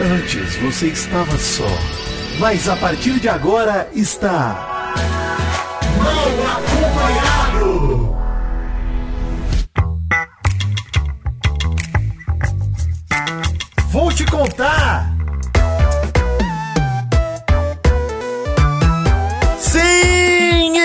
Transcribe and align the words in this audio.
Antes 0.00 0.56
você 0.56 0.88
estava 0.88 1.36
só, 1.38 1.68
mas 2.40 2.68
a 2.68 2.76
partir 2.76 3.20
de 3.20 3.28
agora 3.28 3.88
está. 3.94 4.92
Mal 5.98 6.28
acompanhado! 6.58 8.16
Vou 13.90 14.12
te 14.12 14.24
contar! 14.26 15.14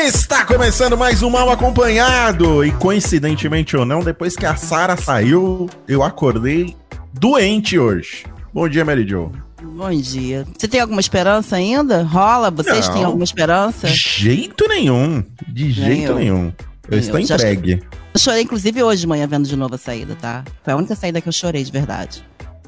Está 0.10 0.46
começando 0.46 0.98
mais 0.98 1.22
um 1.22 1.30
Mal 1.30 1.50
Acompanhado. 1.52 2.64
E 2.64 2.72
coincidentemente 2.72 3.76
ou 3.76 3.86
não, 3.86 4.02
depois 4.02 4.36
que 4.36 4.46
a 4.46 4.56
Sara 4.56 4.96
saiu, 4.96 5.70
eu 5.88 6.02
acordei 6.04 6.76
doente 7.14 7.78
hoje. 7.78 8.26
Bom 8.54 8.68
dia, 8.68 8.84
Mary 8.84 9.08
Jo. 9.08 9.32
Bom 9.62 9.90
dia. 9.92 10.46
Você 10.58 10.68
tem 10.68 10.80
alguma 10.80 11.00
esperança 11.02 11.56
ainda? 11.56 12.02
Rola? 12.04 12.50
Vocês 12.50 12.88
Não. 12.88 12.94
têm 12.94 13.04
alguma 13.04 13.24
esperança? 13.24 13.88
De 13.88 13.94
jeito 13.96 14.68
nenhum. 14.68 15.24
De 15.48 15.72
jeito 15.72 16.12
eu. 16.12 16.16
nenhum. 16.16 16.52
Eu 16.88 16.92
Nem 16.92 17.00
estou 17.00 17.20
eu. 17.20 17.26
Já 17.26 17.36
entregue. 17.36 17.84
Eu 18.14 18.20
chorei, 18.20 18.42
inclusive, 18.42 18.82
hoje 18.82 19.02
de 19.02 19.08
manhã 19.08 19.28
vendo 19.28 19.48
de 19.48 19.56
novo 19.56 19.76
a 19.76 19.78
saída, 19.78 20.16
tá? 20.20 20.44
Foi 20.64 20.74
a 20.74 20.76
única 20.78 20.96
saída 20.96 21.22
que 21.22 21.28
eu 21.30 21.34
chorei 21.34 21.64
de 21.64 21.72
verdade. 21.72 22.24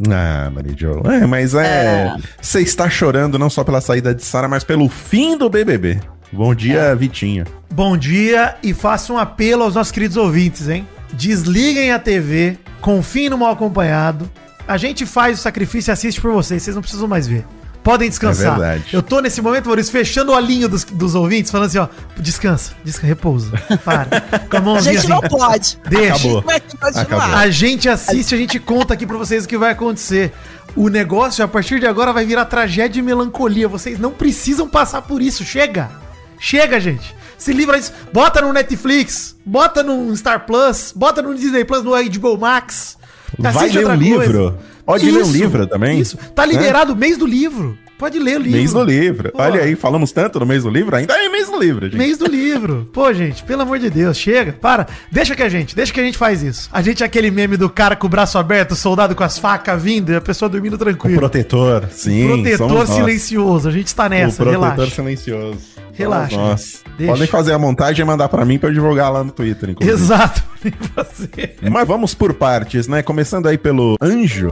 Ah, 0.09 0.49
Mary 0.53 0.75
Jo. 0.77 1.01
É, 1.05 1.25
mas 1.25 1.53
é. 1.55 2.15
Você 2.39 2.61
está 2.61 2.89
chorando 2.89 3.39
não 3.39 3.49
só 3.49 3.63
pela 3.63 3.81
saída 3.81 4.13
de 4.13 4.23
Sara, 4.23 4.47
mas 4.47 4.63
pelo 4.63 4.87
fim 4.87 5.35
do 5.37 5.49
BBB. 5.49 5.99
Bom 6.31 6.53
dia, 6.53 6.79
É. 6.79 6.95
Vitinho. 6.95 7.45
Bom 7.73 7.97
dia 7.97 8.55
e 8.61 8.73
faço 8.73 9.13
um 9.13 9.17
apelo 9.17 9.63
aos 9.63 9.75
nossos 9.75 9.91
queridos 9.91 10.17
ouvintes, 10.17 10.69
hein? 10.69 10.87
Desliguem 11.13 11.91
a 11.91 11.99
TV, 11.99 12.57
confiem 12.79 13.29
no 13.29 13.37
mal 13.37 13.51
acompanhado. 13.53 14.29
A 14.67 14.77
gente 14.77 15.05
faz 15.05 15.39
o 15.39 15.41
sacrifício 15.41 15.91
e 15.91 15.93
assiste 15.93 16.21
por 16.21 16.31
vocês, 16.31 16.63
vocês 16.63 16.75
não 16.75 16.81
precisam 16.81 17.07
mais 17.07 17.27
ver. 17.27 17.45
Podem 17.83 18.09
descansar. 18.09 18.45
É 18.45 18.49
verdade. 18.59 18.93
Eu 18.93 19.01
tô 19.01 19.19
nesse 19.21 19.41
momento, 19.41 19.65
Maurício, 19.65 19.91
fechando 19.91 20.31
o 20.31 20.35
olhinho 20.35 20.69
dos, 20.69 20.83
dos 20.83 21.15
ouvintes, 21.15 21.51
falando 21.51 21.67
assim, 21.67 21.79
ó, 21.79 21.87
descansa, 22.17 22.73
descansa, 22.83 23.07
repousa, 23.07 23.51
para. 23.83 24.21
Com 24.49 24.69
a 24.69 24.77
A 24.77 24.81
gente 24.81 24.97
assim. 24.99 25.07
não 25.07 25.19
pode. 25.21 25.79
Deixa. 25.89 26.13
Acabou. 26.13 26.43
Acabou. 26.93 27.37
A 27.37 27.49
gente 27.49 27.89
assiste, 27.89 28.35
a 28.35 28.37
gente 28.37 28.59
conta 28.59 28.93
aqui 28.93 29.05
pra 29.07 29.17
vocês 29.17 29.45
o 29.45 29.47
que 29.47 29.57
vai 29.57 29.71
acontecer. 29.71 30.31
O 30.75 30.89
negócio, 30.89 31.43
a 31.43 31.47
partir 31.47 31.79
de 31.79 31.87
agora, 31.87 32.13
vai 32.13 32.23
virar 32.23 32.45
tragédia 32.45 32.99
e 32.99 33.03
melancolia. 33.03 33.67
Vocês 33.67 33.99
não 33.99 34.11
precisam 34.11 34.69
passar 34.69 35.01
por 35.01 35.21
isso. 35.21 35.43
Chega! 35.43 35.89
Chega, 36.39 36.79
gente! 36.79 37.15
Se 37.37 37.51
livra 37.51 37.79
disso. 37.79 37.91
Bota 38.13 38.41
no 38.41 38.53
Netflix, 38.53 39.35
bota 39.43 39.81
no 39.81 40.15
Star 40.15 40.45
Plus, 40.45 40.93
bota 40.95 41.21
no 41.23 41.33
Disney 41.33 41.65
Plus, 41.65 41.83
no 41.83 41.91
HBO 41.91 42.37
Max. 42.37 42.95
Vai 43.37 43.69
ler 43.69 43.85
um 43.85 43.97
coisa. 43.97 44.03
livro. 44.03 44.57
Pode 44.85 45.11
ler 45.11 45.23
um 45.23 45.31
livro 45.31 45.67
também. 45.67 45.99
Isso. 45.99 46.17
Tá 46.35 46.45
liberado 46.45 46.93
o 46.93 46.95
mês 46.95 47.17
do 47.17 47.25
livro. 47.25 47.77
Pode 48.01 48.17
ler 48.17 48.39
o 48.39 48.41
livro. 48.41 48.57
Mês 48.57 48.73
do 48.73 48.83
livro. 48.83 49.31
Pô. 49.31 49.43
Olha 49.43 49.61
aí, 49.61 49.75
falamos 49.75 50.11
tanto 50.11 50.39
no 50.39 50.45
mês 50.47 50.63
do 50.63 50.71
livro, 50.71 50.95
ainda 50.95 51.13
é 51.13 51.29
mês 51.29 51.47
do 51.47 51.59
livro, 51.59 51.85
gente. 51.85 51.97
Mês 51.99 52.17
do 52.17 52.25
livro. 52.25 52.89
Pô, 52.91 53.13
gente, 53.13 53.43
pelo 53.43 53.61
amor 53.61 53.77
de 53.77 53.91
Deus, 53.91 54.17
chega, 54.17 54.53
para. 54.53 54.87
Deixa 55.11 55.35
que 55.35 55.43
a 55.43 55.47
gente, 55.49 55.75
deixa 55.75 55.93
que 55.93 55.99
a 55.99 56.03
gente 56.03 56.17
faz 56.17 56.41
isso. 56.41 56.67
A 56.73 56.81
gente 56.81 57.03
é 57.03 57.05
aquele 57.05 57.29
meme 57.29 57.57
do 57.57 57.69
cara 57.69 57.95
com 57.95 58.07
o 58.07 58.09
braço 58.09 58.39
aberto, 58.39 58.71
o 58.71 58.75
soldado 58.75 59.13
com 59.13 59.23
as 59.23 59.37
facas 59.37 59.79
vindo 59.83 60.11
e 60.11 60.15
a 60.15 60.21
pessoa 60.21 60.49
dormindo 60.49 60.73
O 60.73 60.77
tranquilo. 60.79 61.19
protetor, 61.19 61.87
sim. 61.91 62.25
protetor 62.25 62.57
somos 62.57 62.89
nós. 62.89 62.97
silencioso. 62.97 63.69
A 63.69 63.71
gente 63.71 63.93
tá 63.93 64.07
O 64.07 64.09
nessa, 64.09 64.43
protetor 64.43 64.69
relaxa. 64.71 64.95
silencioso. 64.95 65.59
Relaxa, 65.93 66.35
gente. 66.35 66.83
Deixa. 66.97 67.13
Podem 67.13 67.27
fazer 67.27 67.53
a 67.53 67.59
montagem 67.59 68.01
e 68.03 68.05
mandar 68.07 68.29
pra 68.29 68.43
mim 68.43 68.57
pra 68.57 68.69
eu 68.69 68.73
divulgar 68.73 69.11
lá 69.13 69.23
no 69.23 69.31
Twitter, 69.31 69.69
inclusive. 69.69 69.95
Exato. 69.95 70.41
Mas 71.71 71.87
vamos 71.87 72.15
por 72.15 72.33
partes, 72.33 72.87
né? 72.87 73.03
Começando 73.03 73.47
aí 73.47 73.59
pelo 73.59 73.95
Anjo. 74.01 74.51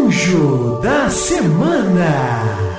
Anjo 0.00 0.80
da 0.82 1.10
Semana! 1.10 2.69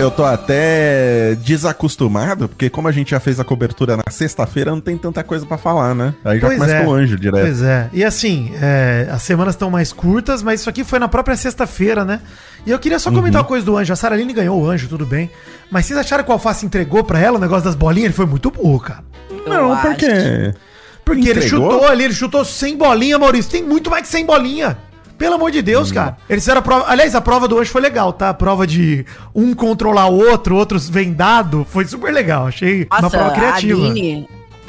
Eu 0.00 0.10
tô 0.10 0.24
até 0.24 1.34
desacostumado, 1.42 2.48
porque 2.48 2.70
como 2.70 2.88
a 2.88 2.92
gente 2.92 3.10
já 3.10 3.20
fez 3.20 3.38
a 3.38 3.44
cobertura 3.44 3.96
na 3.96 4.04
sexta-feira, 4.10 4.70
não 4.70 4.80
tem 4.80 4.96
tanta 4.96 5.22
coisa 5.22 5.44
pra 5.44 5.58
falar, 5.58 5.94
né? 5.94 6.14
Aí 6.24 6.40
já 6.40 6.46
Pois 6.46 6.58
começa 6.58 6.76
é. 6.76 6.80
pelo 6.80 6.92
Anjo 6.94 7.18
direto. 7.18 7.42
Pois 7.44 7.62
é. 7.62 7.88
E 7.92 8.02
assim, 8.04 8.52
é, 8.60 9.08
as 9.10 9.22
semanas 9.22 9.54
estão 9.54 9.70
mais 9.70 9.92
curtas, 9.92 10.42
mas 10.42 10.60
isso 10.60 10.70
aqui 10.70 10.84
foi 10.84 10.98
na 10.98 11.08
própria 11.08 11.36
sexta-feira, 11.36 12.04
né? 12.04 12.20
E 12.66 12.70
eu 12.70 12.78
queria 12.78 12.98
só 12.98 13.10
comentar 13.10 13.40
Uhum. 13.40 13.44
uma 13.44 13.48
coisa 13.48 13.66
do 13.66 13.76
Anjo. 13.76 13.92
A 13.92 13.96
Saraline 13.96 14.32
ganhou 14.32 14.60
o 14.60 14.68
Anjo, 14.68 14.88
tudo 14.88 15.04
bem. 15.06 15.30
Mas 15.70 15.86
vocês 15.86 15.98
acharam 15.98 16.24
que 16.24 16.30
o 16.30 16.32
Alface 16.32 16.64
entregou 16.64 17.04
pra 17.04 17.18
ela 17.18 17.36
o 17.38 17.40
negócio 17.40 17.64
das 17.64 17.74
bolinhas? 17.74 18.06
Ele 18.06 18.14
foi 18.14 18.26
muito 18.26 18.50
burro, 18.50 18.80
cara. 18.80 19.04
Não, 19.46 19.72
acho. 19.72 19.82
porque... 19.82 20.54
Porque 21.04 21.28
ele 21.28 21.42
chutou 21.42 21.86
ali, 21.88 22.04
ele 22.04 22.14
chutou 22.14 22.44
sem 22.44 22.76
bolinha, 22.76 23.18
Maurício. 23.18 23.50
Tem 23.50 23.62
muito 23.64 23.90
mais 23.90 24.02
que 24.02 24.08
sem 24.08 24.24
bolinha. 24.24 24.76
Pelo 25.20 25.34
amor 25.34 25.50
de 25.50 25.58
Hum. 25.58 25.62
Deus, 25.62 25.92
cara. 25.92 26.16
Eles 26.30 26.42
fizeram 26.42 26.60
a 26.60 26.62
prova. 26.62 26.86
Aliás, 26.88 27.14
a 27.14 27.20
prova 27.20 27.46
do 27.46 27.54
hoje 27.54 27.70
foi 27.70 27.82
legal, 27.82 28.10
tá? 28.10 28.30
A 28.30 28.34
prova 28.34 28.66
de 28.66 29.04
um 29.34 29.52
controlar 29.52 30.06
o 30.06 30.16
outro, 30.16 30.56
outros 30.56 30.88
vendado. 30.88 31.66
Foi 31.68 31.84
super 31.84 32.10
legal. 32.10 32.46
Achei 32.46 32.86
uma 32.90 33.02
Nossa, 33.02 33.18
prova 33.18 33.30
a 33.32 33.34
criativa. 33.34 33.84
Aline, 33.84 34.26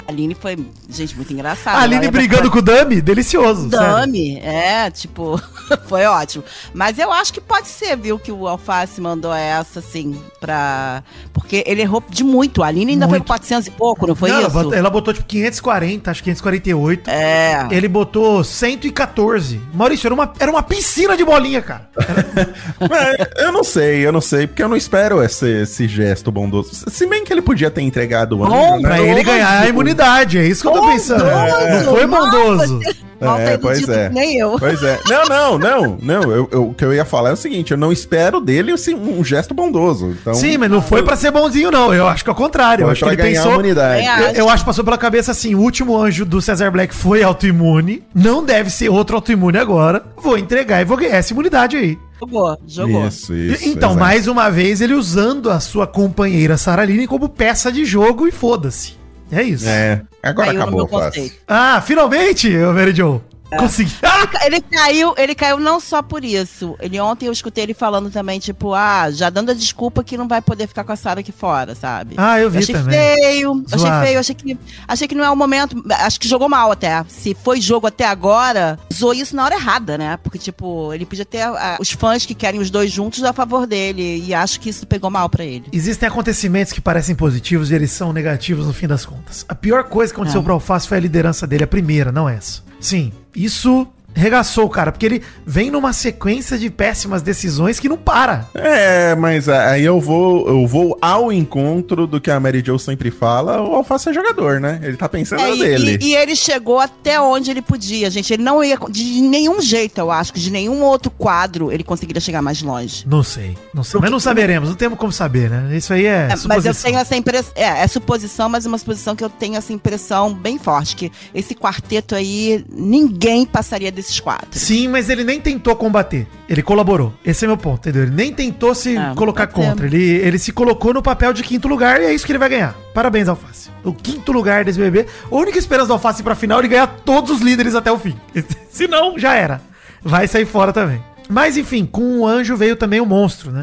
a 0.07 0.11
Aline 0.11 0.35
foi, 0.35 0.57
gente, 0.89 1.15
muito 1.15 1.31
engraçada. 1.33 1.77
A 1.77 1.81
Aline 1.81 2.05
ia 2.05 2.11
brigando 2.11 2.43
pra- 2.43 2.51
com 2.51 2.57
o 2.59 2.61
Dami, 2.61 3.01
delicioso. 3.01 3.69
sério. 3.69 3.85
Dami, 3.87 4.37
é, 4.39 4.89
tipo, 4.91 5.41
foi 5.87 6.05
ótimo. 6.05 6.43
Mas 6.73 6.97
eu 6.99 7.11
acho 7.11 7.33
que 7.33 7.41
pode 7.41 7.67
ser, 7.67 7.95
viu, 7.97 8.17
que 8.19 8.31
o 8.31 8.47
Alface 8.47 8.99
mandou 9.01 9.33
essa, 9.33 9.79
assim, 9.79 10.19
pra. 10.39 11.03
Porque 11.33 11.63
ele 11.65 11.81
errou 11.81 12.03
de 12.09 12.23
muito. 12.23 12.63
A 12.63 12.67
Aline 12.67 12.93
ainda 12.93 13.05
foi 13.07 13.19
Muito. 13.19 13.23
com 13.27 13.33
400 13.33 13.67
e 13.67 13.71
pouco, 13.71 14.07
não 14.07 14.15
foi 14.15 14.29
Não, 14.29 14.37
ela 14.37 14.47
isso? 14.47 14.55
botou- 14.57 14.73
Ela 14.73 14.89
botou 14.89 15.13
tipo 15.13 15.25
540, 15.27 16.11
acho 16.11 16.23
que 16.23 16.29
548. 16.31 17.09
É. 17.09 17.67
Ele 17.71 17.87
botou 17.87 18.43
114. 18.43 19.61
Maurício, 19.73 20.07
era 20.07 20.13
uma, 20.13 20.33
era 20.39 20.51
uma 20.51 20.63
piscina 20.63 21.15
de 21.15 21.23
bolinha, 21.23 21.61
cara. 21.61 21.89
É, 22.81 23.45
eu 23.45 23.51
não 23.51 23.63
sei, 23.63 24.05
eu 24.05 24.11
não 24.11 24.21
sei, 24.21 24.47
porque 24.47 24.61
eu 24.63 24.67
não 24.67 24.75
espero 24.75 25.21
esse, 25.23 25.47
esse 25.61 25.87
gesto 25.87 26.31
bondoso. 26.31 26.71
Se 26.89 27.05
bem 27.07 27.23
que 27.23 27.31
ele 27.31 27.41
podia 27.41 27.69
ter 27.69 27.81
entregado 27.81 28.37
o 28.37 28.43
Anjo, 28.43 28.51
Bom, 28.53 28.75
né? 28.77 28.81
Pra 28.81 29.01
ele 29.01 29.23
ganhar 29.23 29.61
a 29.61 29.67
imunidade, 29.67 30.00
é 30.03 30.47
isso 30.47 30.61
que 30.61 30.67
eu 30.67 30.71
tô 30.73 30.87
pensando. 30.87 31.23
Bondoso, 31.23 31.85
Não 31.85 31.93
foi 31.95 32.07
bondoso. 32.07 32.79
Mal 33.21 33.37
É, 33.37 33.55
pois 33.55 33.77
iludido 33.77 33.99
é. 33.99 34.09
nem 34.09 34.35
eu. 34.39 34.55
Pois 34.57 34.81
é. 34.81 34.99
Não, 35.07 35.25
não, 35.25 35.59
não, 35.59 35.97
não. 36.01 36.21
Eu, 36.31 36.49
eu- 36.51 36.69
o 36.69 36.73
que 36.73 36.83
eu 36.83 36.91
ia 36.91 37.05
falar 37.05 37.29
é 37.29 37.33
o 37.33 37.37
seguinte: 37.37 37.69
eu 37.71 37.77
não 37.77 37.91
espero 37.91 38.41
dele 38.41 38.71
assim, 38.71 38.95
um 38.95 39.23
gesto 39.23 39.53
bondoso. 39.53 40.15
Então, 40.19 40.33
Sim, 40.33 40.57
mas 40.57 40.71
não 40.71 40.81
foi 40.81 41.03
pra 41.03 41.15
ser 41.15 41.29
bonzinho, 41.29 41.69
não. 41.69 41.93
Eu 41.93 42.07
acho 42.07 42.23
que 42.23 42.29
é 42.31 42.33
o 42.33 42.35
contrário. 42.35 42.85
Eu 42.85 42.89
acho 42.89 43.03
que 43.05 43.09
ele 43.11 43.21
pensou. 43.21 43.53
imunidade. 43.53 43.97
Ganhar. 44.01 44.21
Eu, 44.21 44.45
eu 44.45 44.49
acho 44.49 44.63
que 44.63 44.65
passou 44.65 44.83
pela 44.83 44.97
cabeça 44.97 45.31
assim: 45.31 45.53
o 45.53 45.59
último 45.59 45.95
anjo 45.95 46.25
do 46.25 46.41
Cesar 46.41 46.71
Black 46.71 46.95
foi 46.95 47.21
autoimune. 47.21 48.01
Não 48.15 48.43
deve 48.43 48.71
ser 48.71 48.89
outro 48.89 49.15
autoimune 49.15 49.59
agora. 49.59 50.03
Vou 50.17 50.35
entregar 50.35 50.81
e 50.81 50.85
vou 50.85 50.97
ganhar 50.97 51.17
essa 51.17 51.31
imunidade 51.31 51.77
aí. 51.77 51.99
Jogou, 52.19 52.57
jogou. 52.67 53.07
Isso, 53.07 53.33
isso. 53.35 53.67
então, 53.69 53.95
mais 53.95 54.27
uma 54.27 54.49
vez, 54.49 54.81
ele 54.81 54.93
usando 54.95 55.49
a 55.51 55.59
sua 55.59 55.85
companheira 55.85 56.57
Saraline 56.57 57.05
como 57.07 57.29
peça 57.29 57.71
de 57.71 57.83
jogo 57.85 58.27
e 58.27 58.31
foda-se. 58.31 58.99
É 59.31 59.43
isso. 59.43 59.67
É, 59.67 60.01
agora 60.21 60.47
Caiu 60.47 60.57
no 60.59 60.63
acabou, 60.63 60.79
meu 60.81 60.87
fácil. 60.87 61.21
conceito. 61.21 61.41
Ah, 61.47 61.81
finalmente, 61.81 62.49
Mary 62.49 62.93
Jo. 62.93 63.21
Consegui. 63.57 63.93
Ah! 64.03 64.45
Ele 64.45 64.61
caiu, 64.61 65.13
ele 65.17 65.35
caiu 65.35 65.59
não 65.59 65.79
só 65.79 66.01
por 66.01 66.23
isso. 66.23 66.75
Ele 66.79 66.99
ontem 66.99 67.25
eu 67.27 67.31
escutei 67.31 67.63
ele 67.63 67.73
falando 67.73 68.09
também, 68.09 68.39
tipo, 68.39 68.73
ah, 68.73 69.09
já 69.11 69.29
dando 69.29 69.51
a 69.51 69.53
desculpa 69.53 70.03
que 70.03 70.17
não 70.17 70.27
vai 70.27 70.41
poder 70.41 70.67
ficar 70.67 70.83
com 70.83 70.91
a 70.91 70.95
Sara 70.95 71.19
aqui 71.19 71.31
fora, 71.31 71.75
sabe? 71.75 72.15
Ah, 72.17 72.39
eu 72.39 72.49
vi 72.49 72.59
achei 72.59 72.75
também. 72.75 72.93
feio, 72.93 73.63
achei 73.71 73.91
feio, 74.05 74.19
achei 74.19 74.35
que, 74.35 74.57
achei 74.87 75.07
que 75.07 75.15
não 75.15 75.23
é 75.25 75.29
o 75.29 75.35
momento, 75.35 75.83
acho 75.99 76.19
que 76.19 76.27
jogou 76.27 76.47
mal 76.47 76.71
até. 76.71 77.03
Se 77.07 77.35
foi 77.43 77.59
jogo 77.59 77.87
até 77.87 78.05
agora, 78.05 78.79
usou 78.91 79.13
isso 79.13 79.35
na 79.35 79.43
hora 79.45 79.55
errada, 79.55 79.97
né? 79.97 80.17
Porque, 80.23 80.37
tipo, 80.37 80.93
ele 80.93 81.05
podia 81.05 81.25
ter 81.25 81.41
ah, 81.41 81.77
os 81.79 81.91
fãs 81.91 82.25
que 82.25 82.33
querem 82.35 82.59
os 82.59 82.69
dois 82.69 82.91
juntos 82.91 83.23
a 83.23 83.33
favor 83.33 83.65
dele, 83.67 84.23
e 84.25 84.33
acho 84.33 84.59
que 84.59 84.69
isso 84.69 84.85
pegou 84.87 85.09
mal 85.09 85.29
pra 85.29 85.43
ele. 85.43 85.65
Existem 85.71 86.07
acontecimentos 86.07 86.71
que 86.73 86.81
parecem 86.81 87.15
positivos 87.15 87.71
e 87.71 87.75
eles 87.75 87.91
são 87.91 88.13
negativos 88.13 88.65
no 88.65 88.73
fim 88.73 88.87
das 88.87 89.05
contas. 89.05 89.45
A 89.49 89.55
pior 89.55 89.83
coisa 89.85 90.13
que 90.13 90.19
aconteceu 90.19 90.41
É. 90.41 90.43
pro 90.43 90.53
Alface 90.53 90.87
foi 90.87 90.97
a 90.97 91.01
liderança 91.01 91.45
dele, 91.45 91.63
a 91.63 91.67
primeira, 91.67 92.11
não 92.11 92.27
essa. 92.29 92.61
Sim, 92.79 93.11
isso 93.35 93.87
regaçou 94.13 94.65
o 94.65 94.69
cara, 94.69 94.91
porque 94.91 95.05
ele 95.05 95.23
vem 95.45 95.69
numa 95.71 95.93
sequência 95.93 96.57
de 96.57 96.69
péssimas 96.69 97.21
decisões 97.21 97.79
que 97.79 97.89
não 97.89 97.97
para. 97.97 98.47
É, 98.53 99.15
mas 99.15 99.47
aí 99.49 99.83
eu 99.83 99.99
vou, 99.99 100.47
eu 100.47 100.67
vou 100.67 100.97
ao 101.01 101.31
encontro 101.31 102.05
do 102.07 102.19
que 102.19 102.29
a 102.31 102.39
Mary 102.39 102.63
Jo 102.65 102.77
sempre 102.79 103.11
fala, 103.11 103.61
o 103.61 103.75
Alface 103.75 104.09
é 104.09 104.13
jogador, 104.13 104.59
né? 104.59 104.79
Ele 104.83 104.97
tá 104.97 105.07
pensando 105.09 105.41
É, 105.41 105.47
no 105.49 105.55
e, 105.55 105.97
e- 106.01 106.15
ele 106.15 106.35
chegou 106.35 106.79
até 106.79 107.19
onde 107.19 107.51
ele 107.51 107.61
podia, 107.61 108.09
gente. 108.09 108.33
Ele 108.33 108.43
não 108.43 108.63
ia. 108.63 108.77
De 108.89 109.03
nenhum 109.21 109.61
jeito, 109.61 109.97
eu 109.99 110.11
acho, 110.11 110.33
que 110.33 110.39
de 110.39 110.51
nenhum 110.51 110.81
outro 110.83 111.11
quadro 111.11 111.71
ele 111.71 111.83
conseguiria 111.83 112.21
chegar 112.21 112.41
mais 112.41 112.61
longe. 112.61 113.05
Não 113.07 113.23
sei, 113.23 113.57
não 113.73 113.83
sei. 113.83 113.99
Mas 114.01 114.11
não 114.11 114.19
saberemos, 114.19 114.69
não 114.69 114.75
temos 114.75 114.97
como 114.97 115.11
saber, 115.11 115.49
né? 115.49 115.75
Isso 115.75 115.93
aí 115.93 116.05
é, 116.05 116.09
É, 116.09 116.27
mas 116.29 116.31
eu 116.65 116.73
suposição. 116.73 116.83
tenho 116.91 116.99
essa 116.99 117.15
impressão. 117.15 117.51
É, 117.55 117.83
é 117.83 117.87
suposição, 117.87 118.49
mas 118.49 118.65
uma 118.65 118.77
suposição 118.77 119.15
que 119.15 119.23
eu 119.23 119.29
tenho 119.29 119.55
essa 119.55 119.71
impressão 119.73 120.33
bem 120.33 120.57
forte. 120.57 120.95
Que 120.95 121.11
esse 121.33 121.53
quarteto 121.55 122.15
aí, 122.15 122.65
ninguém 122.71 123.45
passaria 123.45 123.91
desse 123.91 124.00
desses 124.01 124.19
quatro. 124.19 124.47
Sim, 124.59 124.87
mas 124.87 125.09
ele 125.09 125.23
nem 125.23 125.39
tentou 125.39 125.75
combater. 125.75 126.27
Ele 126.49 126.61
colaborou. 126.61 127.13
Esse 127.25 127.45
é 127.45 127.47
meu 127.47 127.57
ponto, 127.57 127.79
entendeu? 127.79 128.03
Ele 128.03 128.11
nem 128.11 128.33
tentou 128.33 128.73
se 128.75 128.97
Ah, 128.97 129.13
colocar 129.15 129.47
ser. 129.47 129.53
contra. 129.53 129.85
Ele, 129.85 130.01
ele 130.03 130.37
se 130.39 130.51
colocou 130.51 130.93
no 130.93 131.01
papel 131.01 131.31
de 131.33 131.43
quinto 131.43 131.67
lugar 131.67 132.01
e 132.01 132.05
é 132.05 132.13
isso 132.13 132.25
que 132.25 132.31
ele 132.31 132.39
vai 132.39 132.49
ganhar. 132.49 132.75
Parabéns, 132.93 133.27
Alface. 133.27 133.69
O 133.83 133.93
quinto 133.93 134.31
lugar 134.31 134.63
desse 134.65 134.79
bebê. 134.79 135.05
A 135.31 135.35
única 135.35 135.57
esperança 135.57 135.87
do 135.87 135.93
Alface 135.93 136.21
pra 136.23 136.35
final 136.35 136.59
é 136.59 136.61
ele 136.61 136.67
ganhar 136.67 136.87
todos 137.05 137.31
os 137.31 137.41
líderes 137.41 137.75
até 137.75 137.91
o 137.91 137.97
fim. 137.97 138.15
se 138.69 138.87
não, 138.87 139.17
já 139.17 139.33
era. 139.35 139.61
Vai 140.03 140.27
sair 140.27 140.45
fora 140.45 140.73
também. 140.73 141.01
Mas 141.29 141.55
enfim, 141.55 141.85
com 141.85 142.19
o 142.19 142.27
anjo 142.27 142.57
veio 142.57 142.75
também 142.75 142.99
o 142.99 143.05
monstro, 143.05 143.51
né? 143.51 143.61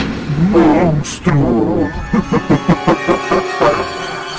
Monstro! 0.51 1.87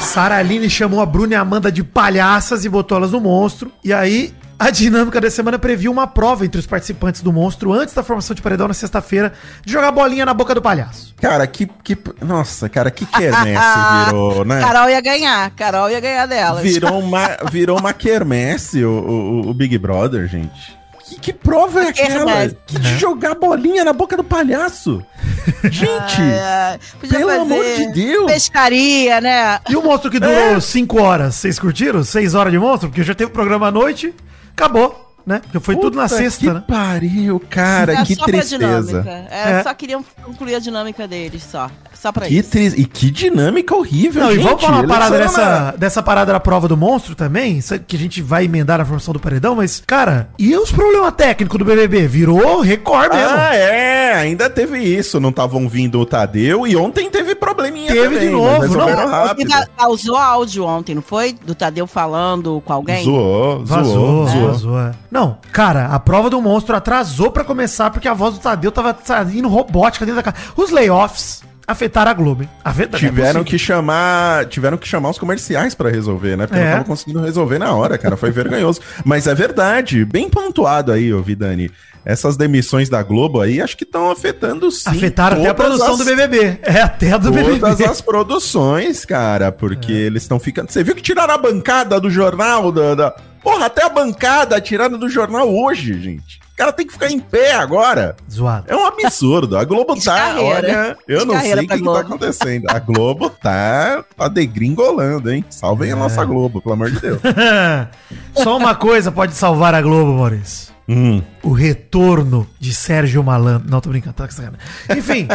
Sara 0.01 0.37
Aline 0.37 0.69
chamou 0.69 1.01
a 1.01 1.05
Bruna 1.05 1.33
e 1.33 1.35
a 1.35 1.41
Amanda 1.41 1.71
de 1.71 1.83
palhaças 1.83 2.65
e 2.65 2.69
botou 2.69 2.97
elas 2.97 3.11
no 3.11 3.19
monstro. 3.19 3.71
E 3.83 3.93
aí, 3.93 4.33
a 4.59 4.69
dinâmica 4.69 5.21
da 5.21 5.31
semana 5.31 5.57
previu 5.57 5.89
uma 5.89 6.05
prova 6.05 6.45
entre 6.45 6.59
os 6.59 6.67
participantes 6.67 7.21
do 7.21 7.31
monstro 7.31 7.71
antes 7.71 7.93
da 7.93 8.03
formação 8.03 8.35
de 8.35 8.41
paredão 8.41 8.67
na 8.67 8.73
sexta-feira 8.73 9.31
de 9.63 9.71
jogar 9.71 9.89
bolinha 9.91 10.25
na 10.25 10.33
boca 10.33 10.53
do 10.53 10.61
palhaço. 10.61 11.15
Cara, 11.21 11.47
que, 11.47 11.65
que. 11.81 11.97
Nossa, 12.21 12.67
cara, 12.67 12.91
que 12.91 13.05
quermesse 13.05 13.79
virou, 14.05 14.43
né? 14.45 14.59
Carol 14.59 14.89
ia 14.89 14.99
ganhar, 14.99 15.49
Carol 15.51 15.89
ia 15.89 16.01
ganhar 16.01 16.25
delas. 16.25 16.61
Virou 16.61 16.99
uma, 16.99 17.37
virou 17.49 17.79
uma 17.79 17.93
quermesse 17.93 18.83
o, 18.83 18.91
o, 18.91 19.49
o 19.49 19.53
Big 19.53 19.77
Brother, 19.77 20.27
gente. 20.27 20.77
Que, 21.07 21.19
que 21.19 21.33
prova 21.33 21.85
é 21.85 21.87
aquela? 21.87 22.25
Quermesse. 22.25 22.57
Que 22.67 22.77
de 22.77 22.97
jogar 22.99 23.35
bolinha 23.35 23.83
na 23.83 23.93
boca 23.93 24.15
do 24.15 24.23
palhaço? 24.23 25.03
Gente, 25.63 26.21
É, 26.21 26.77
pelo 27.01 27.27
fazer 27.27 27.39
amor 27.39 27.63
de 27.63 27.93
Deus. 27.93 28.31
Pescaria, 28.31 29.19
né? 29.19 29.59
E 29.69 29.75
o 29.75 29.81
monstro 29.81 30.11
que 30.11 30.19
durou 30.19 30.61
5 30.61 31.01
horas, 31.01 31.35
vocês 31.35 31.57
curtiram? 31.57 32.03
6 32.03 32.35
horas 32.35 32.51
de 32.51 32.59
monstro? 32.59 32.89
Porque 32.89 33.03
já 33.03 33.15
teve 33.15 33.31
programa 33.31 33.67
à 33.67 33.71
noite, 33.71 34.13
acabou, 34.63 35.13
né? 35.25 35.41
Já 35.53 35.59
foi 35.59 35.75
tudo 35.75 35.95
na 35.95 36.03
Puta 36.03 36.15
sexta, 36.17 36.39
que 36.45 36.51
né? 36.51 36.63
pariu, 36.67 37.39
cara, 37.49 37.93
Era 37.93 38.05
que 38.05 38.15
só 38.15 38.23
pra 38.25 38.33
tristeza. 38.33 38.57
dinâmica. 39.01 39.27
É, 39.31 39.51
É. 39.59 39.63
Só 39.63 39.73
queriam 39.73 40.03
concluir 40.23 40.55
a 40.55 40.59
dinâmica 40.59 41.07
deles, 41.07 41.43
só. 41.43 41.69
Só 41.93 42.13
pra 42.13 42.27
Que 42.27 42.35
isso. 42.39 42.49
tri... 42.51 42.67
E 42.77 42.85
que 42.85 43.11
dinâmica 43.11 43.75
horrível, 43.75 44.23
Não, 44.23 44.31
gente. 44.31 44.39
e 44.39 44.43
vamos 44.43 44.61
falar 44.63 44.77
uma 44.77 44.87
parada 44.87 45.17
dessa, 45.17 45.41
na- 45.45 45.71
dessa 45.71 46.01
parada 46.01 46.31
da 46.31 46.39
prova 46.39 46.65
do 46.65 46.77
monstro 46.77 47.13
também, 47.13 47.59
que 47.85 47.95
a 47.97 47.99
gente 47.99 48.21
vai 48.21 48.45
emendar 48.45 48.77
na 48.77 48.85
formação 48.85 49.13
do 49.13 49.19
paredão, 49.19 49.53
mas, 49.55 49.83
cara, 49.85 50.29
e 50.39 50.55
os 50.55 50.71
problemas 50.71 51.13
técnicos 51.15 51.59
do 51.59 51.65
BBB? 51.65 52.07
Virou 52.07 52.61
recorde 52.61 53.17
mesmo. 53.17 53.35
Ah, 53.37 53.53
é, 53.53 54.08
ainda 54.19 54.49
teve 54.49 54.79
isso. 54.79 55.19
Não 55.19 55.29
estavam 55.29 55.67
vindo 55.67 55.99
o 55.99 56.05
Tadeu 56.05 56.67
e 56.67 56.75
ontem 56.75 57.09
teve 57.09 57.35
probleminha 57.35 57.91
Teve 57.91 58.19
de 58.19 58.29
novo, 58.29 58.59
mas 58.59 58.71
não. 58.71 59.07
rápido. 59.07 59.51
causou 59.77 60.15
áudio 60.15 60.65
ontem, 60.65 60.93
não 60.95 61.01
foi? 61.01 61.33
Do 61.33 61.55
Tadeu 61.55 61.87
falando 61.87 62.61
com 62.65 62.73
alguém? 62.73 63.03
Zoou, 63.03 63.63
Vazou, 63.65 63.93
zoou, 63.93 64.27
zoou. 64.27 64.47
vazou. 64.47 64.79
é. 64.79 64.91
Não, 65.09 65.37
cara, 65.51 65.87
a 65.87 65.99
prova 65.99 66.29
do 66.29 66.41
monstro 66.41 66.75
atrasou 66.75 67.31
pra 67.31 67.43
começar 67.43 67.89
porque 67.91 68.07
a 68.07 68.13
voz 68.13 68.35
do 68.35 68.39
Tadeu 68.39 68.71
tava 68.71 68.95
saindo 69.03 69.47
robótica 69.47 70.05
dentro 70.05 70.21
da 70.21 70.31
casa. 70.31 70.45
Os 70.55 70.69
layoffs 70.69 71.41
afetaram 71.71 72.11
a 72.11 72.13
Globo? 72.13 72.45
Afetaram, 72.63 72.99
Tiveram 72.99 73.41
é 73.41 73.43
que 73.43 73.57
chamar, 73.57 74.45
tiveram 74.45 74.77
que 74.77 74.87
chamar 74.87 75.09
os 75.09 75.17
comerciais 75.17 75.73
pra 75.75 75.89
resolver, 75.89 76.35
né? 76.35 76.47
Porque 76.47 76.59
É. 76.61 76.65
não 76.65 76.71
tava 76.73 76.83
conseguindo 76.85 77.21
resolver 77.21 77.59
na 77.59 77.73
hora, 77.73 77.97
cara. 77.97 78.17
Foi 78.17 78.31
vergonhoso. 78.31 78.81
Mas 79.05 79.27
é 79.27 79.35
verdade, 79.35 80.03
bem 80.05 80.29
pontuado 80.29 80.91
aí, 80.91 81.13
ô 81.13 81.21
Vidani. 81.21 81.71
Essas 82.05 82.37
demissões 82.37 82.87
da 82.89 83.03
Globo 83.03 83.41
aí, 83.41 83.61
acho 83.61 83.75
que 83.77 83.83
estão 83.83 84.09
afetando 84.09 84.71
sim. 84.71 84.89
Afetaram 84.89 85.37
até 85.37 85.49
a 85.49 85.53
todas 85.53 85.71
produção 85.77 85.93
as- 85.93 85.99
do 85.99 86.05
BBB. 86.05 86.57
É, 86.63 86.81
até 86.81 87.11
a 87.11 87.17
do 87.17 87.31
Todas 87.31 87.59
BBB. 87.59 87.85
as 87.85 88.01
produções, 88.01 89.03
cara, 89.05 89.51
porque 89.51 89.91
É. 89.91 89.95
eles 89.95 90.23
estão 90.23 90.39
ficando. 90.39 90.71
Você 90.71 90.83
viu 90.83 90.95
que 90.95 91.01
tiraram 91.01 91.33
a 91.33 91.37
bancada 91.37 91.99
do 91.99 92.09
jornal? 92.09 92.71
Da, 92.71 92.95
da- 92.95 93.15
Porra, 93.43 93.65
até 93.67 93.83
a 93.85 93.89
bancada 93.89 94.59
tirada 94.59 94.97
do 94.97 95.07
jornal 95.09 95.49
hoje, 95.53 95.99
gente. 96.01 96.38
O 96.59 96.61
cara 96.61 96.73
tem 96.73 96.85
que 96.85 96.91
ficar 96.91 97.09
em 97.09 97.19
pé 97.19 97.53
agora. 97.53 98.17
Zoado. 98.29 98.65
É 98.67 98.75
um 98.75 98.85
absurdo. 98.85 99.57
A 99.57 99.63
Globo 99.63 99.95
tá, 100.03 100.35
olha, 100.41 100.97
eu 101.07 101.25
não 101.25 101.39
sei 101.39 101.53
o 101.53 101.57
que, 101.59 101.67
que 101.77 101.83
tá 101.85 101.99
acontecendo. 102.01 102.65
A 102.69 102.77
Globo 102.79 103.29
tá, 103.29 104.03
tá 104.17 104.27
degringolando, 104.27 105.31
hein? 105.31 105.45
Salvem 105.49 105.93
a 105.93 105.95
É. 105.95 105.97
nossa 105.97 106.25
Globo, 106.25 106.61
pelo 106.61 106.73
amor 106.73 106.91
de 106.91 106.99
Deus. 106.99 107.21
Só 108.35 108.57
uma 108.57 108.75
coisa 108.75 109.09
pode 109.09 109.35
salvar 109.35 109.73
a 109.73 109.81
Globo, 109.81 110.11
Maurício. 110.11 110.73
Hum. 110.89 111.21
O 111.41 111.53
retorno 111.53 112.45
de 112.59 112.75
Sérgio 112.75 113.23
Malandro. 113.23 113.69
Não, 113.71 113.79
tô 113.79 113.87
brincando, 113.87 114.15
tá 114.17 114.27
com. 114.27 114.93
Enfim. 114.97 115.29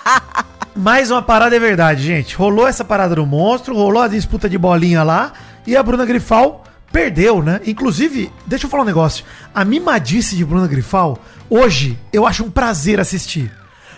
mais 0.74 1.10
uma 1.10 1.20
parada 1.20 1.54
é 1.54 1.58
verdade, 1.60 2.02
gente. 2.02 2.34
Rolou 2.34 2.66
essa 2.66 2.82
parada 2.82 3.14
do 3.14 3.26
monstro, 3.26 3.76
rolou 3.76 4.00
a 4.02 4.08
disputa 4.08 4.48
de 4.48 4.56
bolinha 4.56 5.02
lá 5.02 5.34
e 5.66 5.76
a 5.76 5.82
Bruna 5.82 6.06
Grifal 6.06 6.64
perdeu, 7.00 7.42
né? 7.42 7.60
Inclusive, 7.66 8.32
deixa 8.46 8.64
eu 8.64 8.70
falar 8.70 8.82
um 8.82 8.86
negócio. 8.86 9.22
A 9.54 9.64
mimadice 9.66 10.34
de 10.34 10.44
Bruna 10.46 10.66
Grifal, 10.66 11.18
hoje, 11.50 11.98
eu 12.10 12.26
acho 12.26 12.42
um 12.42 12.50
prazer 12.50 12.98
assistir. 12.98 13.52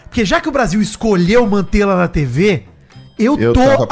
Porque 0.05 0.25
já 0.25 0.41
que 0.41 0.49
o 0.49 0.53
Brasil 0.53 0.81
escolheu 0.83 1.47
mantê-la 1.47 1.95
na 1.97 2.09
TV, 2.09 2.65
eu, 3.17 3.39
Eu 3.39 3.53
tô 3.53 3.61
a- 3.61 3.87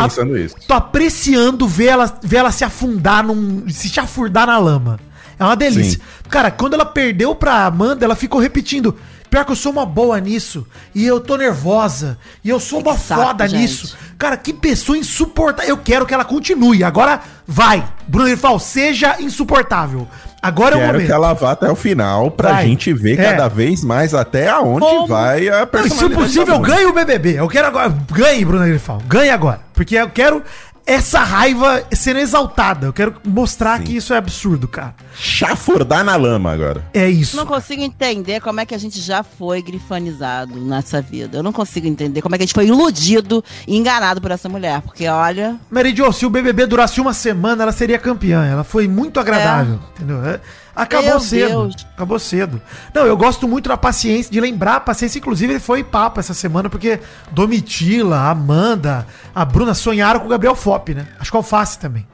tô 0.67 0.75
apreciando 0.75 1.69
ver 1.69 1.87
ela, 1.87 2.19
ver 2.21 2.39
ela 2.39 2.51
se 2.51 2.65
afundar 2.65 3.23
num. 3.25 3.69
se 3.69 3.89
chafurdar 3.89 4.47
na 4.49 4.59
lama. 4.59 4.99
É 5.39 5.45
uma 5.45 5.55
delícia. 5.55 6.01
Cara, 6.29 6.51
quando 6.51 6.75
ela 6.75 6.85
perdeu 6.87 7.33
pra 7.35 7.65
Amanda, 7.67 8.05
ela 8.05 8.17
ficou 8.17 8.41
repetindo. 8.41 8.97
Pior 9.37 9.45
que 9.45 9.53
eu 9.53 9.57
sou 9.57 9.71
uma 9.71 9.85
boa 9.85 10.19
nisso. 10.19 10.67
E 10.95 11.05
eu 11.07 11.21
tô 11.21 11.37
nervosa. 11.37 12.17
E 12.43 12.49
eu 12.49 12.59
sou 12.59 12.83
Que 12.83 12.89
uma 12.89 12.97
saco, 12.97 13.21
foda 13.23 13.47
gente. 13.47 13.61
nisso. 13.61 13.95
Cara, 14.17 14.35
que 14.35 14.51
pessoa 14.51 14.97
insuportável. 14.97 15.69
Eu 15.69 15.77
quero 15.77 16.07
que 16.07 16.15
ela 16.15 16.25
continue. 16.25 16.83
Agora 16.83 17.21
vai. 17.47 17.85
Bruno 18.09 18.29
Grifal, 18.31 18.59
seja 18.59 19.17
insuportável. 19.21 20.09
Agora 20.41 20.75
é 20.75 20.79
o 20.79 20.81
Quero 20.81 20.93
momento. 20.95 21.07
que 21.07 21.13
ela 21.13 21.35
vá 21.35 21.51
até 21.53 21.71
o 21.71 21.77
final 21.77 22.31
pra 22.31 22.53
Vai. 22.53 22.65
gente 22.67 22.95
ver 22.95 23.21
É. 23.21 23.25
cada 23.33 23.47
vez 23.49 23.85
mais 23.85 24.15
até 24.15 24.49
aonde 24.49 24.81
Como? 24.87 25.07
vai 25.07 25.49
a 25.49 25.53
Não, 25.53 25.61
e 25.61 25.65
se 25.65 25.67
personalidade 25.67 26.15
possível, 26.15 26.59
ganhe 26.61 26.87
o 26.87 26.95
BBB. 26.95 27.35
Eu 27.39 27.49
quero 27.49 27.67
agora. 27.69 27.95
Ganhe, 28.11 28.43
Bruno 28.43 28.65
Grifal. 28.65 29.03
Ganhe 29.07 29.29
agora. 29.29 29.61
Porque 29.75 29.97
eu 29.97 30.09
quero 30.09 30.43
essa 30.87 31.19
raiva 31.19 31.85
sendo 31.93 32.21
exaltada. 32.21 32.87
Eu 32.87 32.93
quero 32.93 33.17
mostrar 33.25 33.79
Sim. 33.79 33.85
que 33.85 33.97
isso 33.97 34.15
é 34.15 34.17
absurdo, 34.17 34.69
cara. 34.69 34.95
Chafurdar 35.15 36.05
na 36.05 36.15
lama 36.15 36.53
agora. 36.53 36.85
É 36.95 37.09
isso. 37.09 37.37
Não 37.37 37.45
consigo 37.45 37.83
entender 37.83 38.41
como 38.41 38.61
é 38.61 38.65
que 38.65 38.75
a 38.75 38.79
gente 38.79 39.01
já 39.01 39.25
foi 39.25 39.61
grifanizado 39.61 40.61
nessa 40.61 41.03
vida. 41.03 41.39
Eu 41.39 41.43
não 41.43 41.53
consigo 41.53 41.89
entender 41.89 42.23
como 42.23 42.37
é 42.37 42.39
que 42.39 42.45
a 42.45 42.47
gente 42.47 42.55
foi 42.55 42.67
iludido 42.67 43.45
e 43.67 43.77
enganado 43.77 44.21
por 44.21 44.31
essa 44.31 44.49
mulher. 44.49 44.81
Porque, 44.83 45.09
olha, 45.09 45.57
Mary 45.69 45.95
Jo, 45.95 46.13
se 46.13 46.25
o 46.25 46.31
BBB 46.31 46.67
durasse 46.67 47.01
uma 47.01 47.13
semana, 47.13 47.65
ela 47.65 47.73
seria 47.73 47.99
campeã. 47.99 48.47
Ela 48.47 48.63
foi 48.63 48.87
muito 48.87 49.19
agradável, 49.19 49.81
entendeu? 49.97 50.25
É, 50.25 50.41
Acabou 50.77 51.09
Meu 51.09 51.21
cedo. 51.21 51.49
Deus. 51.49 51.87
Acabou 51.95 52.19
cedo. 52.19 52.61
Não, 52.95 53.07
eu 53.07 53.17
gosto 53.17 53.49
muito 53.49 53.69
da 53.69 53.77
paciência, 53.79 54.31
de 54.31 54.39
lembrar 54.41 54.77
a 54.77 54.81
paciência. 54.81 55.19
Inclusive, 55.19 55.59
foi 55.59 55.83
papo 55.83 56.21
essa 56.21 56.35
semana, 56.35 56.69
porque 56.69 57.01
Domitila, 57.33 58.29
Amanda, 58.29 59.07
a 59.35 59.45
Bruna 59.45 59.73
sonharam 59.75 60.21
com 60.21 60.27
o 60.27 60.29
Gabriel 60.29 60.55
Fop, 60.55 60.91
né? 60.95 61.07
Acho 61.19 61.31
que 61.31 61.37
o 61.37 61.39
Alface 61.39 61.79
também. 61.79 62.07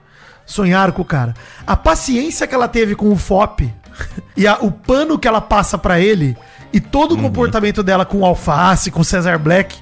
Sonharam 0.47 0.93
com 0.93 1.03
o 1.03 1.05
cara. 1.05 1.35
A 1.67 1.77
paciência 1.77 2.47
que 2.47 2.55
ela 2.55 2.69
teve 2.69 2.95
com 2.95 3.11
o 3.11 3.17
Fop 3.17 3.61
e 4.37 4.47
a- 4.47 4.59
o 4.61 4.71
pano 4.71 5.19
que 5.19 5.27
ela 5.27 5.41
passa 5.41 5.77
pra 5.79 5.99
ele 6.01 6.37
e 6.73 6.81
todo 6.81 7.15
o 7.15 7.19
comportamento 7.21 7.83
dela 7.83 8.05
com 8.05 8.19
o 8.19 8.25
Alface, 8.25 8.91
com 8.91 9.01
o 9.01 9.05
Cesar 9.05 9.39
Black, 9.39 9.77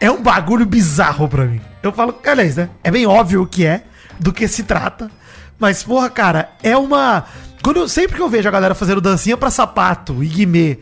é 0.00 0.10
um 0.10 0.22
bagulho 0.22 0.64
bizarro 0.66 1.28
pra 1.28 1.44
mim. 1.44 1.60
Eu 1.82 1.92
falo, 1.92 2.14
aliás, 2.26 2.56
né? 2.56 2.68
É 2.84 2.90
bem 2.90 3.06
óbvio 3.06 3.42
o 3.42 3.46
que 3.46 3.64
é, 3.64 3.84
do 4.18 4.32
que 4.32 4.46
se 4.48 4.62
trata. 4.64 5.10
Mas, 5.58 5.82
porra, 5.82 6.10
cara, 6.10 6.50
é 6.62 6.76
uma. 6.76 7.24
Quando 7.66 7.88
sempre 7.88 8.14
que 8.14 8.22
eu 8.22 8.28
vejo 8.28 8.46
a 8.48 8.52
galera 8.52 8.76
fazendo 8.76 9.00
dancinha 9.00 9.36
pra 9.36 9.50
sapato 9.50 10.22
e 10.22 10.28
guimê, 10.28 10.78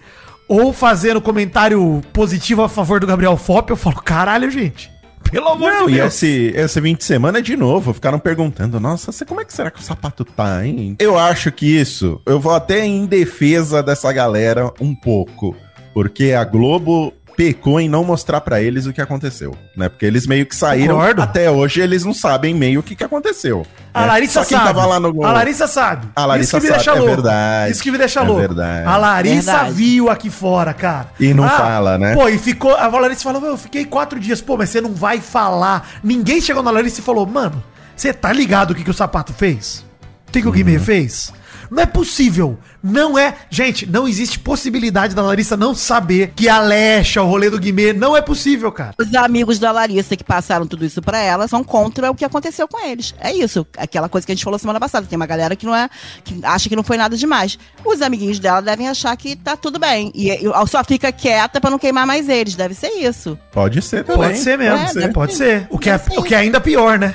ou 0.46 0.70
fazendo 0.70 1.18
comentário 1.18 2.02
positivo 2.12 2.62
a 2.62 2.68
favor 2.68 3.00
do 3.00 3.06
Gabriel 3.06 3.38
Fop, 3.38 3.70
eu 3.70 3.76
falo, 3.76 3.96
caralho, 4.02 4.50
gente. 4.50 4.90
Pelo 5.30 5.48
amor 5.48 5.72
Não, 5.72 5.86
de 5.86 5.92
e 5.92 5.96
Deus. 5.96 6.12
esse, 6.12 6.52
esse 6.54 6.78
20 6.82 6.98
de 6.98 7.04
semana 7.04 7.40
de 7.40 7.56
novo, 7.56 7.94
ficaram 7.94 8.18
perguntando, 8.18 8.78
nossa, 8.78 9.24
como 9.24 9.40
é 9.40 9.46
que 9.46 9.54
será 9.54 9.70
que 9.70 9.80
o 9.80 9.82
sapato 9.82 10.26
tá, 10.26 10.66
hein? 10.66 10.94
Eu 10.98 11.18
acho 11.18 11.50
que 11.50 11.64
isso, 11.64 12.20
eu 12.26 12.38
vou 12.38 12.52
até 12.52 12.84
em 12.84 13.06
defesa 13.06 13.82
dessa 13.82 14.12
galera 14.12 14.70
um 14.78 14.94
pouco, 14.94 15.56
porque 15.94 16.32
a 16.32 16.44
Globo 16.44 17.14
pecou 17.36 17.80
em 17.80 17.88
não 17.88 18.04
mostrar 18.04 18.40
pra 18.40 18.60
eles 18.62 18.86
o 18.86 18.92
que 18.92 19.00
aconteceu, 19.00 19.56
né? 19.76 19.88
Porque 19.88 20.04
eles 20.06 20.26
meio 20.26 20.46
que 20.46 20.54
saíram, 20.54 20.96
Concordo. 20.96 21.22
até 21.22 21.50
hoje 21.50 21.80
eles 21.80 22.04
não 22.04 22.14
sabem 22.14 22.54
meio 22.54 22.80
o 22.80 22.82
que, 22.82 22.94
que 22.94 23.04
aconteceu. 23.04 23.66
A 23.92 24.02
né? 24.02 24.06
Larissa 24.06 24.42
Só 24.42 24.48
quem 24.48 24.58
sabe. 24.58 24.68
tava 24.68 24.86
lá 24.86 24.98
no 25.00 25.24
A 25.24 25.32
Larissa 25.32 25.66
sabe. 25.66 26.06
A 26.16 26.26
Larissa 26.26 26.56
Isso 26.58 26.66
que 26.66 26.72
me 26.72 26.78
sabe, 26.78 26.78
deixa 26.84 26.90
é 26.90 26.94
louco. 26.94 27.14
verdade. 27.22 27.72
Isso 27.72 27.82
que 27.82 27.90
me 27.90 27.98
deixa 27.98 28.20
É 28.20 28.22
louco. 28.24 28.40
verdade. 28.40 28.88
A 28.88 28.96
Larissa 28.96 29.52
Verdade. 29.52 29.72
viu 29.72 30.10
aqui 30.10 30.30
fora, 30.30 30.72
cara. 30.74 31.08
Ah, 31.10 31.14
E 31.20 31.34
não 31.34 31.48
fala, 31.48 31.98
né? 31.98 32.14
Pô, 32.14 32.28
e 32.28 32.38
ficou. 32.38 32.74
A 32.74 32.86
Larissa 32.88 33.22
falou, 33.22 33.44
eu 33.44 33.56
fiquei 33.56 33.84
quatro 33.84 34.18
dias. 34.18 34.40
Pô, 34.40 34.56
mas 34.56 34.70
você 34.70 34.80
não 34.80 34.92
vai 34.94 35.20
falar. 35.20 35.88
Ninguém 36.02 36.40
chegou 36.40 36.62
na 36.62 36.70
Larissa 36.70 37.00
e 37.00 37.04
falou, 37.04 37.26
mano, 37.26 37.62
você 37.96 38.12
tá 38.12 38.32
ligado 38.32 38.72
o 38.72 38.74
que, 38.74 38.82
que 38.84 38.90
o 38.90 38.94
sapato 38.94 39.32
fez? 39.32 39.84
O 40.28 40.32
que, 40.32 40.42
que 40.42 40.48
o 40.48 40.52
Guimê 40.52 40.78
fez? 40.78 41.32
Não 41.70 41.82
é 41.82 41.86
possível. 41.86 42.58
Não 42.82 43.18
é. 43.18 43.34
Gente, 43.48 43.86
não 43.86 44.06
existe 44.06 44.38
possibilidade 44.38 45.14
da 45.14 45.22
Larissa 45.22 45.56
não 45.56 45.74
saber 45.74 46.32
que 46.36 46.48
a 46.48 46.60
Lecha, 46.60 47.22
o 47.22 47.26
rolê 47.26 47.48
do 47.48 47.58
Guimê, 47.58 47.92
não 47.92 48.16
é 48.16 48.20
possível, 48.20 48.70
cara. 48.70 48.94
Os 48.98 49.14
amigos 49.14 49.58
da 49.58 49.72
Larissa 49.72 50.16
que 50.16 50.24
passaram 50.24 50.66
tudo 50.66 50.84
isso 50.84 51.00
pra 51.00 51.18
ela 51.18 51.48
são 51.48 51.64
contra 51.64 52.10
o 52.10 52.14
que 52.14 52.24
aconteceu 52.24 52.68
com 52.68 52.84
eles. 52.86 53.14
É 53.18 53.32
isso. 53.32 53.66
Aquela 53.76 54.08
coisa 54.08 54.26
que 54.26 54.32
a 54.32 54.34
gente 54.34 54.44
falou 54.44 54.58
semana 54.58 54.78
passada. 54.80 55.06
Tem 55.06 55.16
uma 55.16 55.26
galera 55.26 55.56
que 55.56 55.64
não 55.64 55.74
é. 55.74 55.88
que 56.22 56.38
acha 56.42 56.68
que 56.68 56.76
não 56.76 56.82
foi 56.82 56.96
nada 56.96 57.16
demais. 57.16 57.58
Os 57.84 58.02
amiguinhos 58.02 58.38
dela 58.38 58.60
devem 58.60 58.88
achar 58.88 59.16
que 59.16 59.36
tá 59.36 59.56
tudo 59.56 59.78
bem. 59.78 60.12
E, 60.14 60.30
e 60.30 60.66
só 60.66 60.84
fica 60.84 61.10
quieta 61.10 61.60
pra 61.60 61.70
não 61.70 61.78
queimar 61.78 62.06
mais 62.06 62.28
eles. 62.28 62.54
Deve 62.54 62.74
ser 62.74 62.88
isso. 62.88 63.38
Pode 63.52 63.80
ser 63.82 64.04
também. 64.04 64.28
Pode 64.28 64.38
ser 64.38 64.58
mesmo. 64.58 64.76
É, 64.76 64.94
deve 64.94 65.12
pode 65.12 65.34
ser. 65.34 65.60
ser. 65.60 65.66
O 65.70 65.78
que, 65.78 65.90
é, 65.90 65.98
ser. 65.98 66.18
o 66.18 66.22
que 66.22 66.34
é 66.34 66.38
ainda 66.38 66.60
pior, 66.60 66.98
né? 66.98 67.14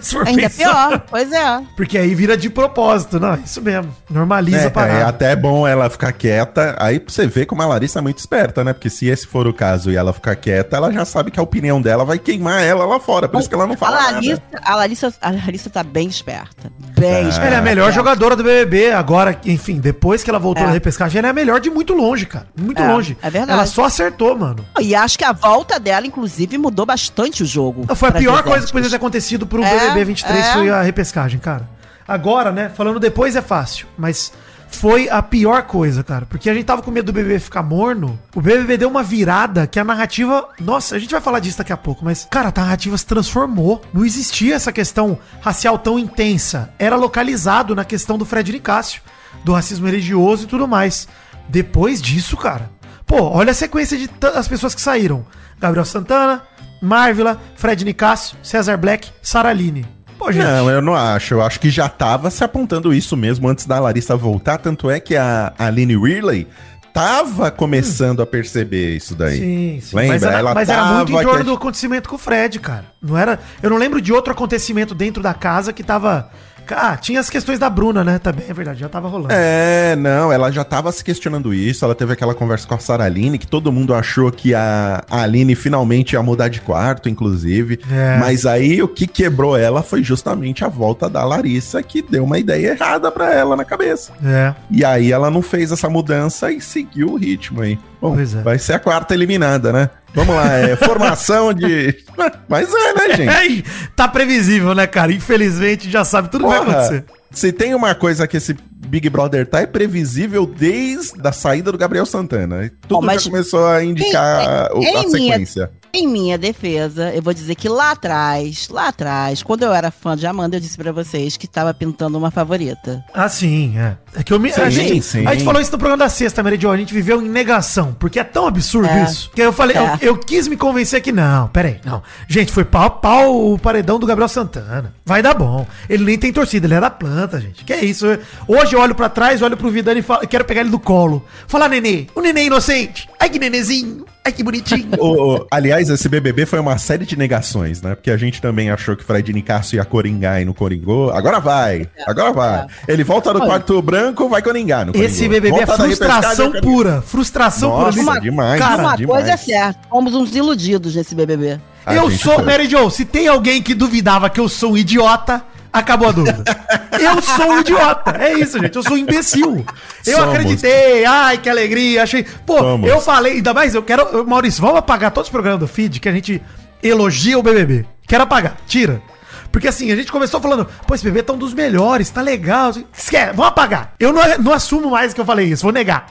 Se 0.00 0.14
for 0.14 0.26
Ainda 0.26 0.42
é 0.42 0.48
pensar. 0.48 0.88
pior. 0.88 1.04
Pois 1.10 1.32
é. 1.32 1.62
Porque 1.76 1.98
aí 1.98 2.14
vira 2.14 2.36
de 2.36 2.48
propósito. 2.50 3.18
Não, 3.20 3.34
isso 3.36 3.60
mesmo. 3.62 3.94
Normaliza 4.10 4.58
É, 4.58 4.66
a 4.66 4.70
parada. 4.70 4.98
é 4.98 5.02
até 5.04 5.36
bom 5.36 5.66
ela 5.66 5.88
ficar 5.90 6.12
quieta. 6.12 6.76
Aí 6.78 7.02
você 7.06 7.26
ver 7.26 7.46
como 7.46 7.62
a 7.62 7.66
Larissa 7.66 7.98
é 7.98 8.02
muito 8.02 8.18
esperta, 8.18 8.62
né? 8.64 8.72
Porque 8.72 8.90
se 8.90 9.06
esse 9.06 9.26
for 9.26 9.46
o 9.46 9.52
caso 9.52 9.90
e 9.90 9.96
ela 9.96 10.12
ficar 10.12 10.36
quieta, 10.36 10.76
ela 10.76 10.92
já 10.92 11.04
sabe 11.04 11.30
que 11.30 11.38
a 11.40 11.42
opinião 11.42 11.80
dela 11.80 12.04
vai 12.04 12.18
queimar 12.18 12.62
ela 12.62 12.84
lá 12.84 12.98
fora. 13.00 13.28
Por 13.28 13.40
isso 13.40 13.48
que 13.48 13.54
ela 13.54 13.66
não 13.66 13.74
A 13.74 13.76
fala 13.76 13.96
Larissa, 14.12 14.42
nada. 14.52 14.64
a 14.66 14.74
Larissa, 14.76 15.14
a 15.20 15.30
Larissa 15.30 15.70
tá 15.70 15.82
bem 15.82 16.08
esperta. 16.08 16.72
Bem 16.98 17.14
Ah, 17.26 17.28
esperta. 17.28 17.46
Ela 17.46 17.56
é 17.56 17.58
a 17.58 17.62
melhor 17.62 17.90
É. 17.90 17.92
jogadora 17.92 18.36
do 18.36 18.42
BBB. 18.44 18.92
Agora, 18.92 19.38
enfim, 19.44 19.78
depois 19.78 20.22
que 20.22 20.30
ela 20.30 20.38
voltou 20.38 20.62
É. 20.62 20.66
na 20.66 20.72
repescagem, 20.72 21.18
ela 21.18 21.28
é 21.28 21.30
a 21.30 21.34
melhor 21.34 21.60
de 21.60 21.70
muito 21.70 21.92
longe, 21.94 22.26
cara. 22.26 22.46
Muito 22.58 22.80
É, 22.82 22.86
longe. 22.88 23.16
é 23.22 23.30
verdade. 23.30 23.52
Ela 23.52 23.66
só 23.66 23.84
acertou, 23.84 24.36
mano. 24.36 24.64
E 24.80 24.94
acho 24.94 25.18
que 25.18 25.24
a 25.24 25.32
volta 25.32 25.78
dela, 25.78 26.06
inclusive, 26.06 26.56
mudou 26.58 26.86
bastante 26.86 27.42
o 27.42 27.46
jogo. 27.46 27.84
Foi 27.94 28.08
a 28.08 28.12
pior 28.12 28.42
coisa 28.42 28.66
que 28.66 28.72
poderia 28.72 28.90
ter 28.90 28.96
acontecido 28.96 29.46
pro 29.46 29.62
É, 29.62 29.73
BBB 29.80 30.04
23, 30.04 30.46
é. 30.46 30.52
foi 30.52 30.70
a 30.70 30.82
repescagem, 30.82 31.38
cara. 31.38 31.68
Agora, 32.06 32.52
né, 32.52 32.68
falando 32.68 33.00
depois 33.00 33.34
é 33.34 33.42
fácil, 33.42 33.86
mas 33.96 34.32
foi 34.68 35.08
a 35.08 35.22
pior 35.22 35.62
coisa, 35.62 36.02
cara. 36.02 36.26
Porque 36.26 36.50
a 36.50 36.54
gente 36.54 36.66
tava 36.66 36.82
com 36.82 36.90
medo 36.90 37.06
do 37.06 37.12
BBB 37.12 37.38
ficar 37.38 37.62
morno. 37.62 38.18
O 38.34 38.40
BBB 38.40 38.76
deu 38.76 38.88
uma 38.88 39.02
virada 39.02 39.66
que 39.66 39.78
a 39.78 39.84
narrativa... 39.84 40.48
Nossa, 40.60 40.96
a 40.96 40.98
gente 40.98 41.12
vai 41.12 41.20
falar 41.20 41.40
disso 41.40 41.58
daqui 41.58 41.72
a 41.72 41.76
pouco, 41.76 42.04
mas, 42.04 42.26
cara, 42.30 42.52
a 42.54 42.60
narrativa 42.60 42.98
se 42.98 43.06
transformou. 43.06 43.82
Não 43.92 44.04
existia 44.04 44.54
essa 44.54 44.72
questão 44.72 45.18
racial 45.40 45.78
tão 45.78 45.98
intensa. 45.98 46.70
Era 46.78 46.96
localizado 46.96 47.74
na 47.74 47.84
questão 47.84 48.18
do 48.18 48.24
Fred 48.24 48.52
Nicásio, 48.52 49.00
do 49.44 49.52
racismo 49.52 49.86
religioso 49.86 50.44
e 50.44 50.48
tudo 50.48 50.68
mais. 50.68 51.08
Depois 51.48 52.02
disso, 52.02 52.36
cara... 52.36 52.70
Pô, 53.06 53.22
olha 53.22 53.50
a 53.50 53.54
sequência 53.54 53.98
de 53.98 54.08
as 54.34 54.48
pessoas 54.48 54.74
que 54.74 54.80
saíram. 54.80 55.26
Gabriel 55.60 55.84
Santana, 55.84 56.42
Marvila, 56.84 57.40
Fred 57.56 57.84
Nicásio, 57.84 58.36
Cesar 58.42 58.78
Black, 58.78 59.08
Saraline. 59.22 59.86
Pô, 60.18 60.30
gente. 60.30 60.44
Não, 60.44 60.70
eu 60.70 60.80
não 60.80 60.94
acho. 60.94 61.34
Eu 61.34 61.42
acho 61.42 61.58
que 61.58 61.68
já 61.70 61.88
tava 61.88 62.30
se 62.30 62.44
apontando 62.44 62.94
isso 62.94 63.16
mesmo 63.16 63.48
antes 63.48 63.66
da 63.66 63.78
Larissa 63.80 64.16
voltar. 64.16 64.58
Tanto 64.58 64.88
é 64.90 65.00
que 65.00 65.16
a 65.16 65.52
Aline 65.58 65.96
Ridley 65.96 66.46
tava 66.92 67.50
começando 67.50 68.22
a 68.22 68.26
perceber 68.26 68.96
isso 68.96 69.14
daí. 69.16 69.38
Sim, 69.38 69.80
sim. 69.82 69.96
Lembra? 69.96 70.12
Mas, 70.14 70.22
era, 70.22 70.38
Ela 70.38 70.54
mas 70.54 70.68
era 70.68 70.84
muito 70.84 71.10
em 71.12 71.22
torno 71.22 71.38
que- 71.38 71.44
do 71.44 71.52
acontecimento 71.54 72.08
com 72.08 72.14
o 72.14 72.18
Fred, 72.18 72.60
cara. 72.60 72.84
Não 73.02 73.18
era. 73.18 73.40
Eu 73.62 73.68
não 73.70 73.76
lembro 73.76 74.00
de 74.00 74.12
outro 74.12 74.32
acontecimento 74.32 74.94
dentro 74.94 75.22
da 75.22 75.34
casa 75.34 75.72
que 75.72 75.82
tava. 75.82 76.30
Ah, 76.70 76.96
tinha 76.96 77.20
as 77.20 77.28
questões 77.28 77.58
da 77.58 77.68
Bruna, 77.68 78.02
né? 78.04 78.18
Também, 78.18 78.44
é 78.48 78.52
verdade, 78.54 78.80
já 78.80 78.88
tava 78.88 79.08
rolando. 79.08 79.32
É, 79.32 79.96
não, 79.96 80.32
ela 80.32 80.50
já 80.50 80.64
tava 80.64 80.90
se 80.92 81.02
questionando 81.04 81.52
isso. 81.52 81.84
Ela 81.84 81.94
teve 81.94 82.12
aquela 82.12 82.34
conversa 82.34 82.66
com 82.66 82.74
a 82.74 82.78
Saraline, 82.78 83.38
que 83.38 83.46
todo 83.46 83.72
mundo 83.72 83.94
achou 83.94 84.30
que 84.30 84.54
a, 84.54 85.02
a 85.10 85.22
Aline 85.22 85.54
finalmente 85.54 86.12
ia 86.12 86.22
mudar 86.22 86.48
de 86.48 86.60
quarto, 86.60 87.08
inclusive. 87.08 87.80
É. 87.90 88.18
Mas 88.18 88.46
aí 88.46 88.82
o 88.82 88.88
que 88.88 89.06
quebrou 89.06 89.56
ela 89.56 89.82
foi 89.82 90.02
justamente 90.02 90.64
a 90.64 90.68
volta 90.68 91.08
da 91.08 91.24
Larissa, 91.24 91.82
que 91.82 92.00
deu 92.02 92.24
uma 92.24 92.38
ideia 92.38 92.68
errada 92.72 93.10
pra 93.10 93.32
ela 93.32 93.56
na 93.56 93.64
cabeça. 93.64 94.12
É. 94.24 94.54
E 94.70 94.84
aí 94.84 95.12
ela 95.12 95.30
não 95.30 95.42
fez 95.42 95.72
essa 95.72 95.88
mudança 95.88 96.50
e 96.50 96.60
seguiu 96.60 97.08
o 97.10 97.16
ritmo 97.16 97.62
aí. 97.62 97.78
Bom, 98.00 98.14
Pois 98.14 98.34
é. 98.34 98.42
vai 98.42 98.58
ser 98.58 98.74
a 98.74 98.78
quarta 98.78 99.14
eliminada, 99.14 99.72
né? 99.72 99.90
Vamos 100.14 100.34
lá, 100.34 100.52
é 100.58 100.76
formação 100.76 101.52
de. 101.52 101.94
Mas 102.48 102.68
é, 102.72 102.92
né, 102.94 103.16
gente? 103.16 103.64
Tá 103.96 104.06
previsível, 104.06 104.74
né, 104.74 104.86
cara? 104.86 105.12
Infelizmente 105.12 105.90
já 105.90 106.04
sabe 106.04 106.30
tudo 106.30 106.44
que 106.44 106.50
vai 106.50 106.58
Porra, 106.64 106.72
acontecer. 106.78 107.04
se 107.32 107.52
tem 107.52 107.74
uma 107.74 107.94
coisa 107.94 108.26
que 108.28 108.36
esse 108.36 108.54
Big 108.86 109.08
Brother 109.10 109.44
tá, 109.46 109.60
é 109.60 109.66
previsível 109.66 110.46
desde 110.46 111.26
a 111.26 111.32
saída 111.32 111.72
do 111.72 111.78
Gabriel 111.78 112.06
Santana. 112.06 112.70
Tudo 112.86 113.04
mas 113.04 113.24
já 113.24 113.30
começou 113.30 113.66
a 113.66 113.82
indicar 113.82 114.70
em- 114.76 114.84
em 114.84 114.88
a 114.96 115.00
minha- 115.00 115.10
sequência. 115.10 115.70
Em 115.96 116.08
minha 116.08 116.36
defesa, 116.36 117.12
eu 117.14 117.22
vou 117.22 117.32
dizer 117.32 117.54
que 117.54 117.68
lá 117.68 117.92
atrás, 117.92 118.68
lá 118.68 118.88
atrás, 118.88 119.44
quando 119.44 119.62
eu 119.62 119.72
era 119.72 119.92
fã 119.92 120.16
de 120.16 120.26
Amanda, 120.26 120.56
eu 120.56 120.60
disse 120.60 120.76
pra 120.76 120.90
vocês 120.90 121.36
que 121.36 121.46
tava 121.46 121.72
pintando 121.72 122.18
uma 122.18 122.32
favorita. 122.32 123.04
Ah, 123.14 123.28
sim, 123.28 123.78
é. 123.78 123.96
É 124.16 124.22
que 124.24 124.32
eu 124.32 124.40
me. 124.40 124.50
a, 124.50 124.54
Sim, 124.54 124.70
gente, 124.70 125.02
sim. 125.02 125.24
a 125.26 125.32
gente 125.34 125.44
falou 125.44 125.60
isso 125.62 125.70
no 125.70 125.78
programa 125.78 126.04
da 126.04 126.08
sexta, 126.08 126.42
Meridio. 126.42 126.68
A 126.70 126.76
gente 126.76 126.92
viveu 126.92 127.22
em 127.22 127.28
negação, 127.28 127.94
porque 127.98 128.18
é 128.18 128.24
tão 128.24 128.46
absurdo 128.46 128.88
É. 128.88 129.04
isso. 129.04 129.30
Que 129.34 129.40
eu 129.42 129.52
falei, 129.52 129.76
É. 129.76 129.94
eu, 130.00 130.08
eu 130.08 130.18
quis 130.18 130.48
me 130.48 130.56
convencer 130.56 131.00
que 131.00 131.12
não, 131.12 131.46
peraí, 131.48 131.78
não. 131.84 132.02
Gente, 132.26 132.50
foi 132.50 132.64
pau 132.64 132.82
a 132.82 132.90
pau 132.90 133.52
o 133.52 133.58
paredão 133.58 133.98
do 133.98 134.06
Gabriel 134.06 134.28
Santana. 134.28 134.92
Vai 135.06 135.22
dar 135.22 135.34
bom. 135.34 135.64
Ele 135.88 136.02
nem 136.04 136.18
tem 136.18 136.32
torcida, 136.32 136.66
ele 136.66 136.74
é 136.74 136.80
da 136.80 136.90
planta, 136.90 137.40
gente. 137.40 137.64
Que 137.64 137.72
é 137.72 137.84
isso? 137.84 138.06
Hoje 138.48 138.74
eu 138.74 138.80
olho 138.80 138.96
pra 138.96 139.08
trás, 139.08 139.42
olho 139.42 139.56
pro 139.56 139.70
Vidani 139.70 140.00
e 140.00 140.02
falo, 140.02 140.26
quero 140.26 140.44
pegar 140.44 140.62
ele 140.62 140.70
do 140.70 140.78
colo. 140.80 141.24
Falar, 141.46 141.68
nenê, 141.68 142.06
o 142.16 142.20
nenê 142.20 142.46
inocente. 142.46 143.08
Ai, 143.20 143.30
que 143.30 143.38
nenezinho. 143.38 144.04
Ai, 144.26 144.32
que 144.32 144.42
bonitinho. 144.42 144.88
O- 144.98 145.46
aliás, 145.50 145.90
esse 145.90 146.08
BBB 146.08 146.46
foi 146.46 146.58
uma 146.58 146.78
série 146.78 147.04
de 147.04 147.16
negações, 147.16 147.82
né? 147.82 147.94
Porque 147.94 148.10
a 148.10 148.16
gente 148.16 148.40
também 148.40 148.70
achou 148.70 148.96
que 148.96 149.04
Fred 149.04 149.32
Nicasso 149.32 149.76
ia 149.76 149.84
coringar 149.84 150.40
e 150.40 150.44
não 150.44 150.52
coringou. 150.54 151.10
Agora 151.12 151.38
vai, 151.40 151.86
agora 152.06 152.32
vai. 152.32 152.66
Ele 152.88 153.04
volta 153.04 153.32
no 153.34 153.40
quarto 153.40 153.80
branco, 153.82 154.28
vai 154.28 154.40
coringar 154.40 154.86
no 154.86 154.92
Esse 154.96 155.28
BBB 155.28 155.48
é 155.48 155.50
Volta 155.66 155.76
na 155.78 155.84
frustração 155.84 156.46
repescagem, 156.46 156.60
pura. 156.62 157.02
Frustração 157.02 157.68
Nossa, 157.70 158.02
pura. 158.02 158.20
demais, 158.20 158.58
Cara, 158.60 158.82
uma 158.82 158.96
demais. 158.96 159.20
coisa 159.20 159.32
é 159.34 159.36
certa, 159.36 159.80
fomos 159.90 160.14
uns 160.14 160.34
iludidos 160.34 160.94
nesse 160.94 161.14
BBB. 161.14 161.60
A 161.84 161.94
eu 161.94 162.10
sou, 162.10 162.34
foi. 162.36 162.44
Mary 162.44 162.66
Jo, 162.68 162.88
se 162.90 163.04
tem 163.04 163.28
alguém 163.28 163.60
que 163.62 163.74
duvidava 163.74 164.30
que 164.30 164.40
eu 164.40 164.48
sou 164.48 164.72
um 164.72 164.76
idiota, 164.76 165.42
acabou 165.74 166.08
a 166.08 166.12
dúvida. 166.12 166.44
eu 166.98 167.20
sou 167.20 167.50
um 167.50 167.60
idiota. 167.60 168.16
É 168.18 168.32
isso, 168.34 168.58
gente. 168.58 168.76
Eu 168.76 168.82
sou 168.82 168.92
um 168.92 168.98
imbecil. 168.98 169.66
Eu 170.06 170.16
Somos. 170.16 170.34
acreditei. 170.34 171.04
Ai, 171.04 171.38
que 171.38 171.50
alegria. 171.50 172.04
Achei. 172.04 172.24
Pô, 172.46 172.58
Somos. 172.58 172.88
eu 172.88 173.00
falei, 173.00 173.34
ainda 173.34 173.52
mais, 173.52 173.74
eu 173.74 173.82
quero. 173.82 174.24
Maurício, 174.26 174.62
vamos 174.62 174.78
apagar 174.78 175.10
todos 175.10 175.28
os 175.28 175.32
programas 175.32 175.60
do 175.60 175.66
feed 175.66 175.98
que 175.98 176.08
a 176.08 176.12
gente 176.12 176.40
elogia 176.82 177.38
o 177.38 177.42
BBB. 177.42 177.84
Quero 178.06 178.22
apagar. 178.22 178.56
Tira. 178.66 179.02
Porque 179.50 179.68
assim, 179.68 179.92
a 179.92 179.96
gente 179.96 180.10
começou 180.10 180.40
falando, 180.40 180.66
pô, 180.86 180.94
esse 180.94 181.04
BBB 181.04 181.22
tá 181.22 181.32
um 181.32 181.38
dos 181.38 181.54
melhores, 181.54 182.10
tá 182.10 182.20
legal. 182.20 182.72
Esquece, 182.92 183.32
vamos 183.34 183.46
apagar. 183.46 183.94
Eu 184.00 184.12
não, 184.12 184.20
não 184.38 184.52
assumo 184.52 184.90
mais 184.90 185.14
que 185.14 185.20
eu 185.20 185.24
falei 185.24 185.46
isso, 185.46 185.62
vou 185.62 185.72
negar. 185.72 186.06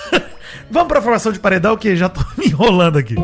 vamos 0.70 0.88
pra 0.88 1.00
formação 1.00 1.32
de 1.32 1.38
paredão 1.38 1.76
que 1.76 1.96
já 1.96 2.08
tô 2.08 2.20
me 2.36 2.46
enrolando 2.46 2.98
aqui. 2.98 3.14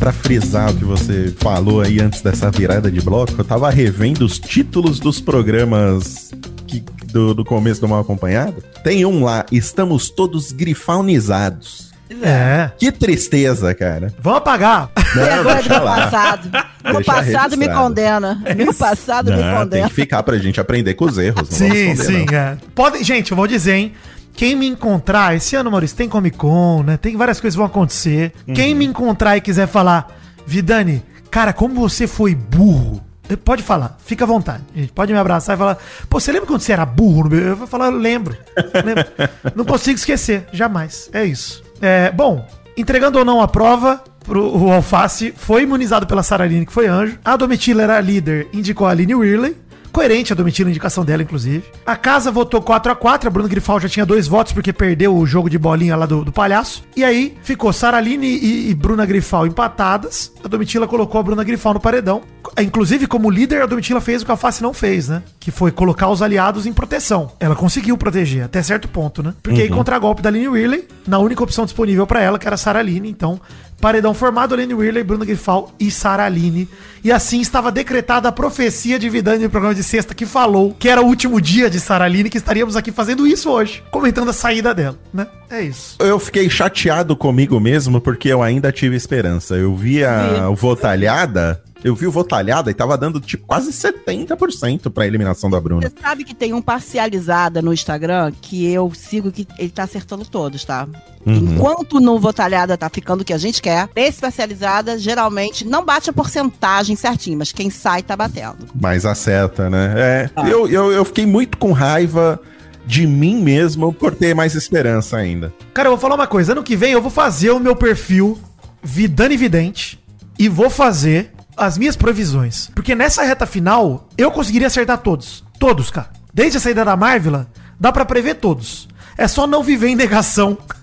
Pra 0.00 0.12
frisar 0.12 0.70
o 0.70 0.74
que 0.74 0.84
você 0.84 1.32
falou 1.38 1.82
aí 1.82 2.00
antes 2.00 2.22
dessa 2.22 2.50
virada 2.50 2.90
de 2.90 3.00
bloco, 3.02 3.34
eu 3.36 3.44
tava 3.44 3.68
revendo 3.70 4.24
os 4.24 4.38
títulos 4.38 4.98
dos 4.98 5.20
programas 5.20 6.30
que- 6.66 6.82
do, 7.12 7.34
do 7.34 7.44
começo 7.44 7.82
do 7.82 7.86
Mal 7.88 8.00
Acompanhado. 8.00 8.64
Tem 8.82 9.04
um 9.04 9.22
lá, 9.22 9.44
Estamos 9.52 10.08
Todos 10.08 10.52
Grifaunizados. 10.52 11.90
É. 12.22 12.70
Que 12.78 12.90
tristeza, 12.90 13.72
cara. 13.74 14.12
Vamos 14.20 14.38
apagar. 14.38 14.90
Vergonha 15.14 15.42
do 15.42 15.48
deixa 15.54 15.68
meu 15.68 15.84
lá. 15.84 15.96
passado. 16.10 16.50
Meu 16.82 16.94
Deixa 16.96 17.12
passado 17.12 17.56
me 17.56 17.68
condena. 17.68 18.42
Meu 18.56 18.74
passado 18.74 19.30
me 19.30 19.36
Não, 19.36 19.42
tem 19.48 19.58
condena. 19.58 19.88
que 19.88 19.94
ficar 19.94 20.22
pra 20.24 20.36
gente 20.38 20.58
aprender 20.60 20.94
com 20.94 21.04
os 21.04 21.18
erros. 21.18 21.48
Não 21.48 21.56
Sim, 21.56 21.94
sim, 21.94 22.24
não. 22.26 22.36
é. 22.36 22.56
Pode, 22.74 23.04
gente, 23.04 23.30
eu 23.30 23.36
vou 23.36 23.46
dizer, 23.46 23.74
hein? 23.74 23.92
Quem 24.34 24.54
me 24.54 24.66
encontrar, 24.66 25.36
esse 25.36 25.56
ano, 25.56 25.70
Maurício, 25.70 25.96
tem 25.96 26.08
Comic 26.08 26.36
Con, 26.36 26.82
né? 26.82 26.96
Tem 26.96 27.16
várias 27.16 27.40
coisas 27.40 27.54
que 27.54 27.58
vão 27.58 27.66
acontecer. 27.66 28.32
Uhum. 28.46 28.54
Quem 28.54 28.74
me 28.74 28.84
encontrar 28.84 29.36
e 29.36 29.40
quiser 29.40 29.66
falar, 29.66 30.16
Vidani, 30.46 31.02
cara, 31.30 31.52
como 31.52 31.74
você 31.74 32.06
foi 32.06 32.34
burro. 32.34 33.02
Pode 33.44 33.62
falar, 33.62 33.96
fica 34.04 34.24
à 34.24 34.26
vontade. 34.26 34.64
Gente, 34.74 34.92
pode 34.92 35.12
me 35.12 35.18
abraçar 35.18 35.54
e 35.54 35.58
falar, 35.58 35.78
pô, 36.08 36.18
você 36.18 36.32
lembra 36.32 36.48
quando 36.48 36.60
você 36.60 36.72
era 36.72 36.84
burro? 36.84 37.32
Eu 37.32 37.54
vou 37.54 37.66
falar, 37.66 37.86
eu 37.86 37.92
lembro. 37.92 38.36
lembro. 38.84 39.04
Não 39.54 39.64
consigo 39.64 39.96
esquecer, 39.96 40.46
jamais. 40.52 41.08
É 41.12 41.24
isso. 41.24 41.62
É, 41.80 42.10
bom, 42.10 42.44
entregando 42.76 43.18
ou 43.18 43.24
não 43.24 43.40
a 43.40 43.48
prova, 43.48 44.02
pro, 44.24 44.56
o 44.56 44.72
Alface 44.72 45.32
foi 45.36 45.62
imunizado 45.62 46.06
pela 46.06 46.22
Saraline, 46.22 46.66
que 46.66 46.72
foi 46.72 46.86
anjo. 46.86 47.18
A 47.24 47.36
Domitila 47.36 47.82
era 47.82 47.96
a 47.96 48.00
líder, 48.00 48.48
indicou 48.52 48.86
a 48.86 48.90
Aline 48.90 49.14
Whirley. 49.14 49.56
Coerente 49.92 50.32
a 50.32 50.36
Domitila, 50.36 50.68
a 50.68 50.70
indicação 50.70 51.04
dela, 51.04 51.22
inclusive. 51.22 51.64
A 51.84 51.96
casa 51.96 52.30
votou 52.30 52.62
4 52.62 52.92
a 52.92 52.94
4 52.94 53.28
A 53.28 53.30
Bruno 53.30 53.48
Grifal 53.48 53.80
já 53.80 53.88
tinha 53.88 54.06
dois 54.06 54.28
votos 54.28 54.52
porque 54.52 54.72
perdeu 54.72 55.16
o 55.16 55.26
jogo 55.26 55.50
de 55.50 55.58
bolinha 55.58 55.96
lá 55.96 56.06
do, 56.06 56.24
do 56.24 56.32
palhaço. 56.32 56.84
E 56.96 57.04
aí 57.04 57.36
ficou 57.42 57.72
Saraline 57.72 58.26
e, 58.26 58.70
e 58.70 58.74
Bruna 58.74 59.04
Grifal 59.04 59.46
empatadas. 59.46 60.32
A 60.44 60.48
Domitila 60.48 60.86
colocou 60.86 61.20
a 61.20 61.22
Bruna 61.22 61.44
Grifal 61.44 61.74
no 61.74 61.80
paredão. 61.80 62.22
Inclusive, 62.58 63.06
como 63.06 63.30
líder, 63.30 63.62
a 63.62 63.66
Domitila 63.66 64.00
fez 64.00 64.22
o 64.22 64.26
que 64.26 64.32
a 64.32 64.36
Face 64.36 64.62
não 64.62 64.72
fez, 64.72 65.08
né? 65.08 65.22
Que 65.38 65.50
foi 65.50 65.70
colocar 65.70 66.08
os 66.08 66.22
aliados 66.22 66.66
em 66.66 66.72
proteção. 66.72 67.32
Ela 67.38 67.54
conseguiu 67.54 67.96
proteger, 67.96 68.44
até 68.44 68.62
certo 68.62 68.88
ponto, 68.88 69.22
né? 69.22 69.34
Porque 69.42 69.62
aí, 69.62 69.68
contra 69.68 69.98
golpe 69.98 70.22
da 70.22 70.28
Aline 70.28 70.48
Whirley, 70.48 70.88
na 71.06 71.18
única 71.18 71.42
opção 71.42 71.64
disponível 71.64 72.06
pra 72.06 72.20
ela, 72.20 72.38
que 72.38 72.46
era 72.46 72.54
a 72.54 72.58
Sara 72.58 72.78
Aline. 72.78 73.08
Então, 73.08 73.40
paredão 73.80 74.12
formado, 74.12 74.54
Lenny 74.54 74.74
Whirley, 74.74 75.02
Bruno 75.02 75.24
Grifal 75.24 75.72
e 75.80 75.90
Sara 75.90 76.24
Aline. 76.24 76.68
E 77.02 77.10
assim 77.10 77.40
estava 77.40 77.72
decretada 77.72 78.28
a 78.28 78.32
profecia 78.32 78.98
de 78.98 79.08
Vidani 79.08 79.44
no 79.44 79.50
programa 79.50 79.74
de 79.74 79.82
sexta, 79.82 80.14
que 80.14 80.26
falou 80.26 80.76
que 80.78 80.88
era 80.88 81.00
o 81.00 81.06
último 81.06 81.40
dia 81.40 81.70
de 81.70 81.80
Sara 81.80 82.04
Aline, 82.04 82.28
que 82.28 82.36
estaríamos 82.38 82.76
aqui 82.76 82.92
fazendo 82.92 83.26
isso 83.26 83.50
hoje, 83.50 83.82
comentando 83.90 84.28
a 84.28 84.34
saída 84.34 84.74
dela, 84.74 84.98
né? 85.12 85.26
É 85.50 85.62
isso. 85.62 85.96
Eu 85.98 86.18
fiquei 86.18 86.48
chateado 86.48 87.16
comigo 87.16 87.58
mesmo 87.58 88.00
porque 88.00 88.28
eu 88.28 88.42
ainda 88.42 88.70
tive 88.70 88.94
esperança. 88.96 89.54
Eu 89.54 89.74
via 89.74 90.48
o 90.50 90.54
Votalhada, 90.54 91.62
eu 91.82 91.94
vi 91.94 92.06
o 92.06 92.10
Votalhada 92.10 92.70
e 92.70 92.74
tava 92.74 92.96
dando 92.98 93.20
tipo 93.20 93.46
quase 93.46 93.70
70% 93.72 94.90
pra 94.90 95.06
eliminação 95.06 95.48
da 95.50 95.60
Bruna. 95.60 95.82
Você 95.88 95.92
sabe 96.00 96.24
que 96.24 96.34
tem 96.34 96.52
um 96.52 96.60
parcializada 96.62 97.62
no 97.62 97.72
Instagram 97.72 98.32
que 98.40 98.66
eu 98.70 98.92
sigo 98.94 99.32
que 99.32 99.46
ele 99.58 99.70
tá 99.70 99.84
acertando 99.84 100.24
todos, 100.24 100.64
tá? 100.64 100.86
Uhum. 101.26 101.34
Enquanto 101.34 102.00
no 102.00 102.18
Votalhada 102.18 102.76
tá 102.76 102.88
ficando 102.88 103.20
o 103.20 103.24
que 103.24 103.32
a 103.32 103.38
gente 103.38 103.60
quer, 103.60 103.88
esse 103.96 104.20
parcializada 104.20 104.98
geralmente 104.98 105.66
não 105.66 105.84
bate 105.84 106.10
a 106.10 106.12
porcentagem 106.12 106.96
certinho, 106.96 107.38
mas 107.38 107.52
quem 107.52 107.70
sai 107.70 108.02
tá 108.02 108.16
batendo. 108.16 108.66
Mas 108.78 109.04
acerta, 109.04 109.68
né? 109.68 109.94
É, 109.96 110.28
Tá. 110.28 110.48
eu, 110.48 110.68
eu, 110.68 110.92
eu 110.92 111.04
fiquei 111.04 111.26
muito 111.26 111.58
com 111.58 111.72
raiva 111.72 112.40
de 112.86 113.06
mim 113.06 113.40
mesmo 113.40 113.92
por 113.92 114.14
ter 114.14 114.34
mais 114.34 114.54
esperança 114.54 115.16
ainda. 115.16 115.52
Cara, 115.72 115.88
eu 115.88 115.92
vou 115.92 115.98
falar 116.00 116.14
uma 116.14 116.26
coisa. 116.26 116.52
Ano 116.52 116.62
que 116.62 116.76
vem 116.76 116.92
eu 116.92 117.02
vou 117.02 117.10
fazer 117.10 117.50
o 117.50 117.60
meu 117.60 117.76
perfil 117.76 118.38
Vidani 118.82 119.36
Vidente 119.36 120.00
e 120.38 120.48
vou 120.48 120.70
fazer 120.70 121.30
as 121.60 121.76
minhas 121.76 121.96
previsões. 121.96 122.70
Porque 122.74 122.94
nessa 122.94 123.22
reta 123.22 123.46
final, 123.46 124.08
eu 124.16 124.30
conseguiria 124.30 124.66
acertar 124.66 124.98
todos. 124.98 125.44
Todos, 125.58 125.90
cara. 125.90 126.10
Desde 126.32 126.58
a 126.58 126.60
saída 126.60 126.84
da 126.84 126.96
Marvel, 126.96 127.46
dá 127.78 127.92
pra 127.92 128.04
prever 128.04 128.36
todos. 128.36 128.88
É 129.16 129.28
só 129.28 129.46
não 129.46 129.62
viver 129.62 129.88
em 129.88 129.96
negação. 129.96 130.56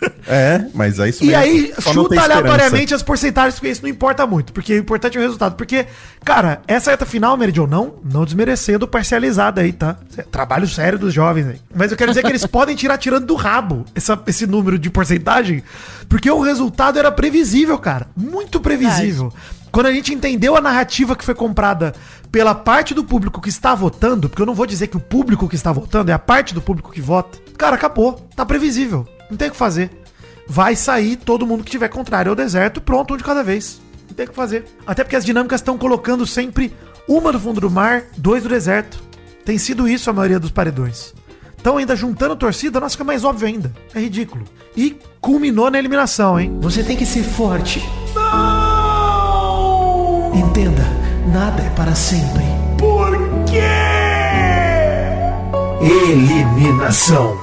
É, 0.26 0.64
mas 0.74 0.98
é 1.00 1.08
isso 1.08 1.24
E 1.24 1.34
aí, 1.34 1.72
Só 1.78 1.92
chuta 1.92 2.14
aleatoriamente 2.22 2.94
as 2.94 3.02
porcentagens, 3.02 3.54
porque 3.54 3.68
isso 3.68 3.82
não 3.82 3.88
importa 3.88 4.26
muito. 4.26 4.52
Porque 4.52 4.74
o 4.74 4.78
importante 4.78 5.16
é 5.16 5.20
o 5.20 5.22
resultado. 5.22 5.56
Porque, 5.56 5.86
cara, 6.24 6.62
essa 6.68 6.90
reta 6.92 7.04
final, 7.04 7.36
Meridion, 7.36 7.66
não, 7.66 7.94
não 8.04 8.24
desmerecendo 8.24 8.86
parcializada 8.86 9.60
aí, 9.62 9.72
tá? 9.72 9.96
Trabalho 10.30 10.68
sério 10.68 10.98
dos 10.98 11.12
jovens 11.12 11.48
aí. 11.48 11.60
Mas 11.74 11.90
eu 11.90 11.96
quero 11.96 12.12
dizer 12.12 12.22
que 12.22 12.28
eles 12.30 12.46
podem 12.46 12.76
tirar 12.76 12.96
tirando 12.98 13.26
do 13.26 13.34
rabo 13.34 13.84
essa- 13.94 14.20
esse 14.26 14.46
número 14.46 14.78
de 14.78 14.88
porcentagem, 14.88 15.62
porque 16.08 16.30
o 16.30 16.40
resultado 16.40 16.98
era 16.98 17.10
previsível, 17.10 17.76
cara. 17.78 18.06
Muito 18.16 18.60
previsível. 18.60 19.32
Quando 19.72 19.86
a 19.86 19.92
gente 19.92 20.14
entendeu 20.14 20.56
a 20.56 20.60
narrativa 20.60 21.16
que 21.16 21.24
foi 21.24 21.34
comprada 21.34 21.92
pela 22.30 22.54
parte 22.54 22.94
do 22.94 23.02
público 23.04 23.40
que 23.40 23.48
está 23.48 23.74
votando, 23.74 24.28
porque 24.28 24.42
eu 24.42 24.46
não 24.46 24.54
vou 24.54 24.66
dizer 24.66 24.86
que 24.86 24.96
o 24.96 25.00
público 25.00 25.48
que 25.48 25.56
está 25.56 25.72
votando 25.72 26.10
é 26.10 26.14
a 26.14 26.18
parte 26.18 26.54
do 26.54 26.60
público 26.62 26.90
que 26.92 27.00
vota, 27.00 27.38
cara, 27.58 27.74
acabou. 27.76 28.14
Tá 28.36 28.46
previsível. 28.46 29.06
Não 29.30 29.36
tem 29.36 29.48
o 29.48 29.52
que 29.52 29.56
fazer 29.56 29.90
vai 30.50 30.74
sair 30.74 31.14
todo 31.14 31.46
mundo 31.46 31.62
que 31.62 31.70
tiver 31.70 31.86
contrário 31.86 32.30
ao 32.30 32.34
deserto, 32.34 32.80
pronto, 32.80 33.14
um 33.14 33.16
de 33.16 33.22
cada 33.22 33.44
vez. 33.44 33.80
Não 34.08 34.16
tem 34.16 34.26
o 34.26 34.30
que 34.30 34.34
fazer. 34.34 34.64
Até 34.84 35.04
porque 35.04 35.14
as 35.14 35.24
dinâmicas 35.24 35.60
estão 35.60 35.78
colocando 35.78 36.26
sempre 36.26 36.74
uma 37.06 37.30
do 37.30 37.38
fundo 37.38 37.60
do 37.60 37.70
mar, 37.70 38.02
dois 38.16 38.42
do 38.42 38.48
deserto. 38.48 39.00
Tem 39.44 39.56
sido 39.56 39.86
isso 39.86 40.10
a 40.10 40.12
maioria 40.12 40.40
dos 40.40 40.50
paredões. 40.50 41.14
Então, 41.60 41.76
ainda 41.76 41.94
juntando 41.94 42.34
torcida, 42.34 42.80
nossa, 42.80 42.94
fica 42.94 43.04
mais 43.04 43.22
óbvio 43.22 43.46
ainda. 43.46 43.72
É 43.94 44.00
ridículo. 44.00 44.44
E 44.76 44.96
culminou 45.20 45.70
na 45.70 45.78
eliminação, 45.78 46.40
hein? 46.40 46.58
Você 46.60 46.82
tem 46.82 46.96
que 46.96 47.06
ser 47.06 47.22
forte. 47.22 47.80
Não! 48.12 49.52
Entenda, 50.34 50.84
nada 51.32 51.62
é 51.62 51.70
para 51.70 51.94
sempre. 51.94 52.42
Por 52.76 53.16
quê? 53.44 53.60
Eliminação. 55.80 57.38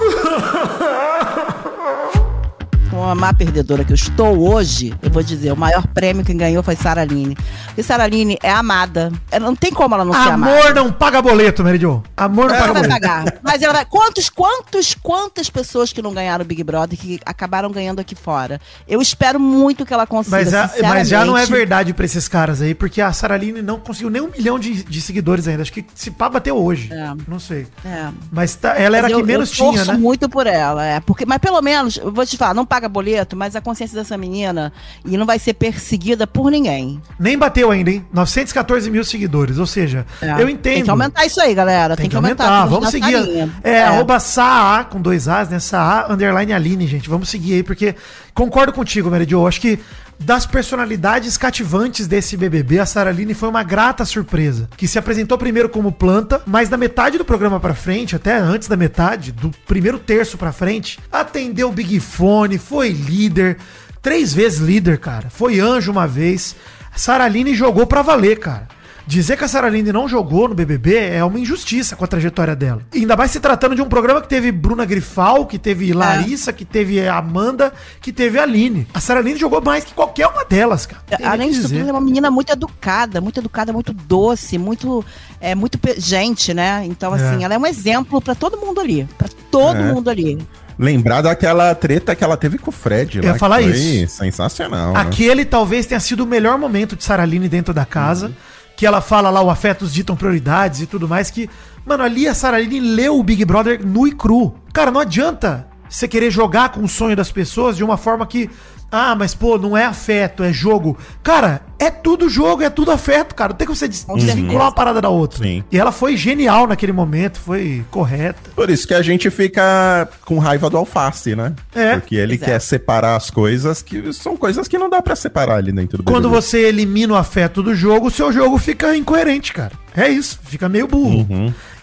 Com 3.07 3.11
a 3.11 3.15
má 3.15 3.33
perdedora 3.33 3.85
que 3.85 3.93
eu 3.93 3.95
estou 3.95 4.37
hoje, 4.51 4.93
eu 5.01 5.09
vou 5.09 5.23
dizer, 5.23 5.53
o 5.53 5.55
maior 5.55 5.87
prêmio 5.87 6.25
que 6.25 6.33
ganhou 6.33 6.61
foi 6.61 6.75
Sara 6.75 7.03
Aline. 7.03 7.37
Porque 7.67 7.81
Sara 7.81 8.03
Aline 8.03 8.37
é 8.43 8.51
amada. 8.51 9.13
Ela 9.31 9.45
não 9.45 9.55
tem 9.55 9.71
como 9.71 9.95
ela 9.95 10.03
não 10.03 10.11
ser 10.11 10.29
amada. 10.29 10.59
Amor 10.59 10.75
não 10.75 10.91
paga 10.91 11.21
boleto, 11.21 11.63
Meridio. 11.63 12.03
Amor 12.17 12.49
não 12.49 12.55
Ela 12.55 12.67
paga 12.67 12.73
vai 12.73 12.81
boleto. 12.83 13.01
pagar. 13.01 13.33
Mas 13.41 13.61
ela 13.61 13.71
vai. 13.71 13.85
Quantos, 13.85 14.29
quantos, 14.29 14.93
quantas 14.93 15.49
pessoas 15.49 15.93
que 15.93 16.01
não 16.01 16.13
ganharam 16.13 16.43
o 16.43 16.45
Big 16.45 16.61
Brother 16.65 16.99
que 16.99 17.17
acabaram 17.25 17.71
ganhando 17.71 18.01
aqui 18.01 18.13
fora? 18.13 18.59
Eu 18.85 19.01
espero 19.01 19.39
muito 19.39 19.85
que 19.85 19.93
ela 19.93 20.05
consiga. 20.05 20.35
Mas, 20.35 20.53
a- 20.53 20.69
mas 20.81 21.07
já 21.07 21.23
não 21.23 21.37
é 21.37 21.45
verdade 21.45 21.93
pra 21.93 22.03
esses 22.03 22.27
caras 22.27 22.61
aí, 22.61 22.75
porque 22.75 22.99
a 22.99 23.13
Saraline 23.13 23.61
não 23.61 23.79
conseguiu 23.79 24.09
nem 24.09 24.21
um 24.21 24.29
milhão 24.29 24.59
de, 24.59 24.83
de 24.83 24.99
seguidores 25.01 25.47
ainda. 25.47 25.61
Acho 25.61 25.71
que 25.71 25.85
se 25.95 26.11
pá 26.11 26.27
bateu 26.27 26.57
hoje. 26.57 26.91
É. 26.91 27.13
Não 27.25 27.39
sei. 27.39 27.67
É. 27.85 28.09
Mas 28.29 28.53
tá- 28.55 28.75
ela 28.77 28.97
era 28.97 29.03
Mas 29.03 29.11
a 29.13 29.15
eu, 29.15 29.19
que 29.21 29.25
menos 29.25 29.49
eu 29.57 29.71
tinha, 29.71 29.85
né? 29.85 29.93
muito 29.93 30.27
por 30.27 30.45
ela, 30.45 30.85
é. 30.85 30.99
Porque, 30.99 31.25
mas 31.25 31.37
pelo 31.37 31.61
menos, 31.61 31.95
eu 31.95 32.11
vou 32.11 32.25
te 32.25 32.35
falar, 32.35 32.53
não 32.53 32.65
paga 32.65 32.89
boleto, 32.97 33.35
mas 33.35 33.55
a 33.55 33.61
consciência 33.61 33.95
dessa 33.95 34.17
menina 34.17 34.73
e 35.05 35.15
não 35.17 35.25
vai 35.25 35.37
ser 35.37 35.53
perseguida 35.53 36.25
por 36.25 36.49
ninguém. 36.49 36.99
Nem 37.19 37.37
bateu 37.37 37.69
ainda, 37.69 37.91
hein? 37.91 38.03
914 38.11 38.89
mil 38.89 39.03
seguidores. 39.03 39.59
Ou 39.59 39.67
seja, 39.67 40.05
É. 40.21 40.41
eu 40.41 40.49
entendo. 40.49 40.73
Tem 40.73 40.83
que 40.83 40.89
aumentar 40.89 41.25
isso 41.25 41.39
aí, 41.39 41.53
galera. 41.53 41.95
Tem, 41.95 42.09
que 42.09 42.15
aumentar. 42.15 42.65
Vamos 42.65 42.85
na 42.85 42.91
seguir. 42.91 43.11
salinha. 43.13 43.49
É, 43.63 43.83
arroba 43.83 44.19
Saa, 44.19 44.83
com 44.85 44.99
dois 44.99 45.27
As, 45.27 45.49
né? 45.49 45.59
Saa, 45.59 46.11
underline 46.11 46.53
Aline, 46.53 46.87
gente. 46.87 47.07
Vamos 47.07 47.29
seguir 47.29 47.53
aí, 47.55 47.63
porque 47.63 47.95
concordo 48.37 48.71
contigo, 48.71 49.09
Meridio. 49.09 49.39
Eu 49.39 49.47
acho 49.47 49.59
que 49.59 49.79
das 50.19 50.45
personalidades 50.45 51.37
cativantes 51.37 52.05
desse 52.05 52.37
BBB, 52.37 52.77
a 52.77 52.85
Sara 52.85 53.09
Aline 53.09 53.33
foi 53.33 53.49
uma 53.49 53.63
grata 53.63 54.05
surpresa. 54.05 54.69
Que 54.77 54.87
se 54.87 54.99
apresentou 54.99 55.39
primeiro 55.39 55.67
como 55.67 55.91
planta, 55.91 56.43
mas 56.45 56.69
da 56.69 56.77
metade 56.77 57.17
do 57.17 57.25
programa 57.25 57.59
pra 57.59 57.73
frente, 57.73 58.15
até 58.15 58.37
antes 58.37 58.67
da 58.67 58.77
metade, 58.77 59.31
do 59.31 59.49
primeiro 59.65 59.97
terço 59.97 60.37
pra 60.37 60.51
frente, 60.51 60.99
atendeu 61.11 61.69
o 61.69 61.71
Big 61.71 61.99
Fone, 61.99 62.59
foi 62.59 62.89
líder, 62.89 63.57
três 64.03 64.35
vezes 64.35 64.59
líder, 64.59 64.99
cara. 64.99 65.31
Foi 65.31 65.59
anjo 65.59 65.91
uma 65.91 66.05
vez. 66.05 66.55
A 66.93 66.97
Sara 66.99 67.23
Aline 67.23 67.55
jogou 67.55 67.87
pra 67.87 68.03
valer, 68.03 68.37
cara. 68.37 68.67
Dizer 69.07 69.37
que 69.37 69.43
a 69.45 69.47
Sarah 69.47 69.69
Linde 69.69 69.93
não 69.93 70.05
jogou 70.05 70.49
no 70.49 70.53
BBB 70.53 70.97
é 70.97 71.23
uma 71.23 71.39
injustiça 71.39 71.95
com 71.95 72.03
a 72.03 72.07
trajetória 72.07 72.53
dela. 72.53 72.81
E 72.93 72.99
ainda 72.99 73.15
mais 73.15 73.31
se 73.31 73.39
tratando 73.39 73.73
de 73.73 73.81
um 73.81 73.87
programa 73.87 74.21
que 74.21 74.27
teve 74.27 74.51
Bruna 74.51 74.83
Grifal, 74.83 75.45
que 75.45 75.57
teve 75.57 75.93
Larissa, 75.93 76.51
que 76.51 76.65
teve 76.65 77.07
Amanda, 77.07 77.71
que 78.01 78.11
teve 78.11 78.37
a 78.37 78.43
Aline. 78.43 78.85
A 78.93 78.99
Sarah 78.99 79.21
Linde 79.21 79.39
jogou 79.39 79.61
mais 79.61 79.85
que 79.85 79.93
qualquer 79.93 80.27
uma 80.27 80.43
delas, 80.43 80.85
cara. 80.85 81.01
Tem 81.07 81.25
Além 81.25 81.51
disso, 81.51 81.73
ela 81.73 81.87
é 81.89 81.91
uma 81.93 82.01
menina 82.01 82.29
muito 82.29 82.51
educada, 82.51 83.21
muito 83.21 83.39
educada, 83.39 83.71
muito 83.71 83.93
doce, 83.93 84.57
muito, 84.57 85.05
é, 85.39 85.55
muito 85.55 85.79
gente, 85.97 86.53
né? 86.53 86.83
Então, 86.85 87.15
É. 87.15 87.29
assim, 87.29 87.45
ela 87.45 87.53
é 87.53 87.57
um 87.57 87.65
exemplo 87.65 88.21
pra 88.21 88.35
todo 88.35 88.57
mundo 88.57 88.81
ali. 88.81 89.07
Pra 89.17 89.29
todo 89.49 89.77
É. 89.77 89.83
mundo 89.93 90.09
ali. 90.09 90.37
Lembrar 90.77 91.21
daquela 91.21 91.73
treta 91.73 92.13
que 92.13 92.23
ela 92.25 92.35
teve 92.35 92.57
com 92.57 92.69
o 92.69 92.73
Fred. 92.73 93.17
Eu 93.19 93.23
ia 93.23 93.33
que 93.33 93.39
falar 93.39 93.61
foi 93.63 93.71
isso. 93.71 94.17
Sensacional. 94.17 94.93
né? 94.93 94.99
Aquele 94.99 95.45
talvez 95.45 95.85
tenha 95.85 95.99
sido 95.99 96.25
o 96.25 96.27
melhor 96.27 96.57
momento 96.59 96.95
de 96.95 97.03
Sarah 97.05 97.25
Linde 97.25 97.47
dentro 97.49 97.73
da 97.73 97.85
casa. 97.85 98.31
Que 98.77 98.85
ela 98.85 99.01
fala 99.01 99.29
lá, 99.29 99.41
o 99.41 99.49
afetos 99.49 99.91
ditam 99.93 100.15
prioridades 100.15 100.81
e 100.81 100.85
tudo 100.85 101.05
mais. 101.05 101.29
Que, 101.29 101.49
mano, 101.85 102.03
ali 102.03 102.27
a 102.27 102.33
Sarah 102.33 102.59
Linde 102.59 102.79
leu 102.79 103.19
o 103.19 103.23
Big 103.23 103.43
Brother 103.43 103.85
nu 103.85 104.07
e 104.07 104.13
cru. 104.13 104.53
Cara, 104.71 104.91
não 104.91 105.01
adianta 105.01 105.67
você 105.89 106.07
querer 106.07 106.31
jogar 106.31 106.69
com 106.69 106.81
o 106.81 106.87
sonho 106.87 107.15
das 107.15 107.31
pessoas 107.31 107.75
de 107.75 107.83
uma 107.83 107.97
forma 107.97 108.25
que. 108.25 108.49
Ah, 108.91 109.15
mas 109.15 109.33
pô, 109.35 109.57
não 109.57 109.75
é 109.75 109.83
afeto, 109.85 110.43
é 110.43 110.53
jogo. 110.53 110.97
Cara, 111.21 111.61
é 111.77 111.91
tudo 111.91 112.29
jogo, 112.29 112.63
é 112.63 112.69
tudo 112.69 112.89
afeto, 112.89 113.35
cara. 113.35 113.49
Não 113.49 113.57
tem 113.57 113.67
como 113.67 113.75
você 113.75 113.87
des- 113.87 114.05
desvincular 114.15 114.67
uma 114.67 114.71
parada 114.71 115.01
da 115.01 115.09
outra. 115.09 115.43
Sim. 115.43 115.61
E 115.69 115.77
ela 115.77 115.91
foi 115.91 116.15
genial 116.15 116.65
naquele 116.67 116.93
momento, 116.93 117.37
foi 117.39 117.83
correta. 117.91 118.49
Por 118.55 118.69
isso 118.69 118.87
que 118.87 118.93
a 118.93 119.01
gente 119.01 119.29
fica 119.29 120.07
com 120.25 120.39
raiva 120.39 120.69
do 120.69 120.77
alface, 120.77 121.35
né? 121.35 121.53
É. 121.75 121.95
Porque 121.97 122.15
ele 122.15 122.35
Exato. 122.35 122.51
quer 122.51 122.61
separar 122.61 123.17
as 123.17 123.29
coisas 123.29 123.81
que 123.81 124.13
são 124.13 124.37
coisas 124.37 124.67
que 124.69 124.77
não 124.77 124.89
dá 124.89 125.01
pra 125.01 125.15
separar 125.17 125.55
ali 125.57 125.71
dentro 125.73 125.97
do 125.97 126.03
Quando 126.05 126.29
BBB. 126.29 126.41
você 126.41 126.59
elimina 126.67 127.13
o 127.13 127.17
afeto 127.17 127.61
do 127.61 127.75
jogo, 127.75 128.07
o 128.07 128.11
seu 128.11 128.31
jogo 128.31 128.57
fica 128.57 128.95
incoerente, 128.95 129.51
cara. 129.51 129.73
É 129.95 130.07
isso, 130.07 130.39
fica 130.45 130.69
meio 130.69 130.87
burro. 130.87 131.27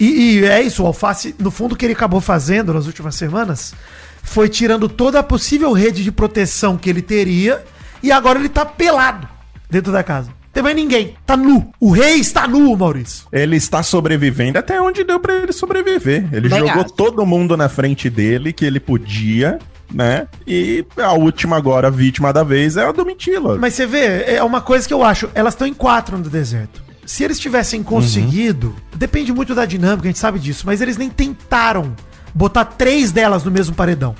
E, 0.01 0.39
e 0.41 0.45
é 0.45 0.63
isso, 0.63 0.83
o 0.83 0.87
Alface, 0.87 1.35
no 1.39 1.51
fundo, 1.51 1.73
o 1.75 1.77
que 1.77 1.85
ele 1.85 1.93
acabou 1.95 2.21
fazendo 2.21 2.73
nas 2.73 2.87
últimas 2.87 3.15
semanas 3.17 3.75
foi 4.25 4.49
tirando 4.49 4.89
toda 4.89 5.21
a 5.21 5.23
possível 5.23 5.73
rede 5.73 6.03
de 6.03 6.11
proteção 6.11 6.77
que 6.77 6.91
ele 6.91 7.03
teria 7.03 7.63
e 8.03 8.11
agora 8.11 8.41
ele 8.41 8.49
tá 8.49 8.65
pelado 8.65 9.29
dentro 9.71 9.93
da 9.93 10.03
casa. 10.03 10.29
Não 10.29 10.53
tem 10.53 10.63
mais 10.63 10.75
ninguém, 10.77 11.15
tá 11.27 11.37
nu. 11.37 11.73
O 11.81 11.91
rei 11.91 12.15
está 12.15 12.47
nu, 12.49 12.77
Maurício. 12.77 13.27
Ele 13.33 13.57
está 13.57 13.83
sobrevivendo 13.83 14.59
até 14.59 14.81
onde 14.81 15.05
deu 15.05 15.21
pra 15.21 15.37
ele 15.37 15.53
sobreviver. 15.53 16.29
Ele 16.33 16.49
Bem 16.49 16.61
jogou 16.61 16.83
acho. 16.83 16.95
todo 16.95 17.27
mundo 17.27 17.57
na 17.57 17.69
frente 17.69 18.09
dele 18.09 18.53
que 18.53 18.65
ele 18.65 18.81
podia, 18.81 19.59
né? 19.93 20.27
E 20.47 20.85
a 20.97 21.13
última 21.13 21.57
agora, 21.57 21.91
vítima 21.91 22.33
da 22.33 22.43
vez, 22.43 22.77
é 22.77 22.85
a 22.85 22.93
do 22.93 23.05
Mitila. 23.05 23.59
Mas 23.59 23.75
você 23.75 23.87
vê, 23.87 24.25
é 24.27 24.43
uma 24.43 24.61
coisa 24.61 24.87
que 24.87 24.95
eu 24.95 25.03
acho, 25.05 25.29
elas 25.35 25.55
estão 25.55 25.67
em 25.67 25.75
quatro 25.75 26.17
no 26.17 26.25
deserto. 26.31 26.83
Se 27.05 27.23
eles 27.23 27.39
tivessem 27.39 27.83
conseguido, 27.83 28.75
depende 28.95 29.33
muito 29.33 29.55
da 29.55 29.67
dinâmica, 29.67 30.09
a 30.09 30.11
gente 30.11 30.19
sabe 30.19 30.39
disso, 30.39 30.65
mas 30.67 30.81
eles 30.81 30.97
nem 30.97 31.11
tentaram 31.11 31.95
botar 32.35 32.65
três 32.65 33.13
delas 33.13 33.45
no 33.45 33.51
mesmo 33.51 33.75
paredão. 33.75 34.15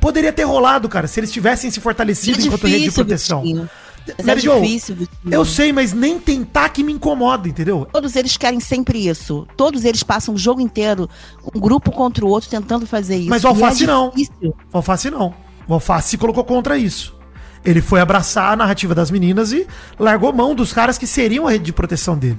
Poderia 0.00 0.32
ter 0.32 0.44
rolado, 0.44 0.88
cara, 0.88 1.06
se 1.06 1.18
eles 1.18 1.32
tivessem 1.32 1.70
se 1.70 1.80
fortalecido 1.80 2.38
É 2.38 2.42
enquanto 2.44 2.64
rede 2.64 2.74
de 2.74 2.78
difícil, 2.84 3.04
proteção. 3.04 3.68
Mas 4.18 4.26
Mary 4.26 4.38
é 4.40 4.42
Jo, 4.42 4.60
difícil, 4.60 4.96
Vitinho. 4.96 5.32
Eu 5.32 5.44
sei, 5.46 5.72
mas 5.72 5.94
nem 5.94 6.18
tentar 6.18 6.68
que 6.68 6.82
me 6.84 6.92
incomoda, 6.92 7.48
entendeu? 7.48 7.88
Todos 7.90 8.14
eles 8.16 8.36
querem 8.36 8.60
sempre 8.60 9.08
isso. 9.08 9.46
Todos 9.56 9.82
eles 9.84 10.02
passam 10.02 10.34
o 10.34 10.38
jogo 10.38 10.60
inteiro, 10.60 11.08
um 11.54 11.58
grupo 11.58 11.90
contra 11.90 12.22
o 12.22 12.28
outro, 12.28 12.50
tentando 12.50 12.86
fazer 12.86 13.16
isso. 13.16 13.30
Mas 13.30 13.44
o 13.44 13.48
Alface 13.48 13.86
não. 13.86 14.10
difícil. 14.10 14.54
Alface 14.70 15.10
não. 15.10 15.34
O 15.66 15.72
Alface 15.72 16.10
se 16.10 16.18
colocou 16.18 16.44
contra 16.44 16.76
isso. 16.76 17.16
Ele 17.64 17.80
foi 17.80 17.98
abraçar 17.98 18.52
a 18.52 18.56
narrativa 18.56 18.94
das 18.94 19.10
meninas 19.10 19.52
e 19.52 19.66
largou 19.98 20.30
mão 20.34 20.54
dos 20.54 20.70
caras 20.70 20.98
que 20.98 21.06
seriam 21.06 21.46
a 21.46 21.50
rede 21.50 21.64
de 21.64 21.72
proteção 21.72 22.14
dele. 22.18 22.38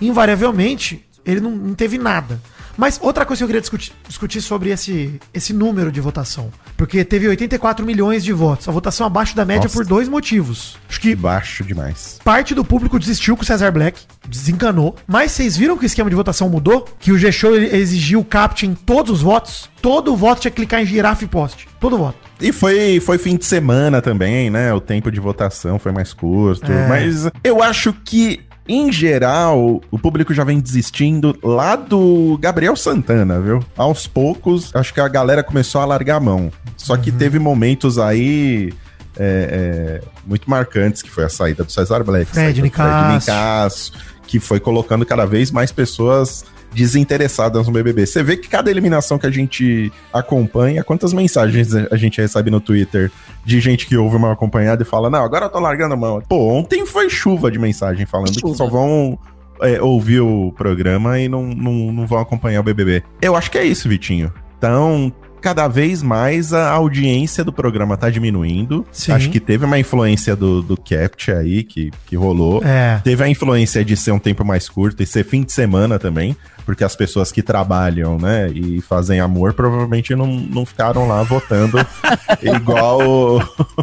Invariavelmente, 0.00 1.04
ele 1.26 1.40
não, 1.40 1.50
não 1.50 1.74
teve 1.74 1.98
nada. 1.98 2.40
Mas 2.76 2.98
outra 3.02 3.24
coisa 3.24 3.40
que 3.40 3.44
eu 3.44 3.48
queria 3.48 3.60
discutir, 3.60 3.92
discutir 4.08 4.40
sobre 4.40 4.70
esse, 4.70 5.20
esse 5.32 5.52
número 5.52 5.92
de 5.92 6.00
votação. 6.00 6.50
Porque 6.76 7.04
teve 7.04 7.28
84 7.28 7.84
milhões 7.84 8.24
de 8.24 8.32
votos. 8.32 8.68
A 8.68 8.72
votação 8.72 9.06
abaixo 9.06 9.36
da 9.36 9.44
média 9.44 9.64
Nossa. 9.64 9.74
por 9.74 9.84
dois 9.84 10.08
motivos. 10.08 10.76
Acho 10.88 11.00
que 11.00 11.14
Baixo 11.14 11.64
demais. 11.64 12.18
parte 12.24 12.54
do 12.54 12.64
público 12.64 12.98
desistiu 12.98 13.36
com 13.36 13.42
o 13.42 13.46
Cesar 13.46 13.72
Black, 13.72 14.00
desencanou. 14.28 14.96
Mas 15.06 15.32
vocês 15.32 15.56
viram 15.56 15.76
que 15.76 15.84
o 15.84 15.86
esquema 15.86 16.10
de 16.10 16.16
votação 16.16 16.48
mudou? 16.48 16.86
Que 16.98 17.12
o 17.12 17.18
G-Show 17.18 17.54
exigiu 17.56 18.20
o 18.20 18.24
CAPT 18.24 18.66
em 18.66 18.74
todos 18.74 19.12
os 19.12 19.22
votos? 19.22 19.70
Todo 19.80 20.16
voto 20.16 20.40
tinha 20.42 20.50
que 20.50 20.56
clicar 20.56 20.80
em 20.80 20.86
girafa 20.86 21.24
e 21.24 21.26
poste. 21.28 21.68
Todo 21.80 21.98
voto. 21.98 22.16
E 22.40 22.52
foi, 22.52 23.00
foi 23.00 23.18
fim 23.18 23.36
de 23.36 23.44
semana 23.44 24.02
também, 24.02 24.50
né? 24.50 24.72
O 24.72 24.80
tempo 24.80 25.10
de 25.10 25.20
votação 25.20 25.78
foi 25.78 25.92
mais 25.92 26.12
curto. 26.12 26.70
É. 26.70 26.88
Mas 26.88 27.28
eu 27.44 27.62
acho 27.62 27.92
que, 28.04 28.40
em 28.68 28.92
geral, 28.92 29.80
o 29.90 29.98
público 29.98 30.32
já 30.32 30.44
vem 30.44 30.60
desistindo 30.60 31.36
lá 31.42 31.74
do 31.76 32.38
Gabriel 32.40 32.76
Santana, 32.76 33.40
viu? 33.40 33.64
Aos 33.76 34.06
poucos, 34.06 34.70
acho 34.74 34.94
que 34.94 35.00
a 35.00 35.08
galera 35.08 35.42
começou 35.42 35.80
a 35.80 35.84
largar 35.84 36.16
a 36.16 36.20
mão. 36.20 36.50
Só 36.76 36.94
Uhum. 36.94 37.00
que 37.00 37.10
teve 37.12 37.38
momentos 37.38 37.98
aí. 37.98 38.72
é, 39.18 40.00
é, 40.00 40.08
muito 40.26 40.48
marcantes, 40.48 41.02
que 41.02 41.10
foi 41.10 41.24
a 41.24 41.28
saída 41.28 41.62
do 41.64 41.70
Cesar 41.70 42.02
Black, 42.02 42.30
Fred. 42.30 42.62
Nicásio, 42.62 43.92
que 44.26 44.40
foi 44.40 44.58
colocando 44.58 45.04
cada 45.04 45.26
vez 45.26 45.50
mais 45.50 45.70
pessoas 45.70 46.46
desinteressadas 46.72 47.66
no 47.66 47.72
BBB. 47.72 48.06
Você 48.06 48.22
vê 48.22 48.36
que 48.36 48.48
cada 48.48 48.70
eliminação 48.70 49.18
que 49.18 49.26
a 49.26 49.30
gente 49.30 49.92
acompanha, 50.12 50.82
quantas 50.82 51.12
mensagens 51.12 51.74
a 51.74 51.96
gente 51.96 52.20
recebe 52.20 52.50
no 52.50 52.60
Twitter 52.60 53.10
de 53.44 53.60
gente 53.60 53.86
que 53.86 53.96
ouve 53.96 54.16
uma 54.16 54.32
acompanhada 54.32 54.82
e 54.82 54.86
fala: 54.86 55.10
Não, 55.10 55.24
agora 55.24 55.46
eu 55.46 55.50
tô 55.50 55.58
largando 55.58 55.94
a 55.94 55.96
mão. 55.96 56.22
Pô, 56.28 56.48
ontem 56.48 56.86
foi 56.86 57.08
chuva 57.10 57.50
de 57.50 57.58
mensagem 57.58 58.06
falando 58.06 58.34
Chuva. 58.34 58.52
que 58.52 58.58
só 58.58 58.68
vão 58.68 59.18
é, 59.60 59.80
ouvir 59.80 60.20
o 60.20 60.52
programa 60.56 61.18
e 61.18 61.28
não, 61.28 61.46
não, 61.46 61.92
não 61.92 62.06
vão 62.06 62.18
acompanhar 62.18 62.60
o 62.60 62.64
BBB. 62.64 63.02
Eu 63.20 63.36
acho 63.36 63.50
que 63.50 63.58
é 63.58 63.64
isso, 63.64 63.88
Vitinho. 63.88 64.32
Então. 64.58 65.12
Cada 65.42 65.66
vez 65.68 66.02
mais 66.02 66.52
a 66.52 66.70
audiência 66.70 67.42
do 67.44 67.52
programa 67.52 67.96
tá 67.96 68.08
diminuindo. 68.08 68.86
Sim. 68.92 69.12
Acho 69.12 69.28
que 69.28 69.40
teve 69.40 69.64
uma 69.64 69.78
influência 69.78 70.34
do, 70.36 70.62
do 70.62 70.76
Capt 70.76 71.30
aí 71.32 71.64
que, 71.64 71.90
que 72.06 72.16
rolou. 72.16 72.62
É. 72.64 73.00
Teve 73.04 73.24
a 73.24 73.28
influência 73.28 73.84
de 73.84 73.96
ser 73.96 74.12
um 74.12 74.18
tempo 74.18 74.44
mais 74.44 74.68
curto 74.68 75.02
e 75.02 75.06
ser 75.06 75.24
fim 75.24 75.42
de 75.42 75.52
semana 75.52 75.98
também, 75.98 76.36
porque 76.64 76.84
as 76.84 76.94
pessoas 76.94 77.32
que 77.32 77.42
trabalham, 77.42 78.16
né, 78.18 78.48
e 78.54 78.80
fazem 78.80 79.18
amor 79.20 79.52
provavelmente 79.52 80.14
não, 80.14 80.26
não 80.28 80.64
ficaram 80.64 81.06
lá 81.08 81.22
votando 81.24 81.78
igual 82.40 83.42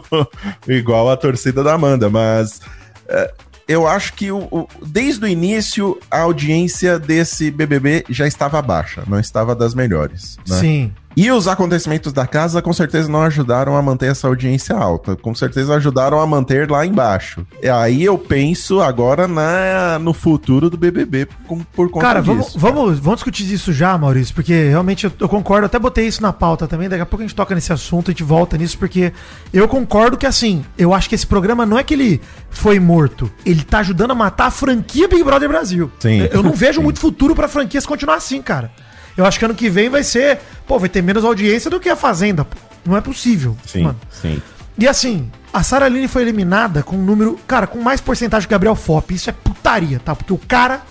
igual 0.68 1.10
a 1.10 1.18
torcida 1.18 1.64
da 1.64 1.74
Amanda, 1.74 2.10
mas 2.10 2.62
é, 3.08 3.34
eu 3.68 3.88
acho 3.88 4.14
que 4.14 4.32
o, 4.32 4.40
o- 4.52 4.68
desde 4.86 5.26
o 5.26 5.28
início 5.28 6.00
a 6.10 6.22
audiência 6.22 6.98
desse 6.98 7.52
BBB 7.52 8.06
já 8.10 8.26
estava 8.28 8.62
baixa, 8.62 9.04
não 9.08 9.20
estava 9.20 9.56
das 9.56 9.74
melhores, 9.76 10.38
né? 10.48 10.60
Sim. 10.60 10.92
E 11.16 11.30
os 11.32 11.48
acontecimentos 11.48 12.14
da 12.14 12.26
casa 12.26 12.62
com 12.62 12.72
certeza 12.72 13.10
não 13.12 13.22
ajudaram 13.24 13.76
a 13.76 13.82
manter 13.82 14.12
essa 14.12 14.28
audiência 14.28 14.76
alta. 14.76 15.16
Com 15.18 15.36
certeza 15.36 15.76
ajudaram 15.76 16.20
a 16.22 16.26
manter 16.26 16.70
lá 16.70 16.86
embaixo. 16.86 17.46
E 17.62 17.68
aí 17.68 18.04
eu 18.06 18.18
penso 18.18 18.80
agora 18.80 19.28
na, 19.28 20.00
no 20.00 20.14
futuro 20.14 20.70
do 20.70 20.78
BBB 20.78 21.28
com- 21.48 21.60
por 21.60 21.90
conta 21.90 22.06
Cara, 22.06 22.22
disso. 22.22 22.32
vamos, 22.34 22.56
vamos, 22.56 23.00
vamos 23.00 23.18
discutir 23.18 23.52
isso 23.52 23.74
já, 23.74 23.98
Maurício, 23.98 24.34
porque 24.34 24.70
realmente 24.70 25.06
eu, 25.06 25.12
eu 25.20 25.28
concordo, 25.28 25.66
até 25.66 25.78
botei 25.78 26.08
isso 26.08 26.22
na 26.22 26.32
pauta 26.32 26.68
também, 26.68 26.88
daqui 26.88 27.02
a 27.02 27.06
pouco 27.06 27.24
a 27.24 27.28
gente 27.28 27.36
toca 27.36 27.54
nesse 27.54 27.74
assunto, 27.74 28.10
a 28.10 28.14
gente 28.14 28.24
volta 28.24 28.58
nisso, 28.58 28.78
porque 28.78 29.12
eu 29.52 29.68
concordo 29.68 30.16
que 30.16 30.26
assim, 30.28 30.64
eu 30.78 30.94
acho 30.94 31.10
que 31.10 31.16
esse 31.16 31.28
programa 31.28 31.66
não 31.66 31.78
é 31.78 31.84
que 31.84 31.94
ele 31.96 32.22
foi 32.50 32.80
morto, 32.80 33.30
ele 33.46 33.64
tá 33.64 33.80
ajudando 33.80 34.12
a 34.12 34.16
matar 34.16 34.46
a 34.46 34.52
franquia 34.52 35.08
Big 35.08 35.24
Brother 35.24 35.50
Brasil. 35.50 35.92
Sim. 36.00 36.20
Eu- 36.22 36.28
Eu 36.40 36.44
não 36.44 36.54
vejo 36.54 36.78
Sim. 36.80 36.84
muito 36.84 37.00
futuro 37.00 37.36
pra 37.36 37.48
franquias 37.50 37.86
continuar 37.86 38.16
assim, 38.16 38.42
cara. 38.42 38.72
Eu 39.20 39.26
acho 39.26 39.38
que 39.38 39.44
ano 39.44 39.54
que 39.54 39.70
vem 39.70 39.90
vai 39.90 40.02
ser, 40.02 40.40
pô, 40.66 40.80
vai 40.80 40.88
ter 40.88 41.02
menos 41.02 41.26
audiência 41.26 41.70
do 41.70 41.78
que 41.78 41.90
a 41.90 41.96
Fazenda, 41.96 42.46
pô. 42.46 42.56
Não 42.86 42.96
é 42.96 43.02
possível. 43.02 43.56
Sim, 43.68 43.84
mano. 43.84 44.00
sim. 44.10 44.42
E 44.78 44.88
assim, 44.88 45.30
a 45.52 45.62
Sarah 45.62 45.88
Aline 45.88 46.08
foi 46.08 46.22
eliminada 46.22 46.82
com 46.82 46.96
um 46.96 47.04
número, 47.04 47.38
cara, 47.46 47.68
com 47.68 47.82
mais 47.82 48.00
porcentagem 48.00 48.48
que 48.48 48.54
o 48.54 48.56
Gabriel 48.56 48.76
Fop. 48.76 49.12
Isso 49.14 49.30
é 49.30 49.34
putaria, 49.34 50.00
tá? 50.00 50.16
Porque 50.16 50.32
o 50.32 50.38
cara 50.38 50.84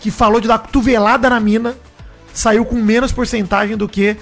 que 0.00 0.10
falou 0.10 0.40
de 0.40 0.48
dar 0.48 0.58
cotovelada 0.60 1.28
na 1.28 1.38
mina 1.38 1.74
saiu 2.32 2.64
com 2.64 2.76
menos 2.76 3.12
porcentagem 3.12 3.76
do 3.76 3.86
que 3.86 4.16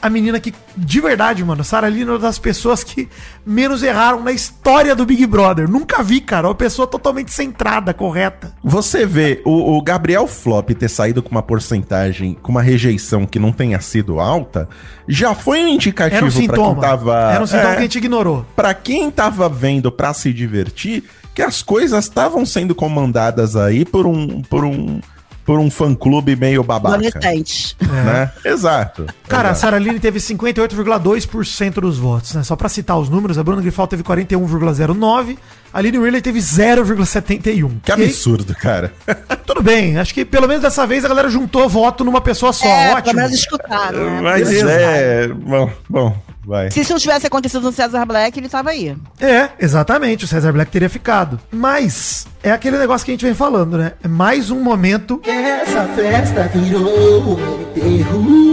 a 0.00 0.08
menina 0.08 0.38
que, 0.38 0.54
de 0.76 1.00
verdade, 1.00 1.44
mano, 1.44 1.64
Sarah 1.64 1.86
Aline 1.86 2.02
é 2.08 2.12
uma 2.12 2.18
das 2.18 2.38
pessoas 2.38 2.84
que 2.84 3.08
menos 3.44 3.82
erraram 3.82 4.22
na 4.22 4.32
história 4.32 4.94
do 4.94 5.04
Big 5.04 5.26
Brother. 5.26 5.68
Nunca 5.68 6.02
vi, 6.02 6.20
cara, 6.20 6.48
uma 6.48 6.54
pessoa 6.54 6.86
totalmente 6.86 7.32
centrada, 7.32 7.92
correta. 7.92 8.52
Você 8.62 9.04
vê 9.04 9.42
o, 9.44 9.76
o 9.76 9.82
Gabriel 9.82 10.26
Flop 10.26 10.70
ter 10.70 10.88
saído 10.88 11.22
com 11.22 11.30
uma 11.30 11.42
porcentagem, 11.42 12.34
com 12.42 12.52
uma 12.52 12.62
rejeição 12.62 13.26
que 13.26 13.38
não 13.38 13.52
tenha 13.52 13.80
sido 13.80 14.20
alta, 14.20 14.68
já 15.08 15.34
foi 15.34 15.62
um 15.64 15.68
indicativo 15.68 16.16
Era 16.16 16.26
um 16.26 16.30
pra 16.30 16.38
quem 16.38 16.48
sintoma. 16.48 16.80
tava. 16.80 17.32
Era 17.32 17.42
um 17.42 17.46
sintoma 17.46 17.68
É. 17.70 17.72
que 17.74 17.78
a 17.78 17.82
gente 17.82 17.98
ignorou. 17.98 18.46
Pra 18.54 18.74
quem 18.74 19.10
tava 19.10 19.48
vendo 19.48 19.90
pra 19.90 20.12
se 20.14 20.32
divertir, 20.32 21.04
que 21.34 21.42
as 21.42 21.62
coisas 21.62 22.04
estavam 22.04 22.44
sendo 22.44 22.74
comandadas 22.74 23.56
aí 23.56 23.84
por 23.84 24.06
um 24.06 24.42
por 24.42 24.64
um 24.64 25.00
por 25.48 25.58
um 25.58 25.70
fã 25.70 25.94
clube 25.94 26.36
meio 26.36 26.62
babaca, 26.62 26.96
Adolescente. 26.96 27.74
né? 27.80 28.30
Exato. 28.44 29.06
Cara, 29.26 29.48
a 29.48 29.52
exato. 29.52 29.60
Sarah 29.60 29.76
Aline 29.78 29.98
teve 29.98 30.18
58,2% 30.18 31.80
dos 31.80 31.96
votos, 31.96 32.34
né? 32.34 32.42
Só 32.42 32.54
pra 32.54 32.68
citar 32.68 32.98
os 32.98 33.08
números, 33.08 33.38
a 33.38 33.42
Bruna 33.42 33.62
Grifal 33.62 33.86
teve 33.86 34.02
41,09%, 34.02 35.38
a 35.72 35.78
Aline 35.78 35.96
Whirley 35.98 36.20
teve 36.20 36.38
0,71%. 36.38 37.80
que 37.82 37.90
E 37.90 37.94
aí, 37.94 38.04
absurdo, 38.04 38.54
cara. 38.54 38.92
Tudo 39.46 39.62
bem, 39.62 39.96
acho 39.96 40.12
que 40.12 40.22
pelo 40.22 40.46
menos 40.46 40.62
dessa 40.62 40.86
vez 40.86 41.02
a 41.02 41.08
galera 41.08 41.30
juntou 41.30 41.66
voto 41.66 42.04
numa 42.04 42.20
pessoa 42.20 42.52
só, 42.52 42.66
é, 42.66 42.88
pelo 42.88 42.98
ótimo. 42.98 43.14
menos 43.14 43.32
escutaram. 43.32 43.98
né? 43.98 44.20
Mas 44.20 44.48
beleza. 44.48 44.70
é, 44.70 45.28
bom, 45.28 45.70
bom, 45.88 46.14
vai. 46.48 46.70
Se 46.70 46.80
isso 46.80 46.92
não 46.92 46.98
tivesse 46.98 47.26
acontecido 47.26 47.62
no 47.62 47.72
César 47.72 48.04
Black, 48.06 48.38
ele 48.38 48.48
tava 48.48 48.70
aí. 48.70 48.96
É, 49.20 49.50
exatamente, 49.60 50.24
o 50.24 50.28
Cesar 50.28 50.52
Black 50.52 50.70
teria 50.70 50.88
ficado. 50.88 51.38
Mas 51.52 52.26
é 52.42 52.50
aquele 52.50 52.78
negócio 52.78 53.04
que 53.04 53.10
a 53.10 53.14
gente 53.14 53.24
vem 53.24 53.34
falando, 53.34 53.76
né? 53.76 53.92
É 54.02 54.08
mais 54.08 54.50
um 54.50 54.60
momento 54.60 55.20
Essa 55.26 55.84
festa 55.88 56.48
virou 56.54 57.36
um 57.38 57.62
enterro. 57.62 58.48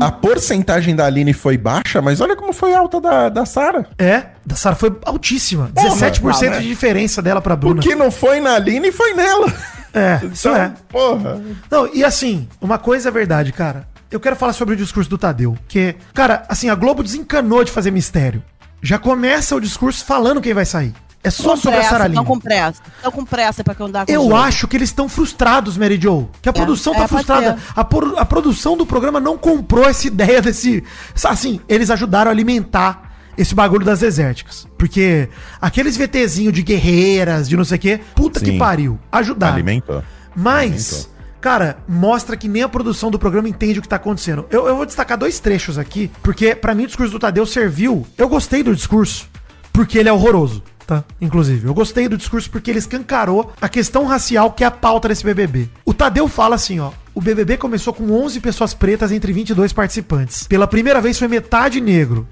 A 0.00 0.12
porcentagem 0.12 0.94
da 0.94 1.06
Aline 1.06 1.32
foi 1.32 1.56
baixa, 1.56 2.02
mas 2.02 2.20
olha 2.20 2.36
como 2.36 2.52
foi 2.52 2.74
alta 2.74 3.00
da, 3.00 3.28
da 3.30 3.46
Sara. 3.46 3.86
É, 3.98 4.24
da 4.44 4.54
Sarah 4.54 4.76
foi 4.76 4.94
altíssima. 5.04 5.70
Porra, 5.74 5.88
17% 5.88 6.22
não, 6.22 6.50
né? 6.50 6.58
de 6.60 6.68
diferença 6.68 7.22
dela 7.22 7.40
pra 7.40 7.54
O 7.54 7.56
Bruna. 7.56 7.82
que 7.82 7.94
não 7.94 8.10
foi 8.10 8.38
na 8.38 8.54
Aline 8.56 8.92
foi 8.92 9.14
nela. 9.14 9.52
É, 9.94 10.20
isso 10.30 10.48
Então, 10.48 10.54
é. 10.60 10.72
porra. 10.88 11.40
Não, 11.70 11.88
e 11.94 12.04
assim, 12.04 12.46
uma 12.60 12.76
coisa 12.78 13.08
é 13.08 13.12
verdade, 13.12 13.52
cara. 13.52 13.88
Eu 14.10 14.20
quero 14.20 14.36
falar 14.36 14.52
sobre 14.52 14.74
o 14.74 14.76
discurso 14.76 15.10
do 15.10 15.18
Tadeu. 15.18 15.56
Que, 15.68 15.96
cara, 16.14 16.44
assim, 16.48 16.68
a 16.68 16.74
Globo 16.74 17.02
desencanou 17.02 17.64
de 17.64 17.72
fazer 17.72 17.90
mistério. 17.90 18.42
Já 18.82 18.98
começa 18.98 19.54
o 19.56 19.60
discurso 19.60 20.04
falando 20.04 20.40
quem 20.40 20.54
vai 20.54 20.64
sair. 20.64 20.94
É 21.24 21.30
só 21.30 21.50
Com 21.50 21.56
sobre 21.56 21.70
a 21.70 21.80
pressa, 21.80 21.90
Sarah 21.90 22.04
Tão 22.04 22.12
Lima. 22.12 22.24
com 22.24 22.38
pressa. 22.38 22.80
Tão 23.02 23.10
com 23.10 23.24
pressa 23.24 23.64
pra 23.64 23.74
que 23.74 23.82
andar 23.82 24.06
com 24.06 24.12
o 24.12 24.14
Eu 24.14 24.22
jogo. 24.22 24.36
acho 24.36 24.68
que 24.68 24.76
eles 24.76 24.90
estão 24.90 25.08
frustrados, 25.08 25.76
Mary 25.76 25.98
Jo. 26.00 26.28
Que 26.40 26.48
a 26.48 26.52
produção 26.52 26.94
é, 26.94 26.98
tá 26.98 27.08
frustrada. 27.08 27.58
A, 27.74 27.82
por- 27.82 28.14
a 28.16 28.24
produção 28.24 28.76
do 28.76 28.86
programa 28.86 29.18
não 29.18 29.36
comprou 29.36 29.84
essa 29.88 30.06
ideia 30.06 30.40
desse. 30.40 30.84
Assim, 31.24 31.58
eles 31.68 31.90
ajudaram 31.90 32.30
a 32.30 32.32
alimentar 32.32 33.10
esse 33.36 33.56
bagulho 33.56 33.84
das 33.84 34.00
desérticas. 34.00 34.68
Porque 34.78 35.28
aqueles 35.60 35.96
VTzinho 35.96 36.52
de 36.52 36.62
guerreiras, 36.62 37.48
de 37.48 37.56
não 37.56 37.64
sei 37.64 37.76
o 37.76 37.80
quê, 37.80 38.00
puta 38.14 38.38
que 38.38 38.52
Sim. 38.52 38.58
pariu. 38.58 38.96
Ajudaram. 39.10 39.54
Alimentou. 39.54 40.04
Mas, 40.36 40.92
Alimentou. 40.92 41.15
Cara, 41.46 41.78
mostra 41.86 42.36
que 42.36 42.48
nem 42.48 42.64
a 42.64 42.68
produção 42.68 43.08
do 43.08 43.20
programa 43.20 43.48
entende 43.48 43.78
o 43.78 43.82
que 43.82 43.86
tá 43.86 43.94
acontecendo. 43.94 44.46
Eu, 44.50 44.66
eu 44.66 44.74
vou 44.74 44.84
destacar 44.84 45.16
dois 45.16 45.38
trechos 45.38 45.78
aqui, 45.78 46.10
porque 46.20 46.56
pra 46.56 46.74
mim 46.74 46.82
o 46.82 46.86
discurso 46.88 47.12
do 47.12 47.20
Tadeu 47.20 47.46
serviu. 47.46 48.04
Eu 48.18 48.28
gostei 48.28 48.64
do 48.64 48.74
discurso, 48.74 49.28
porque 49.72 49.96
ele 49.96 50.08
é 50.08 50.12
horroroso, 50.12 50.60
tá? 50.84 51.04
Inclusive, 51.20 51.68
eu 51.68 51.72
gostei 51.72 52.08
do 52.08 52.16
discurso 52.16 52.50
porque 52.50 52.68
ele 52.68 52.80
escancarou 52.80 53.52
a 53.60 53.68
questão 53.68 54.06
racial 54.06 54.50
que 54.50 54.64
é 54.64 54.66
a 54.66 54.72
pauta 54.72 55.06
desse 55.06 55.22
BBB. 55.22 55.70
O 55.84 55.94
Tadeu 55.94 56.26
fala 56.26 56.56
assim, 56.56 56.80
ó. 56.80 56.90
O 57.14 57.20
BBB 57.20 57.56
começou 57.58 57.94
com 57.94 58.10
11 58.10 58.40
pessoas 58.40 58.74
pretas 58.74 59.12
entre 59.12 59.32
22 59.32 59.72
participantes. 59.72 60.48
Pela 60.48 60.66
primeira 60.66 61.00
vez 61.00 61.16
foi 61.16 61.28
metade 61.28 61.80
negro. 61.80 62.26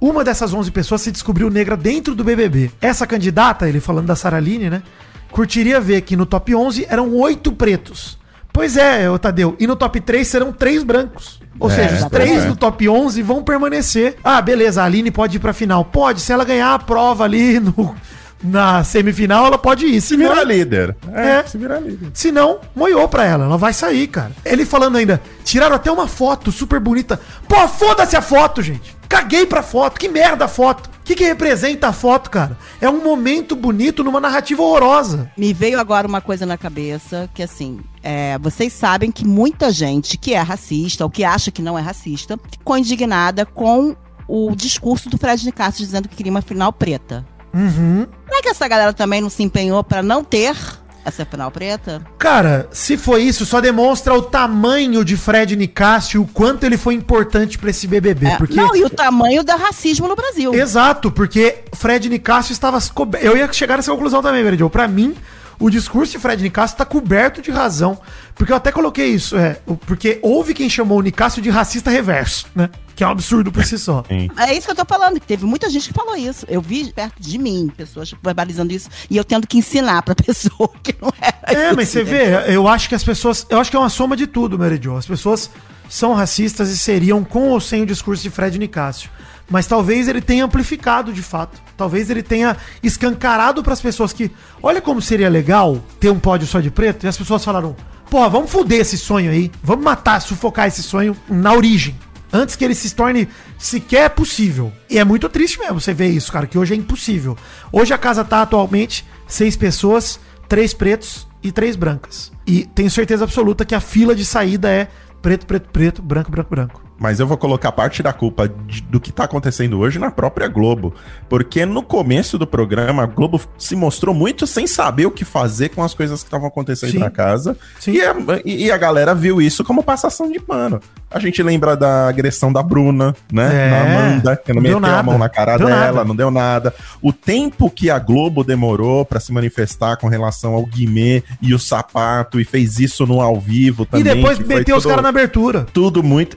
Uma 0.00 0.22
dessas 0.22 0.54
11 0.54 0.70
pessoas 0.70 1.00
se 1.00 1.10
descobriu 1.10 1.50
negra 1.50 1.76
dentro 1.76 2.14
do 2.14 2.22
BBB. 2.22 2.70
Essa 2.80 3.08
candidata, 3.08 3.68
ele 3.68 3.80
falando 3.80 4.06
da 4.06 4.14
Saraline, 4.14 4.70
né? 4.70 4.84
Curtiria 5.32 5.80
ver 5.80 6.02
que 6.02 6.14
no 6.14 6.26
top 6.26 6.54
11 6.54 6.86
eram 6.88 7.12
oito 7.16 7.50
pretos. 7.50 8.21
Pois 8.52 8.76
é, 8.76 9.08
ô 9.10 9.18
Tadeu. 9.18 9.56
E 9.58 9.66
no 9.66 9.76
top 9.76 10.00
3 10.00 10.26
serão 10.26 10.52
três 10.52 10.82
brancos. 10.82 11.40
Ou 11.58 11.70
É, 11.70 11.74
seja, 11.74 11.94
os 11.94 12.00
pois 12.00 12.10
três 12.10 12.44
é. 12.44 12.46
do 12.48 12.56
top 12.56 12.88
11 12.88 13.22
vão 13.22 13.42
permanecer. 13.42 14.16
Ah, 14.22 14.40
beleza, 14.42 14.82
a 14.82 14.84
Aline 14.84 15.10
pode 15.10 15.36
ir 15.36 15.40
pra 15.40 15.52
final. 15.52 15.84
Pode, 15.84 16.20
se 16.20 16.32
ela 16.32 16.44
ganhar 16.44 16.74
a 16.74 16.78
prova 16.78 17.24
ali 17.24 17.58
no, 17.60 17.94
na 18.42 18.82
semifinal, 18.84 19.46
ela 19.46 19.56
pode 19.58 19.86
ir. 19.86 20.00
Se 20.00 20.08
Se 20.08 20.16
virar 20.16 20.36
não, 20.36 20.44
líder. 20.44 20.96
É, 21.14 21.28
É. 21.38 21.42
se 21.44 21.56
virar 21.56 21.78
líder. 21.80 22.10
se 22.12 22.30
não, 22.32 22.58
moiou 22.74 23.08
pra 23.08 23.24
ela. 23.24 23.44
Ela 23.44 23.56
vai 23.56 23.72
sair, 23.72 24.06
cara. 24.08 24.32
Ele 24.44 24.66
falando 24.66 24.96
ainda, 24.98 25.20
tiraram 25.44 25.76
até 25.76 25.90
uma 25.90 26.06
foto 26.08 26.50
super 26.52 26.78
bonita. 26.80 27.18
Pô, 27.48 27.66
foda-se 27.68 28.16
a 28.16 28.22
foto, 28.22 28.60
gente. 28.60 28.96
Caguei 29.08 29.46
pra 29.46 29.62
foto. 29.62 29.98
Que 29.98 30.08
merda 30.08 30.44
a 30.46 30.48
foto. 30.48 30.88
O 30.88 31.04
que, 31.04 31.14
que 31.14 31.24
representa 31.24 31.88
a 31.88 31.92
foto, 31.92 32.30
cara? 32.30 32.56
É 32.80 32.88
um 32.88 33.02
momento 33.02 33.54
bonito 33.56 34.04
numa 34.04 34.20
narrativa 34.20 34.62
horrorosa. 34.62 35.30
Me 35.36 35.52
veio 35.52 35.78
agora 35.80 36.06
uma 36.06 36.20
coisa 36.20 36.46
na 36.46 36.56
cabeça, 36.56 37.28
que 37.34 37.42
assim, 37.42 37.80
é, 38.02 38.38
vocês 38.38 38.72
sabem 38.72 39.10
que 39.10 39.26
muita 39.26 39.70
gente 39.70 40.18
que 40.18 40.34
é 40.34 40.40
racista, 40.40 41.04
ou 41.04 41.10
que 41.10 41.24
acha 41.24 41.50
que 41.50 41.62
não 41.62 41.78
é 41.78 41.82
racista, 41.82 42.38
ficou 42.50 42.76
indignada 42.76 43.46
com 43.46 43.96
o 44.26 44.54
discurso 44.56 45.08
do 45.08 45.18
Fred 45.18 45.44
Nicásio 45.44 45.84
dizendo 45.84 46.08
que 46.08 46.16
queria 46.16 46.32
uma 46.32 46.42
final 46.42 46.72
preta. 46.72 47.24
Uhum. 47.54 48.06
Será 48.26 48.42
que 48.42 48.48
essa 48.48 48.66
galera 48.66 48.92
também 48.92 49.20
não 49.20 49.28
se 49.28 49.42
empenhou 49.42 49.84
pra 49.84 50.02
não 50.02 50.24
ter 50.24 50.56
essa 51.04 51.24
final 51.24 51.50
preta? 51.50 52.02
Cara, 52.18 52.68
se 52.72 52.96
foi 52.96 53.22
isso, 53.22 53.44
só 53.44 53.60
demonstra 53.60 54.14
o 54.14 54.22
tamanho 54.22 55.04
de 55.04 55.16
Fred 55.16 55.54
Nicásio, 55.56 56.22
o 56.22 56.26
quanto 56.26 56.64
ele 56.64 56.78
foi 56.78 56.94
importante 56.94 57.58
pra 57.58 57.70
esse 57.70 57.86
BBB. 57.86 58.26
É, 58.26 58.36
porque... 58.36 58.54
Não, 58.54 58.74
e 58.74 58.84
o 58.84 58.90
tamanho 58.90 59.44
do 59.44 59.52
racismo 59.52 60.08
no 60.08 60.16
Brasil. 60.16 60.54
Exato, 60.54 61.10
porque 61.10 61.64
Fred 61.74 62.08
Nicásio 62.08 62.52
estava. 62.52 62.78
Eu 63.20 63.36
ia 63.36 63.52
chegar 63.52 63.76
nessa 63.76 63.90
conclusão 63.90 64.22
também, 64.22 64.42
Meridio. 64.42 64.70
Pra 64.70 64.88
mim, 64.88 65.14
o 65.64 65.70
discurso 65.70 66.12
de 66.12 66.18
Fred 66.18 66.42
Nicásio 66.42 66.74
está 66.74 66.84
coberto 66.84 67.40
de 67.40 67.50
razão. 67.50 67.98
Porque 68.34 68.50
eu 68.52 68.56
até 68.56 68.72
coloquei 68.72 69.08
isso, 69.08 69.36
é. 69.36 69.58
Porque 69.86 70.18
houve 70.22 70.54
quem 70.54 70.68
chamou 70.68 70.98
o 70.98 71.02
Nicásio 71.02 71.40
de 71.42 71.50
racista 71.50 71.90
reverso, 71.90 72.46
né? 72.54 72.68
Que 72.96 73.04
é 73.04 73.06
um 73.06 73.10
absurdo 73.10 73.52
por 73.52 73.64
si 73.64 73.78
só. 73.78 74.02
Sim. 74.08 74.28
É 74.36 74.54
isso 74.54 74.66
que 74.66 74.72
eu 74.72 74.76
tô 74.76 74.84
falando, 74.84 75.20
que 75.20 75.26
teve 75.26 75.44
muita 75.44 75.70
gente 75.70 75.88
que 75.88 75.94
falou 75.94 76.16
isso. 76.16 76.44
Eu 76.48 76.60
vi 76.60 76.92
perto 76.92 77.20
de 77.22 77.38
mim, 77.38 77.70
pessoas 77.76 78.12
verbalizando 78.22 78.72
isso, 78.72 78.88
e 79.10 79.16
eu 79.16 79.24
tendo 79.24 79.46
que 79.46 79.58
ensinar 79.58 80.02
pra 80.02 80.14
pessoa 80.16 80.70
que 80.82 80.94
não 81.00 81.12
era 81.20 81.36
É, 81.44 81.66
isso, 81.68 81.76
mas 81.76 81.88
você 81.88 82.02
entendeu? 82.02 82.40
vê, 82.42 82.54
eu 82.56 82.66
acho 82.68 82.88
que 82.88 82.94
as 82.94 83.04
pessoas. 83.04 83.46
Eu 83.48 83.58
acho 83.60 83.70
que 83.70 83.76
é 83.76 83.80
uma 83.80 83.88
soma 83.90 84.16
de 84.16 84.26
tudo, 84.26 84.58
Meridio. 84.58 84.96
As 84.96 85.06
pessoas 85.06 85.50
são 85.88 86.14
racistas 86.14 86.70
e 86.70 86.78
seriam 86.78 87.22
com 87.22 87.50
ou 87.50 87.60
sem 87.60 87.82
o 87.82 87.86
discurso 87.86 88.22
de 88.22 88.30
Fred 88.30 88.58
Nicásio. 88.58 89.10
Mas 89.50 89.66
talvez 89.66 90.08
ele 90.08 90.20
tenha 90.20 90.44
amplificado 90.44 91.12
de 91.12 91.22
fato. 91.22 91.60
Talvez 91.76 92.08
ele 92.10 92.22
tenha 92.22 92.56
escancarado 92.82 93.62
pras 93.62 93.80
pessoas 93.80 94.12
que. 94.12 94.30
Olha 94.62 94.80
como 94.80 95.02
seria 95.02 95.28
legal 95.28 95.82
ter 96.00 96.10
um 96.10 96.18
pódio 96.18 96.46
só 96.46 96.60
de 96.60 96.70
preto. 96.70 97.04
E 97.04 97.08
as 97.08 97.16
pessoas 97.16 97.44
falaram: 97.44 97.76
pô, 98.08 98.28
vamos 98.30 98.50
foder 98.50 98.80
esse 98.80 98.98
sonho 98.98 99.30
aí. 99.30 99.50
Vamos 99.62 99.84
matar, 99.84 100.20
sufocar 100.20 100.68
esse 100.68 100.82
sonho 100.82 101.16
na 101.28 101.52
origem. 101.52 101.94
Antes 102.32 102.56
que 102.56 102.64
ele 102.64 102.74
se 102.74 102.94
torne 102.94 103.28
sequer 103.58 104.08
possível. 104.10 104.72
E 104.88 104.98
é 104.98 105.04
muito 105.04 105.28
triste 105.28 105.58
mesmo 105.58 105.80
você 105.80 105.92
ver 105.92 106.08
isso, 106.08 106.32
cara, 106.32 106.46
que 106.46 106.56
hoje 106.56 106.72
é 106.72 106.76
impossível. 106.76 107.36
Hoje 107.70 107.92
a 107.92 107.98
casa 107.98 108.24
tá 108.24 108.40
atualmente 108.40 109.04
seis 109.26 109.54
pessoas, 109.54 110.18
três 110.48 110.72
pretos 110.72 111.26
e 111.42 111.52
três 111.52 111.76
brancas. 111.76 112.32
E 112.46 112.64
tenho 112.74 112.90
certeza 112.90 113.24
absoluta 113.24 113.64
que 113.66 113.74
a 113.74 113.80
fila 113.80 114.14
de 114.14 114.24
saída 114.24 114.70
é 114.70 114.88
preto, 115.20 115.46
preto, 115.46 115.68
preto, 115.70 116.02
branco, 116.02 116.30
branco, 116.30 116.50
branco. 116.50 116.82
Mas 117.02 117.18
eu 117.18 117.26
vou 117.26 117.36
colocar 117.36 117.72
parte 117.72 118.00
da 118.02 118.12
culpa 118.12 118.48
de- 118.48 118.80
do 118.82 119.00
que 119.00 119.10
tá 119.10 119.24
acontecendo 119.24 119.78
hoje 119.80 119.98
na 119.98 120.08
própria 120.10 120.46
Globo. 120.46 120.94
Porque 121.28 121.66
no 121.66 121.82
começo 121.82 122.38
do 122.38 122.46
programa, 122.46 123.02
a 123.02 123.06
Globo 123.06 123.40
se 123.58 123.74
mostrou 123.74 124.14
muito 124.14 124.46
sem 124.46 124.68
saber 124.68 125.06
o 125.06 125.10
que 125.10 125.24
fazer 125.24 125.70
com 125.70 125.82
as 125.82 125.94
coisas 125.94 126.20
que 126.22 126.28
estavam 126.28 126.46
acontecendo 126.46 126.92
Sim. 126.92 126.98
na 126.98 127.10
casa. 127.10 127.56
Sim. 127.80 127.92
E 127.94 128.02
a, 128.02 128.14
e 128.44 128.70
a 128.70 128.76
galera 128.78 129.14
viu 129.16 129.42
isso 129.42 129.64
como 129.64 129.82
passação 129.82 130.30
de 130.30 130.38
pano. 130.38 130.80
A 131.10 131.18
gente 131.18 131.42
lembra 131.42 131.76
da 131.76 132.08
agressão 132.08 132.50
da 132.52 132.62
Bruna, 132.62 133.14
né? 133.30 133.50
É, 133.52 133.70
da 133.70 133.80
Amanda, 133.82 134.36
que 134.36 134.48
não 134.52 134.56
não 134.56 134.62
meteu 134.62 134.78
a 134.78 134.80
nada. 134.80 135.02
mão 135.02 135.18
na 135.18 135.28
cara 135.28 135.58
Deu 135.58 135.66
dela, 135.66 135.80
nada. 135.92 136.04
não 136.04 136.16
deu 136.16 136.30
nada. 136.30 136.72
O 137.02 137.12
tempo 137.12 137.68
que 137.68 137.90
a 137.90 137.98
Globo 137.98 138.42
demorou 138.44 139.04
pra 139.04 139.20
se 139.20 139.30
manifestar 139.32 139.96
com 139.96 140.06
relação 140.08 140.54
ao 140.54 140.64
Guimê 140.64 141.22
e 141.42 141.52
o 141.52 141.58
sapato, 141.58 142.40
e 142.40 142.44
fez 142.44 142.78
isso 142.78 143.06
no 143.06 143.20
ao 143.20 143.38
vivo 143.38 143.84
também. 143.84 144.00
e 144.00 144.14
depois 144.14 144.38
meteu 144.38 144.76
os 144.76 144.86
caras 144.86 145.02
na 145.02 145.08
abertura. 145.10 145.66
tudo 145.72 146.02
muito. 146.02 146.36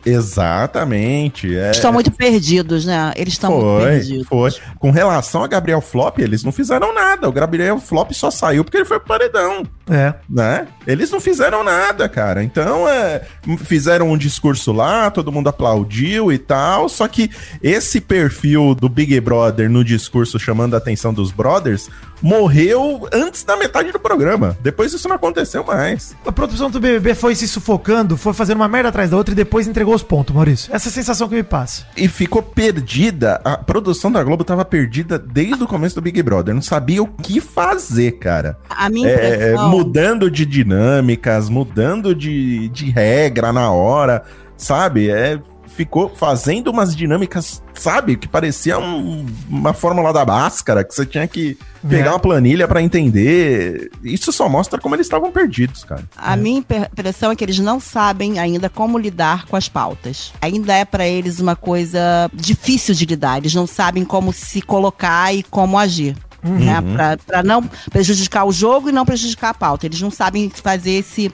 Exatamente. 0.59 1.55
É, 1.55 1.65
Eles 1.65 1.77
estão 1.77 1.91
muito 1.93 2.11
perdidos, 2.11 2.85
né? 2.85 3.11
Eles 3.15 3.33
estão 3.33 3.51
muito 3.51 3.85
perdidos. 3.85 4.27
foi. 4.27 4.51
Com 4.79 4.91
relação 4.91 5.43
a 5.43 5.47
Gabriel 5.47 5.81
Flop, 5.81 6.19
eles 6.19 6.43
não 6.43 6.51
fizeram 6.51 6.93
nada. 6.93 7.27
O 7.27 7.31
Gabriel 7.31 7.79
Flop 7.79 8.11
só 8.11 8.29
saiu 8.31 8.63
porque 8.63 8.77
ele 8.77 8.85
foi 8.85 8.99
pro 8.99 9.07
paredão, 9.07 9.63
É. 9.89 10.13
né? 10.29 10.67
Eles 10.87 11.11
não 11.11 11.19
fizeram 11.19 11.63
nada, 11.63 12.07
cara. 12.09 12.43
Então, 12.43 12.87
é, 12.87 13.21
fizeram 13.59 14.11
um 14.11 14.17
discurso 14.17 14.71
lá, 14.71 15.09
todo 15.11 15.31
mundo 15.31 15.47
aplaudiu 15.49 16.31
e 16.31 16.37
tal. 16.37 16.87
Só 16.89 17.07
que 17.07 17.29
esse 17.61 17.99
perfil 18.01 18.75
do 18.75 18.89
Big 18.89 19.19
Brother 19.19 19.69
no 19.69 19.83
discurso 19.83 20.39
chamando 20.39 20.73
a 20.73 20.77
atenção 20.77 21.13
dos 21.13 21.31
brothers 21.31 21.89
morreu 22.21 23.08
antes 23.13 23.43
da 23.43 23.56
metade 23.58 23.91
do 23.91 23.99
programa. 23.99 24.58
Depois 24.62 24.93
isso 24.93 25.08
não 25.08 25.15
aconteceu 25.15 25.63
mais. 25.63 26.15
A 26.25 26.32
produção 26.32 26.69
do 26.69 26.80
BBB 26.80 27.13
foi 27.15 27.36
se 27.36 27.47
sufocando, 27.47 28.17
foi 28.17 28.34
fazendo 28.34 28.58
uma 28.58 28.67
merda 28.67 28.89
atrás 28.89 29.10
da 29.10 29.17
outra 29.17 29.34
e 29.34 29.36
depois 29.36 29.67
entregou 29.67 29.93
os 29.93 30.04
pontos, 30.04 30.34
Maurício. 30.36 30.73
Essa 30.73 30.88
é 30.88 30.91
a 30.91 30.93
sensação 30.93 31.28
que 31.30 31.36
me 31.36 31.43
passa. 31.43 31.86
E 31.95 32.08
ficou 32.08 32.41
perdida. 32.41 33.39
A 33.43 33.58
produção 33.58 34.12
da 34.12 34.23
Globo 34.23 34.43
tava 34.43 34.65
perdida 34.65 35.17
desde 35.19 35.63
o 35.63 35.67
começo 35.67 35.95
do 35.95 36.01
Big 36.01 36.21
Brother. 36.23 36.54
Não 36.54 36.62
sabia 36.62 37.01
o 37.01 37.08
que 37.08 37.39
fazer, 37.39 38.13
cara. 38.13 38.58
A 38.69 38.89
minha 38.89 39.10
É, 39.10 39.36
impressão... 39.36 39.69
mudando 39.69 40.30
de 40.32 40.45
dinâmicas, 40.45 41.49
mudando 41.49 42.13
de, 42.15 42.69
de 42.69 42.89
regra 42.89 43.51
na 43.54 43.71
hora, 43.71 44.23
sabe? 44.58 45.10
É, 45.10 45.39
ficou 45.75 46.09
fazendo 46.15 46.69
umas 46.71 46.95
dinâmicas, 46.95 47.61
sabe? 47.73 48.15
Que 48.15 48.27
parecia 48.27 48.79
um- 48.79 49.25
uma 49.49 49.73
fórmula 49.73 50.13
da 50.13 50.23
Bhaskara, 50.23 50.83
que 50.83 50.93
você 50.95 51.05
tinha 51.05 51.27
que 51.27 51.57
pegar 51.88 52.07
É. 52.07 52.09
uma 52.11 52.19
planilha 52.19 52.67
pra 52.67 52.81
entender. 52.81 53.91
Isso 54.03 54.31
só 54.31 54.47
mostra 54.47 54.79
como 54.79 54.95
eles 54.95 55.05
estavam 55.05 55.31
perdidos, 55.31 55.83
cara. 55.83 56.03
A 56.15 56.35
minha 56.35 56.59
imper- 56.59 56.89
impressão 56.91 57.31
é 57.31 57.35
que 57.35 57.43
eles 57.43 57.59
não 57.59 57.79
sabem 57.79 58.39
ainda 58.39 58.69
como 58.69 58.97
lidar 58.97 59.45
com 59.47 59.55
as 59.55 59.67
pautas. 59.67 60.31
Ainda 60.41 60.73
é 60.73 60.85
pra 60.85 61.05
eles 61.07 61.39
uma 61.39 61.55
coisa 61.55 62.29
difícil 62.33 62.95
de 62.95 63.05
lidar. 63.05 63.38
Eles 63.38 63.53
não 63.53 63.67
sabem 63.67 64.05
como 64.05 64.31
se 64.31 64.61
colocar 64.61 65.33
e 65.35 65.43
como 65.43 65.77
agir. 65.77 66.15
Né? 66.43 66.79
Pra, 66.93 67.17
pra 67.25 67.41
não 67.43 67.63
prejudicar 67.91 68.45
o 68.45 68.51
jogo 68.51 68.89
e 68.89 68.91
não 68.91 69.03
prejudicar 69.03 69.49
a 69.49 69.53
pauta. 69.53 69.88
Eles 69.88 69.99
não 69.99 70.11
sabem 70.11 70.47
fazer 70.49 70.91
esse. 70.91 71.31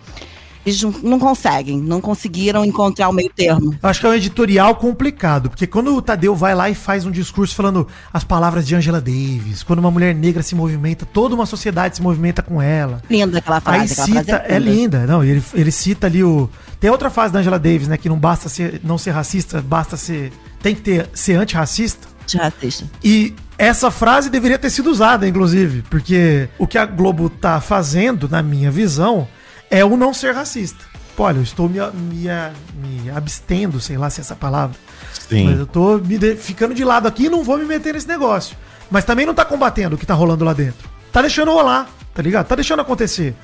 Eles 0.65 0.81
não, 0.81 0.91
não 1.03 1.19
conseguem, 1.19 1.79
não 1.79 1.99
conseguiram 1.99 2.63
encontrar 2.63 3.09
o 3.09 3.13
meio 3.13 3.31
termo. 3.35 3.75
Eu 3.81 3.89
acho 3.89 3.99
que 3.99 4.05
é 4.05 4.09
um 4.09 4.13
editorial 4.13 4.75
complicado, 4.75 5.49
porque 5.49 5.65
quando 5.65 5.95
o 5.95 6.01
Tadeu 6.01 6.35
vai 6.35 6.53
lá 6.53 6.69
e 6.69 6.75
faz 6.75 7.05
um 7.05 7.11
discurso 7.11 7.55
falando 7.55 7.87
as 8.13 8.23
palavras 8.23 8.67
de 8.67 8.75
Angela 8.75 9.01
Davis, 9.01 9.63
quando 9.63 9.79
uma 9.79 9.91
mulher 9.91 10.13
negra 10.13 10.43
se 10.43 10.53
movimenta, 10.53 11.05
toda 11.05 11.33
uma 11.33 11.45
sociedade 11.45 11.95
se 11.95 12.01
movimenta 12.01 12.41
com 12.41 12.61
ela. 12.61 13.01
Linda 13.09 13.39
aquela 13.39 13.59
frase. 13.59 13.79
Aí 13.79 13.91
aquela 13.91 14.05
cita, 14.05 14.37
frase 14.37 14.53
é 14.53 14.59
linda, 14.59 15.05
não, 15.07 15.23
ele, 15.23 15.43
ele 15.53 15.71
cita 15.71 16.07
ali 16.07 16.23
o. 16.23 16.49
Tem 16.79 16.89
outra 16.89 17.09
frase 17.09 17.33
da 17.33 17.39
Angela 17.39 17.59
Davis, 17.59 17.87
né? 17.87 17.97
Que 17.97 18.09
não 18.09 18.17
basta 18.17 18.49
ser, 18.49 18.81
não 18.83 18.97
ser 18.97 19.11
racista, 19.11 19.61
basta 19.61 19.97
ser. 19.97 20.31
Tem 20.61 20.75
que 20.75 20.81
ter, 20.81 21.09
ser 21.13 21.35
antirracista. 21.35 22.07
Racista. 22.37 22.85
E 23.03 23.35
essa 23.57 23.91
frase 23.91 24.29
deveria 24.29 24.57
ter 24.57 24.69
sido 24.69 24.89
usada, 24.89 25.27
inclusive, 25.27 25.83
porque 25.89 26.47
o 26.57 26.65
que 26.65 26.77
a 26.77 26.85
Globo 26.85 27.29
tá 27.29 27.59
fazendo, 27.59 28.29
na 28.29 28.41
minha 28.41 28.71
visão, 28.71 29.27
é 29.71 29.83
o 29.83 29.97
não 29.97 30.13
ser 30.13 30.35
racista. 30.35 30.83
Pô, 31.15 31.23
olha, 31.23 31.37
eu 31.37 31.43
estou 31.43 31.67
me, 31.67 31.79
me, 31.93 32.27
me 32.75 33.09
abstendo, 33.09 33.79
sei 33.79 33.97
lá 33.97 34.09
se 34.09 34.19
é 34.19 34.21
essa 34.21 34.35
palavra. 34.35 34.77
Sim. 35.27 35.45
Mas 35.49 35.59
eu 35.59 35.65
tô 35.65 35.97
me 35.97 36.17
de- 36.17 36.35
ficando 36.35 36.73
de 36.75 36.83
lado 36.85 37.07
aqui 37.07 37.25
e 37.25 37.29
não 37.29 37.43
vou 37.43 37.57
me 37.57 37.65
meter 37.65 37.93
nesse 37.93 38.07
negócio. 38.07 38.55
Mas 38.89 39.03
também 39.05 39.25
não 39.25 39.33
tá 39.33 39.43
combatendo 39.45 39.95
o 39.95 39.97
que 39.97 40.05
tá 40.05 40.13
rolando 40.13 40.45
lá 40.45 40.53
dentro. 40.53 40.89
Tá 41.11 41.21
deixando 41.21 41.51
rolar, 41.51 41.89
tá 42.13 42.21
ligado? 42.21 42.45
Tá 42.47 42.55
deixando 42.55 42.81
acontecer. 42.81 43.35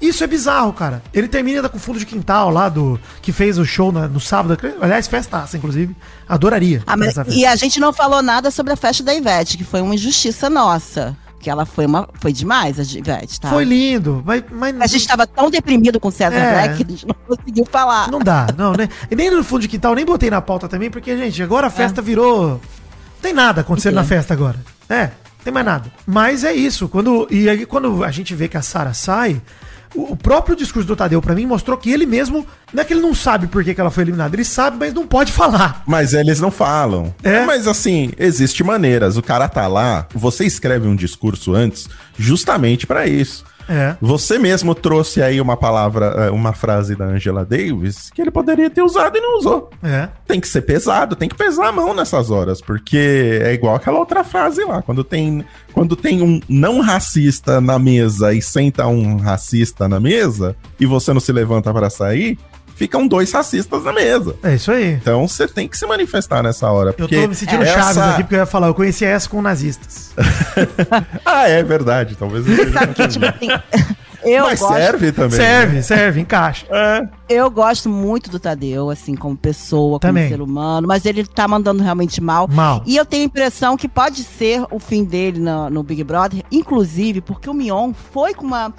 Isso 0.00 0.22
é 0.24 0.26
bizarro, 0.26 0.72
cara. 0.72 1.02
Ele 1.14 1.28
termina 1.28 1.66
com 1.68 1.76
o 1.76 1.80
fundo 1.80 1.98
de 1.98 2.04
quintal 2.04 2.50
lá 2.50 2.68
do. 2.68 3.00
que 3.22 3.32
fez 3.32 3.58
o 3.58 3.64
show 3.64 3.90
na- 3.92 4.08
no 4.08 4.20
sábado. 4.20 4.58
Aliás, 4.80 5.06
festaça, 5.06 5.56
inclusive. 5.56 5.94
Adoraria. 6.28 6.82
Ah, 6.86 6.96
mas- 6.96 7.14
e 7.28 7.46
a 7.46 7.54
gente 7.56 7.78
não 7.80 7.92
falou 7.92 8.20
nada 8.20 8.50
sobre 8.50 8.72
a 8.72 8.76
festa 8.76 9.02
da 9.02 9.14
Ivete, 9.14 9.56
que 9.56 9.64
foi 9.64 9.80
uma 9.80 9.94
injustiça 9.94 10.50
nossa. 10.50 11.16
Que 11.44 11.50
ela 11.50 11.66
foi 11.66 11.84
uma. 11.84 12.08
Foi 12.14 12.32
demais, 12.32 12.80
a 12.80 12.82
Ivete, 12.82 13.38
tá? 13.38 13.50
Foi 13.50 13.64
lindo, 13.64 14.22
mas. 14.24 14.42
mas 14.50 14.80
A 14.80 14.86
gente 14.86 15.06
tava 15.06 15.26
tão 15.26 15.50
deprimido 15.50 16.00
com 16.00 16.08
o 16.08 16.10
César 16.10 16.34
É. 16.34 16.52
Black 16.52 16.76
que 16.78 16.82
a 16.90 16.96
gente 16.96 17.06
não 17.06 17.14
conseguiu 17.28 17.66
falar. 17.66 18.10
Não 18.10 18.18
dá, 18.18 18.46
não, 18.56 18.72
né? 18.72 18.88
E 19.10 19.14
nem 19.14 19.30
no 19.30 19.44
fundo 19.44 19.60
de 19.60 19.68
quintal, 19.68 19.94
nem 19.94 20.06
botei 20.06 20.30
na 20.30 20.40
pauta 20.40 20.66
também, 20.68 20.90
porque, 20.90 21.14
gente, 21.18 21.42
agora 21.42 21.66
a 21.66 21.70
festa 21.70 22.00
virou. 22.00 22.52
Não 22.52 22.60
tem 23.20 23.34
nada 23.34 23.60
acontecendo 23.60 23.92
É. 23.92 23.96
na 23.96 24.04
festa 24.04 24.32
agora. 24.32 24.58
É, 24.88 25.02
não 25.02 25.44
tem 25.44 25.52
mais 25.52 25.66
nada. 25.66 25.92
Mas 26.06 26.44
é 26.44 26.54
isso. 26.54 26.88
Quando, 26.88 27.28
e 27.30 27.46
aí, 27.46 27.66
quando 27.66 28.02
a 28.02 28.10
gente 28.10 28.34
vê 28.34 28.48
que 28.48 28.56
a 28.56 28.62
Sara 28.62 28.94
sai, 28.94 29.42
o, 29.94 30.16
próprio 30.16 30.56
discurso 30.56 30.86
do 30.86 30.96
Tadeu, 30.96 31.22
pra 31.22 31.34
mim, 31.34 31.46
mostrou 31.46 31.76
que 31.76 31.90
ele 31.90 32.06
mesmo. 32.06 32.46
Não 32.72 32.82
é 32.82 32.84
que 32.84 32.92
ele 32.92 33.00
não 33.00 33.14
sabe 33.14 33.46
por 33.46 33.62
que, 33.62 33.74
que 33.74 33.80
ela 33.80 33.90
foi 33.90 34.02
eliminada, 34.04 34.34
ele 34.34 34.44
sabe, 34.44 34.76
mas 34.78 34.92
não 34.92 35.06
pode 35.06 35.32
falar. 35.32 35.82
Mas 35.86 36.12
eles 36.12 36.40
não 36.40 36.50
falam. 36.50 37.14
É? 37.22 37.44
Mas 37.44 37.68
assim, 37.68 38.12
existe 38.18 38.64
maneiras. 38.64 39.16
O 39.16 39.22
cara 39.22 39.48
tá 39.48 39.66
lá, 39.66 40.06
você 40.14 40.44
escreve 40.44 40.88
um 40.88 40.96
discurso 40.96 41.54
antes 41.54 41.88
justamente 42.18 42.86
pra 42.86 43.06
isso. 43.06 43.44
É. 43.68 43.96
Você 44.00 44.38
mesmo 44.38 44.74
trouxe 44.74 45.22
aí 45.22 45.40
uma 45.40 45.56
palavra, 45.56 46.06
eh, 46.06 46.30
uma 46.30 46.52
frase 46.52 46.94
da 46.94 47.04
Angela 47.06 47.44
Davis 47.44 48.10
que 48.10 48.20
ele 48.20 48.30
poderia 48.30 48.70
ter 48.70 48.82
usado 48.82 49.16
e 49.16 49.20
não 49.20 49.38
usou. 49.38 49.70
É. 49.82 50.08
Tem 50.26 50.40
que 50.40 50.48
ser 50.48 50.62
pesado, 50.62 51.16
tem 51.16 51.28
que 51.28 51.34
pesar 51.34 51.68
a 51.68 51.72
mão 51.72 51.94
nessas 51.94 52.30
horas, 52.30 52.60
porque 52.60 53.40
é 53.42 53.52
igual 53.52 53.74
aquela 53.74 53.98
outra 53.98 54.22
frase 54.24 54.64
lá. 54.64 54.82
Quando 54.82 55.02
tem, 55.02 55.44
quando 55.72 55.96
tem 55.96 56.22
um 56.22 56.40
não 56.48 56.80
racista 56.80 57.60
na 57.60 57.78
mesa 57.78 58.32
e 58.32 58.42
senta 58.42 58.86
um 58.86 59.16
racista 59.16 59.88
na 59.88 59.98
mesa 59.98 60.56
e 60.78 60.86
você 60.86 61.12
não 61.12 61.20
se 61.20 61.32
levanta 61.32 61.72
para 61.72 61.90
sair, 61.90 62.38
ficam 62.74 63.06
dois 63.06 63.30
racistas 63.32 63.84
na 63.84 63.92
mesa. 63.92 64.36
É 64.42 64.54
isso 64.54 64.70
aí. 64.72 64.92
Então 64.92 65.26
você 65.26 65.46
tem 65.48 65.68
que 65.68 65.76
se 65.78 65.86
manifestar 65.86 66.42
nessa 66.42 66.70
hora. 66.70 66.90
Eu 66.90 66.94
Porque 66.94 67.20
tô 67.22 67.28
me 67.28 67.34
sentindo 67.34 67.62
essa- 67.62 67.74
Chaves 67.74 67.98
aqui 67.98 68.22
porque 68.24 68.34
eu 68.34 68.38
ia 68.40 68.46
falar, 68.46 68.66
eu 68.68 68.74
conhecia 68.74 69.08
essa 69.08 69.28
com 69.28 69.40
nazistas. 69.42 70.12
Ah, 71.24 71.48
é 71.48 71.62
verdade. 71.62 72.16
Talvez. 72.16 72.44
Você 72.46 72.72
sabe 72.72 72.94
que, 72.94 73.08
tipo, 73.08 73.24
assim, 73.26 73.48
eu 74.24 74.44
Mas 74.44 74.60
gosto, 74.60 74.74
serve 74.74 75.12
também. 75.12 75.30
serve, 75.38 75.76
né? 75.76 75.82
serve, 75.82 76.20
encaixa. 76.20 76.66
É. 76.70 77.08
eu 77.28 77.50
gosto 77.50 77.88
muito 77.88 78.30
do 78.30 78.38
Tadeu, 78.38 78.90
assim, 78.90 79.14
como 79.14 79.36
pessoa, 79.36 79.98
como 79.98 80.00
Também. 80.00 80.28
ser 80.28 80.40
humano, 80.40 80.86
mas 80.88 81.04
ele 81.06 81.24
tá 81.26 81.46
mandando 81.48 81.82
realmente 81.82 82.20
mal. 82.20 82.46
Mal. 82.48 82.82
E 82.86 82.96
eu 82.96 83.04
tenho 83.04 83.22
a 83.22 83.26
impressão 83.26 83.76
que 83.76 83.88
pode 83.88 84.22
ser 84.22 84.64
o 84.70 84.78
fim 84.78 85.04
dele 85.04 85.38
no, 85.40 85.70
no 85.70 85.82
Big 85.82 86.02
Brother, 86.04 86.42
inclusive 86.50 87.20
porque 87.20 87.48
o 87.48 87.54
Mion 87.54 87.92
foi 88.12 88.34
com 88.34 88.46
uma. 88.46 88.72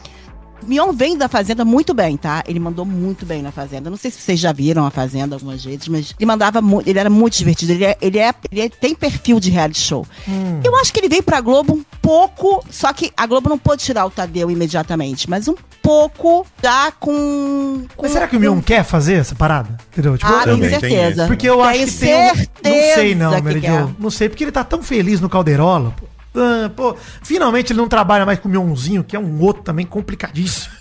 Mion 0.63 0.91
vem 0.93 1.17
da 1.17 1.27
Fazenda 1.27 1.63
muito 1.65 1.93
bem, 1.93 2.17
tá? 2.17 2.43
Ele 2.47 2.59
mandou 2.59 2.85
muito 2.85 3.25
bem 3.25 3.41
na 3.41 3.51
Fazenda. 3.51 3.89
Não 3.89 3.97
sei 3.97 4.09
se 4.11 4.21
vocês 4.21 4.39
já 4.39 4.51
viram 4.51 4.85
a 4.85 4.91
Fazenda 4.91 5.35
algumas 5.35 5.63
vezes, 5.63 5.87
mas 5.87 6.13
ele 6.17 6.25
mandava 6.25 6.61
muito. 6.61 6.87
Ele 6.89 6.97
era 6.99 7.09
muito 7.09 7.37
divertido. 7.37 7.71
Ele, 7.73 7.85
é, 7.85 7.97
ele, 8.01 8.17
é, 8.19 8.33
ele 8.51 8.61
é- 8.61 8.69
tem 8.69 8.95
perfil 8.95 9.39
de 9.39 9.49
reality 9.51 9.79
show. 9.79 10.05
Hum. 10.27 10.61
Eu 10.63 10.75
acho 10.77 10.91
que 10.93 10.99
ele 10.99 11.09
veio 11.09 11.21
pra 11.23 11.39
Globo 11.41 11.73
um 11.73 11.83
pouco. 12.01 12.65
Só 12.69 12.91
que 12.93 13.11
a 13.15 13.25
Globo 13.27 13.49
não 13.49 13.57
pôde 13.57 13.83
tirar 13.83 14.05
o 14.05 14.09
Tadeu 14.09 14.49
imediatamente, 14.49 15.29
mas 15.29 15.47
um 15.47 15.55
pouco 15.81 16.45
dá 16.61 16.91
com. 16.99 17.85
com 17.95 18.03
Mas 18.03 18.11
será 18.13 18.27
que 18.27 18.35
o 18.35 18.39
Mion 18.39 18.59
quer 18.61 18.83
fazer 18.83 19.13
essa 19.15 19.35
parada? 19.35 19.77
Entendeu? 19.91 20.17
Tipo, 20.17 20.31
Ah, 20.33 20.43
eu- 20.47 20.57
tenho 20.57 20.69
certeza. 20.69 21.27
Porque 21.27 21.47
eu 21.47 21.61
acho 21.61 21.85
que 21.85 21.91
tem 21.91 22.15
um... 22.15 22.27
Não 22.27 22.35
certeza 22.35 22.95
sei 22.95 23.15
não, 23.15 23.35
que 23.35 23.41
Mary. 23.41 23.61
Não 23.99 24.09
sei, 24.09 24.29
porque 24.29 24.43
ele 24.43 24.51
tá 24.51 24.63
tão 24.63 24.81
feliz 24.81 25.21
no 25.21 25.29
Calderola, 25.29 25.93
pô. 25.95 26.05
Ah, 26.35 26.69
pô, 26.69 26.95
finalmente 27.23 27.71
ele 27.71 27.79
não 27.79 27.87
trabalha 27.87 28.25
mais 28.25 28.39
com 28.39 28.47
o 28.47 28.51
Mionzinho, 28.51 29.03
que 29.03 29.15
é 29.15 29.19
um 29.19 29.41
outro 29.41 29.63
também 29.63 29.85
complicadíssimo. 29.85 30.73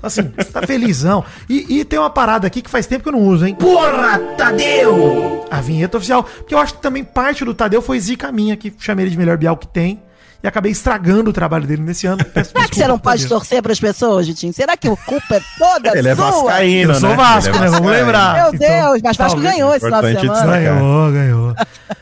Então, 0.00 0.06
Assim, 0.06 0.22
tá 0.52 0.66
felizão. 0.66 1.24
E, 1.48 1.80
e 1.80 1.84
tem 1.84 1.98
uma 1.98 2.08
parada 2.08 2.46
aqui 2.46 2.62
que 2.62 2.70
faz 2.70 2.86
tempo 2.86 3.02
que 3.02 3.08
eu 3.08 3.12
não 3.12 3.20
uso, 3.20 3.46
hein? 3.46 3.54
Porra, 3.54 4.18
Tadeu! 4.36 5.46
A 5.50 5.60
vinheta 5.60 5.98
oficial. 5.98 6.24
Porque 6.24 6.54
eu 6.54 6.58
acho 6.58 6.74
que 6.74 6.80
também 6.80 7.04
parte 7.04 7.44
do 7.44 7.52
Tadeu 7.52 7.82
foi 7.82 8.00
zica 8.00 8.32
minha, 8.32 8.56
que 8.56 8.72
chamei 8.78 9.04
ele 9.04 9.10
de 9.10 9.18
melhor 9.18 9.36
Bial 9.36 9.56
que 9.56 9.68
tem. 9.68 10.02
E 10.42 10.48
acabei 10.48 10.72
estragando 10.72 11.28
o 11.28 11.32
trabalho 11.34 11.66
dele 11.66 11.82
nesse 11.82 12.06
ano. 12.06 12.24
Peço 12.24 12.52
Será 12.52 12.66
que 12.66 12.74
você 12.76 12.88
não 12.88 12.98
pode 12.98 13.22
Tadeu. 13.24 13.36
torcer 13.38 13.62
para 13.62 13.72
as 13.72 13.78
pessoas, 13.80 14.26
Jitinho? 14.26 14.52
Será 14.54 14.74
que 14.76 14.88
a 14.88 14.96
culpa 14.96 15.34
é 15.36 15.40
toda 15.58 15.98
Ele 15.98 16.08
é 16.08 16.14
sua? 16.16 16.30
vascaíno, 16.30 16.92
Eu 16.92 17.00
sou 17.00 17.10
né? 17.10 17.16
Vasco, 17.16 17.56
é 17.56 17.60
né? 17.60 17.68
Vamos 17.68 17.92
lembrar. 17.92 18.34
Meu 18.44 18.54
Então, 18.54 18.68
Deus, 18.90 19.02
mas 19.02 19.16
Vasco 19.18 19.40
ganhou 19.40 19.74
esse 19.74 19.84
final 19.84 20.02
de 20.02 20.18
semana. 20.20 20.58
Ganhou, 20.58 21.12
ganhou. 21.12 21.54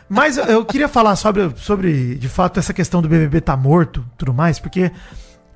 Mas 0.09 0.37
eu- 0.37 0.45
eu 0.45 0.65
queria 0.65 0.87
falar 0.89 1.17
sobre, 1.17 1.51
sobre, 1.57 2.15
de 2.15 2.29
fato, 2.29 2.61
essa 2.61 2.73
questão 2.73 3.03
do 3.03 3.09
BBB 3.09 3.41
tá 3.41 3.57
morto 3.57 4.05
e 4.15 4.19
tudo 4.19 4.33
mais, 4.33 4.61
porque, 4.61 4.91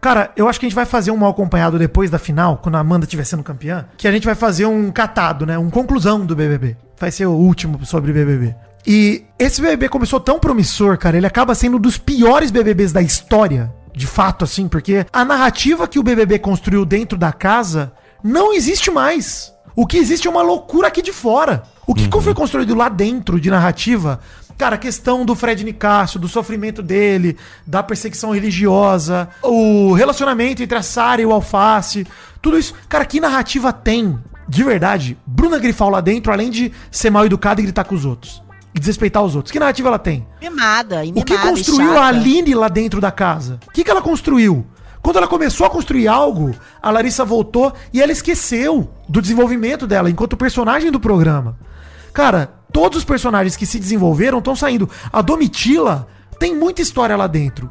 cara, 0.00 0.32
eu 0.36 0.48
acho 0.48 0.58
que 0.58 0.66
a 0.66 0.68
gente 0.68 0.74
vai 0.76 0.84
fazer 0.84 1.12
um 1.12 1.16
mal 1.16 1.30
acompanhado 1.30 1.78
depois 1.78 2.10
da 2.10 2.18
final, 2.18 2.56
quando 2.56 2.74
a 2.74 2.80
Amanda 2.80 3.04
estiver 3.04 3.24
sendo 3.24 3.44
campeã, 3.44 3.86
que 3.96 4.08
a 4.08 4.12
gente 4.12 4.24
vai 4.26 4.34
fazer 4.34 4.66
um 4.66 4.90
catado, 4.90 5.46
né? 5.46 5.56
Um 5.56 5.70
conclusão 5.70 6.26
do 6.26 6.34
BBB. 6.34 6.76
Vai 6.98 7.12
ser 7.12 7.26
o 7.26 7.32
último 7.32 7.84
sobre 7.86 8.12
BBB. 8.12 8.54
E 8.86 9.24
esse 9.38 9.60
BBB 9.60 9.88
começou 9.88 10.18
tão 10.18 10.38
promissor, 10.38 10.98
cara, 10.98 11.16
ele 11.16 11.26
acaba 11.26 11.54
sendo 11.54 11.76
um 11.76 11.80
dos 11.80 11.98
piores 11.98 12.50
BBBs 12.50 12.92
da 12.92 13.00
história, 13.00 13.72
de 13.94 14.06
fato, 14.06 14.44
assim, 14.44 14.66
porque 14.66 15.06
a 15.12 15.24
narrativa 15.24 15.86
que 15.86 15.98
o 15.98 16.02
BBB 16.02 16.38
construiu 16.38 16.84
dentro 16.84 17.16
da 17.16 17.32
casa 17.32 17.92
não 18.22 18.52
existe 18.52 18.90
mais. 18.90 19.52
O 19.74 19.86
que 19.86 19.96
existe 19.96 20.26
é 20.26 20.30
uma 20.30 20.42
loucura 20.42 20.88
aqui 20.88 21.00
de 21.00 21.12
fora. 21.12 21.62
O 21.86 21.94
que 21.94 22.08
foi 22.20 22.34
construído 22.34 22.74
lá 22.74 22.88
dentro 22.88 23.40
de 23.40 23.50
narrativa, 23.50 24.20
cara, 24.56 24.76
a 24.76 24.78
questão 24.78 25.24
do 25.24 25.34
Fred 25.34 25.64
Nicásio, 25.64 26.20
do 26.20 26.28
sofrimento 26.28 26.82
dele, 26.82 27.36
da 27.66 27.82
perseguição 27.82 28.30
religiosa, 28.30 29.28
o 29.42 29.92
relacionamento 29.92 30.62
entre 30.62 30.76
a 30.76 30.82
Sara 30.82 31.22
e 31.22 31.26
o 31.26 31.32
Alface, 31.32 32.06
tudo 32.40 32.58
isso. 32.58 32.74
Cara, 32.88 33.04
que 33.04 33.20
narrativa 33.20 33.72
tem, 33.72 34.18
de 34.48 34.62
verdade, 34.62 35.16
Bruna 35.26 35.58
Grifal 35.58 35.90
lá 35.90 36.00
dentro, 36.00 36.32
além 36.32 36.50
de 36.50 36.72
ser 36.90 37.10
mal 37.10 37.24
educada 37.24 37.60
e 37.60 37.64
gritar 37.64 37.84
com 37.84 37.94
os 37.94 38.04
outros? 38.04 38.41
E 38.74 38.78
desrespeitar 38.78 39.22
os 39.22 39.36
outros. 39.36 39.52
Que 39.52 39.58
narrativa 39.58 39.88
ela 39.88 39.98
tem? 39.98 40.26
Mimada, 40.40 41.04
e 41.04 41.12
mimada, 41.12 41.20
O 41.20 41.24
que 41.24 41.38
construiu 41.38 41.98
a 41.98 42.06
Aline 42.06 42.54
lá 42.54 42.68
dentro 42.68 43.00
da 43.00 43.10
casa? 43.10 43.60
O 43.66 43.70
que, 43.70 43.84
que 43.84 43.90
ela 43.90 44.00
construiu? 44.00 44.66
Quando 45.02 45.16
ela 45.16 45.26
começou 45.26 45.66
a 45.66 45.70
construir 45.70 46.06
algo, 46.06 46.54
a 46.80 46.90
Larissa 46.90 47.24
voltou 47.24 47.72
e 47.92 48.00
ela 48.00 48.12
esqueceu 48.12 48.88
do 49.08 49.20
desenvolvimento 49.20 49.86
dela 49.86 50.08
enquanto 50.08 50.36
personagem 50.36 50.92
do 50.92 51.00
programa. 51.00 51.58
Cara, 52.12 52.52
todos 52.72 52.98
os 52.98 53.04
personagens 53.04 53.56
que 53.56 53.66
se 53.66 53.80
desenvolveram 53.80 54.38
estão 54.38 54.54
saindo. 54.54 54.88
A 55.12 55.20
Domitila 55.20 56.08
tem 56.38 56.54
muita 56.54 56.80
história 56.82 57.16
lá 57.16 57.26
dentro. 57.26 57.70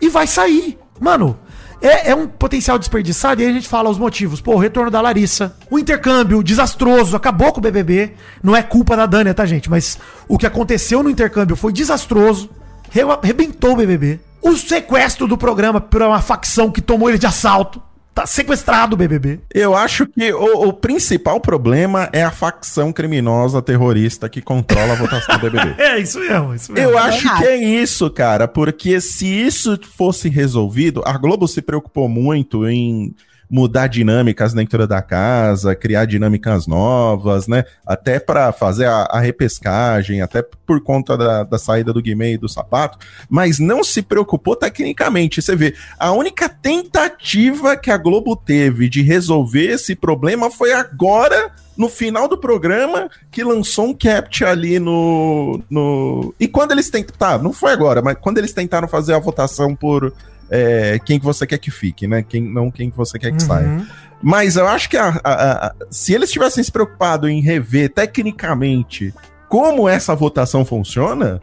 E 0.00 0.08
vai 0.08 0.26
sair. 0.26 0.78
Mano, 1.00 1.38
é, 1.80 2.10
é 2.10 2.14
um 2.14 2.26
potencial 2.26 2.78
desperdiçado 2.78 3.40
e 3.40 3.44
aí 3.44 3.50
a 3.50 3.54
gente 3.54 3.68
fala 3.68 3.90
os 3.90 3.98
motivos. 3.98 4.40
Pô, 4.40 4.54
o 4.54 4.58
retorno 4.58 4.90
da 4.90 5.00
Larissa, 5.00 5.56
o 5.70 5.78
intercâmbio 5.78 6.42
desastroso, 6.42 7.16
acabou 7.16 7.52
com 7.52 7.58
o 7.58 7.62
BBB. 7.62 8.12
Não 8.42 8.54
é 8.56 8.62
culpa 8.62 8.96
da 8.96 9.06
Dânia, 9.06 9.34
tá, 9.34 9.44
gente? 9.46 9.68
Mas 9.70 9.98
o 10.28 10.38
que 10.38 10.46
aconteceu 10.46 11.02
no 11.02 11.10
intercâmbio 11.10 11.56
foi 11.56 11.72
desastroso. 11.72 12.48
Re- 12.90 13.02
Arrebentou 13.02 13.72
o 13.72 13.76
BBB. 13.76 14.20
O 14.42 14.56
sequestro 14.56 15.26
do 15.26 15.36
programa 15.36 15.80
por 15.80 16.02
uma 16.02 16.20
facção 16.20 16.70
que 16.70 16.80
tomou 16.80 17.08
ele 17.08 17.18
de 17.18 17.26
assalto. 17.26 17.82
Tá 18.16 18.24
sequestrado 18.26 18.94
o 18.94 18.96
BBB. 18.96 19.40
Eu 19.52 19.76
acho 19.76 20.06
que 20.06 20.32
o, 20.32 20.68
o 20.68 20.72
principal 20.72 21.38
problema 21.38 22.08
é 22.14 22.22
a 22.24 22.30
facção 22.30 22.90
criminosa 22.90 23.60
terrorista 23.60 24.26
que 24.26 24.40
controla 24.40 24.94
a 24.94 24.96
votação 24.96 25.36
do 25.38 25.50
BBB. 25.50 25.74
É, 25.76 25.98
isso 25.98 26.18
mesmo, 26.18 26.54
isso 26.54 26.72
mesmo. 26.72 26.90
Eu 26.90 26.98
É 26.98 27.02
acho 27.02 27.20
verdade. 27.22 27.42
que 27.42 27.48
é 27.48 27.56
isso, 27.56 28.08
cara, 28.10 28.48
porque 28.48 29.02
se 29.02 29.26
isso 29.26 29.78
fosse 29.98 30.30
resolvido, 30.30 31.02
a 31.04 31.12
Globo 31.18 31.46
se 31.46 31.60
preocupou 31.60 32.08
muito 32.08 32.66
em 32.66 33.14
mudar 33.48 33.86
dinâmicas 33.86 34.52
dentro 34.52 34.86
da 34.86 35.00
casa, 35.00 35.74
criar 35.74 36.04
dinâmicas 36.04 36.66
novas, 36.66 37.46
né? 37.46 37.64
Até 37.86 38.18
pra 38.18 38.52
fazer 38.52 38.86
a, 38.86 39.02
a 39.04 39.20
repescagem, 39.20 40.20
até 40.20 40.42
por 40.42 40.80
conta 40.82 41.16
da, 41.16 41.44
da 41.44 41.58
saída 41.58 41.92
do 41.92 42.02
Guimê 42.02 42.34
e 42.34 42.38
do 42.38 42.48
Sapato, 42.48 42.98
mas 43.28 43.58
não 43.58 43.84
se 43.84 44.02
preocupou 44.02 44.56
tecnicamente. 44.56 45.40
Você 45.40 45.54
vê, 45.54 45.74
a 45.98 46.12
única 46.12 46.48
tentativa 46.48 47.76
que 47.76 47.90
a 47.90 47.96
Globo 47.96 48.36
teve 48.36 48.88
de 48.88 49.02
resolver 49.02 49.66
esse 49.66 49.94
problema 49.94 50.50
foi 50.50 50.72
agora 50.72 51.52
no 51.76 51.88
final 51.88 52.26
do 52.26 52.38
programa 52.38 53.08
que 53.30 53.44
lançou 53.44 53.86
um 53.86 53.94
capt 53.94 54.44
ali 54.44 54.78
no, 54.78 55.60
no. 55.68 56.34
E 56.40 56.48
quando 56.48 56.72
eles 56.72 56.88
tentaram. 56.88 57.16
Tá, 57.18 57.38
não 57.38 57.52
foi 57.52 57.72
agora, 57.72 58.02
mas 58.02 58.16
quando 58.20 58.38
eles 58.38 58.52
tentaram 58.52 58.88
fazer 58.88 59.14
a 59.14 59.18
votação 59.18 59.74
por 59.74 60.12
é, 60.50 60.98
quem 61.04 61.18
que 61.18 61.24
você 61.24 61.46
quer 61.46 61.58
que 61.58 61.70
fique, 61.70 62.06
né? 62.06 62.22
Quem, 62.22 62.42
não 62.42 62.70
quem 62.70 62.90
que 62.90 62.96
você 62.96 63.18
quer 63.18 63.32
que 63.32 63.42
saia. 63.42 63.66
Uhum. 63.66 63.86
Mas 64.22 64.56
eu 64.56 64.66
acho 64.66 64.88
que 64.88 64.96
a- 64.96 65.20
a- 65.22 65.66
a- 65.66 65.74
se 65.90 66.12
eles 66.14 66.30
tivessem 66.30 66.62
se 66.64 66.72
preocupado 66.72 67.28
em 67.28 67.40
rever 67.40 67.90
tecnicamente 67.92 69.12
como 69.48 69.88
essa 69.88 70.14
votação 70.14 70.64
funciona, 70.64 71.40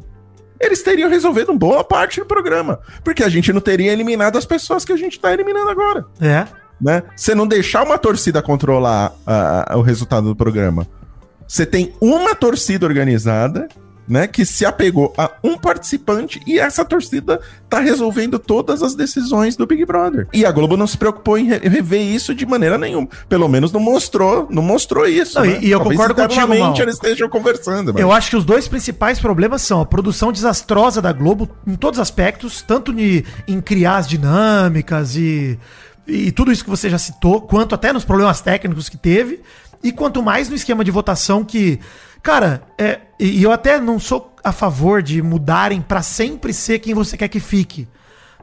eles 0.60 0.82
teriam 0.82 1.10
resolvido 1.10 1.52
uma 1.52 1.58
boa 1.60 1.84
parte 1.84 2.20
do 2.20 2.26
programa. 2.26 2.80
Porque 3.04 3.24
a 3.24 3.30
gente 3.30 3.52
não 3.54 3.62
teria 3.62 3.92
eliminado 3.92 4.38
as 4.38 4.46
pessoas 4.46 4.84
que 4.84 4.92
a 4.94 4.98
gente 4.98 5.20
tá 5.20 5.32
eliminando 5.34 5.70
agora 5.70 6.06
É. 6.20 6.46
né? 6.82 7.04
Você 7.16 7.36
não 7.36 7.46
deixar 7.48 7.84
uma 7.84 7.98
torcida 7.98 8.42
controlar 8.42 9.14
a- 9.26 9.74
o 9.78 9.82
resultado 9.82 10.28
do 10.28 10.36
programa. 10.36 10.88
Você 11.48 11.66
tem 11.66 11.94
uma 12.02 12.34
torcida 12.34 12.86
organizada, 12.86 13.68
né, 14.08 14.28
que 14.28 14.46
se 14.46 14.66
apegou 14.66 15.14
a 15.18 15.32
um 15.44 15.58
participante 15.58 16.42
e 16.46 16.60
essa 16.60 16.84
torcida 16.84 17.40
tá 17.70 17.80
resolvendo 17.80 18.38
todas 18.38 18.84
as 18.84 18.96
decisões 18.96 19.56
do 19.56 19.66
Big 19.66 19.86
Brother. 19.86 20.28
E 20.34 20.46
a 20.46 20.52
Globo 20.52 20.76
não 20.76 20.86
se 20.86 20.98
preocupou 20.98 21.38
em 21.38 21.46
re- 21.48 21.60
rever 21.68 22.02
isso 22.02 22.36
de 22.36 22.46
maneira 22.46 22.78
nenhuma. 22.78 23.08
Pelo 23.30 23.48
menos 23.48 23.72
não 23.72 23.80
mostrou, 23.80 24.48
não 24.50 24.62
mostrou 24.62 25.08
isso. 25.08 25.40
Não, 25.40 25.46
né? 25.46 25.60
e- 25.62 25.72
eu 25.72 25.80
Talvez 25.80 25.98
concordo 26.00 26.22
contigo, 26.22 26.60
Mal. 26.60 26.76
eles 26.82 26.96
estejam 26.96 27.30
conversando. 27.30 27.94
mas- 27.94 28.02
Eu 28.02 28.12
acho 28.12 28.30
que 28.30 28.36
os 28.36 28.44
dois 28.46 28.68
principais 28.68 29.20
problemas 29.20 29.62
são 29.62 29.80
a 29.82 29.86
produção 29.86 30.32
desastrosa 30.32 31.02
da 31.02 31.14
Globo 31.14 31.50
em 31.66 31.76
todos 31.76 31.98
os 31.98 32.02
aspectos, 32.02 32.62
tanto 32.62 32.94
de, 32.94 33.24
em 33.48 33.62
criar 33.62 33.98
as 33.98 34.08
dinâmicas 34.08 35.16
e, 35.16 35.58
e 36.06 36.32
tudo 36.32 36.52
isso 36.52 36.64
que 36.64 36.70
você 36.70 36.90
já 36.90 36.98
citou, 36.98 37.42
quanto 37.42 37.74
até 37.74 37.94
nos 37.94 38.04
problemas 38.04 38.42
técnicos 38.42 38.90
que 38.90 38.98
teve, 38.98 39.42
e 39.82 39.92
quanto 39.92 40.22
mais 40.22 40.50
no 40.50 40.56
esquema 40.56 40.84
de 40.84 40.92
votação 40.92 41.44
que. 41.44 41.80
Cara, 42.24 42.64
é, 42.78 43.02
e 43.20 43.44
eu 43.44 43.52
até 43.52 43.80
não 43.80 44.00
sou 44.00 44.34
a 44.44 44.52
favor 44.54 45.04
de 45.04 45.22
mudarem 45.22 45.82
pra 45.82 46.02
sempre 46.02 46.54
ser 46.54 46.80
quem 46.80 46.94
você 46.94 47.18
quer 47.18 47.28
que 47.28 47.40
fique. 47.40 47.88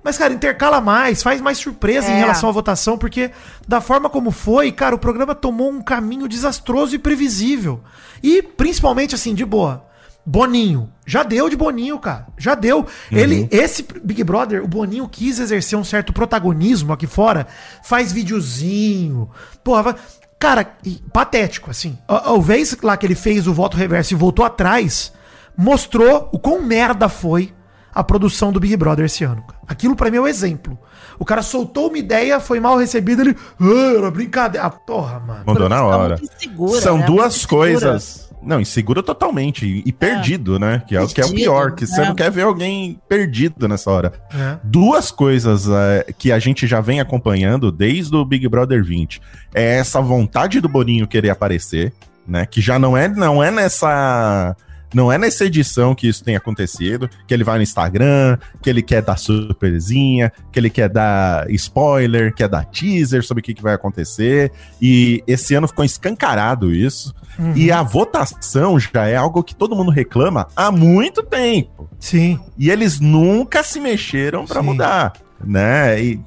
Mas, 0.02 0.16
cara, 0.16 0.32
intercala 0.32 0.80
mais, 0.80 1.22
faz 1.22 1.40
mais 1.40 1.58
surpresa 1.58 2.08
em 2.10 2.14
É. 2.14 2.18
relação 2.18 2.48
à 2.48 2.52
votação, 2.52 2.96
porque 2.96 3.30
da 3.66 3.80
forma 3.80 4.08
como 4.08 4.30
foi, 4.30 4.70
cara, 4.72 4.94
o 4.94 4.98
programa 4.98 5.34
tomou 5.34 5.70
um 5.70 5.82
caminho 5.82 6.28
desastroso 6.28 6.94
e 6.94 6.98
previsível. 6.98 7.80
E, 8.22 8.42
principalmente, 8.42 9.14
assim, 9.14 9.34
de 9.34 9.44
boa. 9.44 9.86
Boninho. 10.24 10.90
Já 11.06 11.22
deu 11.22 11.48
de 11.48 11.56
Boninho, 11.56 11.98
cara. 11.98 12.26
Já 12.38 12.54
deu. 12.54 12.86
Ele, 13.10 13.48
esse 13.50 13.84
Big 14.04 14.22
Brother, 14.22 14.62
o 14.62 14.68
Boninho 14.68 15.08
quis 15.08 15.38
exercer 15.38 15.78
um 15.78 15.82
certo 15.84 16.12
protagonismo 16.12 16.92
aqui 16.92 17.06
fora. 17.06 17.46
Faz 17.82 18.12
videozinho. 18.12 19.30
Porra, 19.64 19.82
vai... 19.82 19.94
Cara, 20.40 20.66
e- 20.84 21.00
patético, 21.12 21.70
assim. 21.70 21.96
A, 22.08 22.32
a 22.32 22.38
vez 22.38 22.76
lá 22.82 22.96
que 22.96 23.06
ele 23.06 23.14
fez 23.14 23.46
o 23.46 23.52
voto 23.54 23.76
reverso 23.76 24.14
e 24.14 24.16
voltou 24.16 24.44
atrás, 24.44 25.12
mostrou 25.56 26.28
o 26.32 26.38
quão 26.38 26.62
merda 26.62 27.08
foi 27.10 27.52
a 27.94 28.02
produção 28.02 28.50
do 28.50 28.58
Big 28.58 28.74
Brother 28.76 29.04
esse 29.04 29.22
ano. 29.22 29.44
Aquilo 29.68 29.94
pra 29.94 30.10
mim 30.10 30.16
é 30.16 30.20
o 30.20 30.26
exemplo. 30.26 30.78
O 31.18 31.24
cara 31.26 31.42
soltou 31.42 31.88
uma 31.88 31.98
ideia, 31.98 32.40
foi 32.40 32.58
mal 32.58 32.78
recebido, 32.78 33.20
ele. 33.20 33.36
Ah, 33.60 33.98
era 33.98 34.10
brincadeira. 34.10 34.66
Ah, 34.66 34.70
porra, 34.70 35.20
mano. 35.20 35.42
Mandou 35.44 35.68
na 35.68 35.84
hora. 35.84 36.18
insegura, 36.22 36.80
São 36.80 36.96
né? 36.98 37.04
duas 37.04 37.44
coisas. 37.44 38.29
Não, 38.42 38.60
insegura 38.60 39.02
totalmente. 39.02 39.66
E, 39.66 39.82
e 39.84 39.92
perdido, 39.92 40.58
né? 40.58 40.82
Que 40.86 40.96
é, 40.96 41.02
o 41.02 41.08
que 41.08 41.20
é 41.20 41.24
o 41.24 41.32
pior, 41.32 41.72
que 41.72 41.86
você 41.86 42.00
né? 42.00 42.08
não 42.08 42.14
quer 42.14 42.30
ver 42.30 42.42
alguém 42.42 42.98
perdido 43.08 43.68
nessa 43.68 43.90
hora. 43.90 44.12
É. 44.32 44.58
Duas 44.64 45.10
coisas 45.10 45.68
é, 45.68 46.12
que 46.16 46.32
a 46.32 46.38
gente 46.38 46.66
já 46.66 46.80
vem 46.80 47.00
acompanhando 47.00 47.70
desde 47.70 48.14
o 48.16 48.24
Big 48.24 48.48
Brother 48.48 48.82
20. 48.84 49.20
É 49.54 49.78
essa 49.78 50.00
vontade 50.00 50.60
do 50.60 50.68
Boninho 50.68 51.06
querer 51.06 51.30
aparecer, 51.30 51.92
né? 52.26 52.46
Que 52.46 52.60
já 52.60 52.78
não 52.78 52.96
é, 52.96 53.08
não 53.08 53.42
é 53.42 53.50
nessa. 53.50 54.56
Não 54.92 55.10
é 55.10 55.16
nessa 55.16 55.44
edição 55.44 55.94
que 55.94 56.08
isso 56.08 56.24
tem 56.24 56.36
acontecido, 56.36 57.08
que 57.26 57.32
ele 57.32 57.44
vai 57.44 57.56
no 57.56 57.62
Instagram, 57.62 58.38
que 58.60 58.68
ele 58.68 58.82
quer 58.82 59.02
dar 59.02 59.16
surpresinha, 59.16 60.32
que 60.52 60.58
ele 60.58 60.70
quer 60.70 60.88
dar 60.88 61.48
spoiler, 61.50 62.34
quer 62.34 62.48
dar 62.48 62.64
teaser 62.64 63.24
sobre 63.24 63.40
o 63.40 63.44
que, 63.44 63.54
que 63.54 63.62
vai 63.62 63.74
acontecer. 63.74 64.52
E 64.80 65.22
esse 65.26 65.54
ano 65.54 65.68
ficou 65.68 65.84
escancarado 65.84 66.74
isso. 66.74 67.14
Uhum. 67.38 67.56
E 67.56 67.70
a 67.70 67.82
votação 67.82 68.78
já 68.78 69.06
é 69.06 69.16
algo 69.16 69.42
que 69.42 69.54
todo 69.54 69.76
mundo 69.76 69.90
reclama 69.90 70.48
há 70.56 70.70
muito 70.70 71.22
tempo. 71.22 71.88
Sim. 71.98 72.38
E 72.58 72.70
eles 72.70 73.00
nunca 73.00 73.62
se 73.62 73.80
mexeram 73.80 74.44
pra 74.44 74.60
Sim. 74.60 74.66
mudar, 74.66 75.12
né? 75.44 76.02
E 76.02 76.20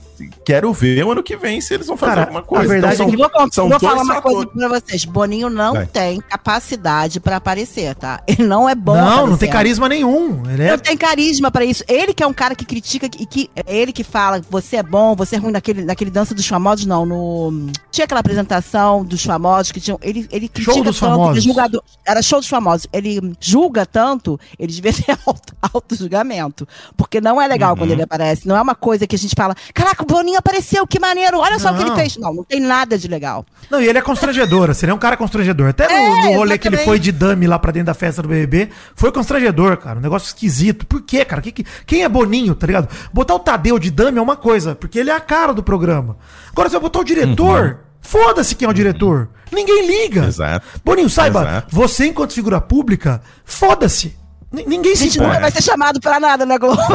quero 0.46 0.72
ver 0.74 1.04
o 1.06 1.12
ano 1.12 1.22
que 1.24 1.36
vem 1.36 1.60
se 1.60 1.74
eles 1.74 1.88
vão 1.88 1.98
fazer 1.98 2.12
Cara, 2.12 2.22
alguma 2.24 2.42
coisa. 2.44 2.66
a 2.66 2.68
verdade 2.68 2.96
Então, 2.96 3.10
Eu 3.10 3.18
vou, 3.18 3.30
con- 3.30 3.52
são 3.52 3.70
vou 3.70 3.80
falar 3.80 4.02
uma 4.04 4.22
coisa 4.22 4.48
pra 4.48 4.68
vocês. 4.70 5.06
Boninho 5.06 5.50
não 5.50 5.74
Vai. 5.74 5.86
tem 5.86 6.22
capacidade 6.22 7.20
pra 7.20 7.38
aparecer, 7.38 7.96
tá? 7.96 8.22
Ele 8.28 8.44
não 8.44 8.68
é 8.70 8.76
bom 8.76 8.96
não, 8.96 9.28
não 9.28 9.38
tem 9.38 9.50
carisma 9.50 9.90
nenhum. 9.90 10.44
Ele 10.50 10.64
é. 10.64 10.72
Não 10.72 10.78
tem 10.78 10.96
carisma 10.98 11.52
pra 11.52 11.66
isso. 11.66 11.84
Ele 11.88 12.14
que 12.14 12.24
é 12.24 12.28
um 12.28 12.34
cara 12.34 12.56
que 12.56 12.66
critica 12.66 13.06
e 13.20 13.26
que 13.26 13.50
é 13.56 13.76
ele 13.76 13.92
que 13.92 14.04
fala 14.04 14.42
você 14.50 14.78
é 14.78 14.84
bom, 14.84 15.16
você 15.16 15.36
é 15.36 15.40
ruim 15.40 15.52
naquele, 15.52 15.84
naquele 15.84 16.12
dança 16.12 16.34
dos 16.34 16.48
famosos, 16.48 16.86
não. 16.86 17.06
No 17.06 17.72
tinha 17.92 18.06
aquela 18.06 18.20
apresentação 18.22 19.04
dos 19.04 19.24
famosos 19.24 19.72
que 19.72 19.80
tinham. 19.82 20.00
Ele 20.02 20.28
ele 20.32 20.48
critica 20.48 20.74
Show 20.74 20.84
dos 20.84 21.00
tanto, 21.00 21.12
famosos. 21.12 21.46
é 21.46 22.12
era 22.12 22.22
show 22.22 22.40
dos 22.40 22.48
famosos. 22.50 22.88
Ele 22.94 23.34
julga 23.40 23.86
tanto, 23.86 24.40
ele 24.58 24.72
devia 24.72 24.94
ter 24.94 25.18
auto, 25.26 25.56
auto 25.74 25.96
julgamento, 25.96 26.68
porque 26.96 27.20
não 27.22 27.42
é 27.42 27.48
legal 27.48 27.72
Uhum. 27.72 27.78
quando 27.78 27.92
ele 27.92 28.02
aparece. 28.04 28.48
Não 28.48 28.56
é 28.58 28.62
uma 28.62 28.76
coisa 28.76 29.03
que 29.08 29.16
a 29.16 29.20
gente 29.20 29.34
fala, 29.36 29.56
caraca, 29.74 30.04
o 30.04 30.06
Boninho 30.06 30.38
apareceu, 30.38 30.86
que 30.88 31.00
maneiro. 31.00 31.40
Olha 31.40 31.60
só 31.60 31.72
o 31.72 31.76
que 31.76 31.82
ele 31.82 31.90
Não. 31.90 31.96
fez. 31.98 32.18
Não, 32.18 32.34
não 32.34 32.44
tem 32.44 32.60
nada 32.60 32.98
de 32.98 33.08
legal. 33.08 33.46
Não, 33.70 33.82
e 33.82 33.88
ele 33.88 33.98
é 33.98 34.02
constrangedor, 34.02 34.70
assim, 34.70 34.86
ele 34.86 34.92
é 34.92 34.96
um 34.96 35.00
cara 35.00 35.18
constrangedor. 35.18 35.70
Até 35.70 35.88
no, 35.88 35.94
É, 35.94 36.24
no 36.32 36.34
rolê 36.38 36.58
que 36.58 36.68
ele 36.68 36.78
foi 36.78 37.00
de 37.00 37.12
dummy 37.12 37.48
lá 37.48 37.58
pra 37.60 37.72
dentro 37.72 37.88
da 37.88 37.94
festa 37.94 38.22
do 38.22 38.28
BBB, 38.28 38.70
foi 38.96 39.12
constrangedor, 39.12 39.78
cara. 39.78 40.00
Um 40.00 40.02
negócio 40.02 40.28
esquisito. 40.28 40.86
Por 40.86 41.02
quê, 41.02 41.24
cara? 41.26 41.42
Que, 41.42 41.52
que- 41.52 41.66
quem 41.86 42.04
é 42.04 42.10
Boninho, 42.10 42.54
tá 42.56 42.68
ligado? 42.68 42.88
Botar 43.14 43.36
o 43.36 43.40
Tadeu 43.40 43.78
de 43.80 43.90
dummy 43.92 44.18
é 44.18 44.22
uma 44.22 44.36
coisa, 44.36 44.76
porque 44.76 45.00
ele 45.00 45.10
é 45.10 45.16
a 45.16 45.20
cara 45.22 45.54
do 45.54 45.64
programa. 45.64 46.18
Agora, 46.52 46.70
se 46.70 46.76
eu 46.76 46.82
botar 46.82 47.00
o 47.00 47.04
diretor, 47.04 47.80
foda-se 48.02 48.56
quem 48.56 48.66
é 48.68 48.70
o 48.70 48.74
diretor. 48.74 49.30
Ninguém 49.52 49.86
liga. 49.88 50.26
Exato. 50.26 50.66
Boninho, 50.84 51.10
saiba, 51.10 51.42
Exato. 51.42 51.68
você, 51.76 52.08
enquanto 52.08 52.34
figura 52.34 52.60
pública, 52.60 53.22
foda-se. 53.46 54.16
N- 54.54 54.66
ninguém 54.68 54.94
A 54.94 54.96
se 54.96 55.04
gente 55.06 55.18
nunca 55.18 55.30
importa. 55.32 55.42
vai 55.42 55.52
ser 55.52 55.62
chamado 55.64 56.00
pra 56.00 56.20
nada 56.20 56.46
na 56.46 56.58
Globo. 56.58 56.82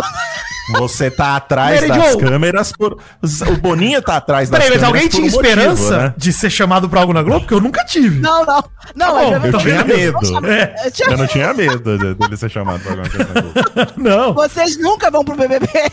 Você 0.78 1.10
tá 1.10 1.34
atrás 1.36 1.80
Mary 1.80 1.88
das 2.02 2.12
Jo. 2.12 2.18
câmeras 2.18 2.72
por. 2.72 2.92
O 3.22 3.56
Boninho 3.56 4.02
tá 4.02 4.16
atrás 4.18 4.50
das 4.50 4.58
Peraí, 4.60 4.78
mas 4.78 4.82
câmeras 4.82 4.84
alguém 4.86 5.08
por 5.08 5.16
tinha 5.16 5.22
um 5.22 5.30
motivo, 5.30 5.46
esperança 5.46 5.98
né? 5.98 6.14
de 6.14 6.30
ser 6.30 6.50
chamado 6.50 6.90
pra 6.90 7.00
algo 7.00 7.14
na 7.14 7.22
Globo? 7.22 7.40
Porque 7.40 7.54
eu 7.54 7.60
nunca 7.60 7.82
tive. 7.86 8.20
Não, 8.20 8.44
não. 8.44 8.62
Não, 8.94 9.06
Tá 9.06 9.12
bom, 9.14 9.30
mas 9.30 9.42
Eu 9.44 9.48
Então, 9.48 9.60
tinha 9.60 9.84
medo. 9.84 10.46
É. 10.46 10.86
Eu 10.86 10.90
tinha- 10.90 11.08
Eu 11.10 11.16
não 11.16 11.26
tinha 11.26 11.54
medo 11.54 11.98
de- 11.98 12.14
dele 12.14 12.36
ser 12.36 12.50
chamado 12.50 12.80
pra 12.80 12.90
alguma 12.92 13.08
coisa. 13.08 13.32
na 13.32 13.40
Globo. 13.40 13.92
Não. 13.96 14.34
Vocês 14.34 14.78
nunca 14.78 15.10
vão 15.10 15.24
pro 15.24 15.36
BBB, 15.36 15.66
é. 15.74 15.88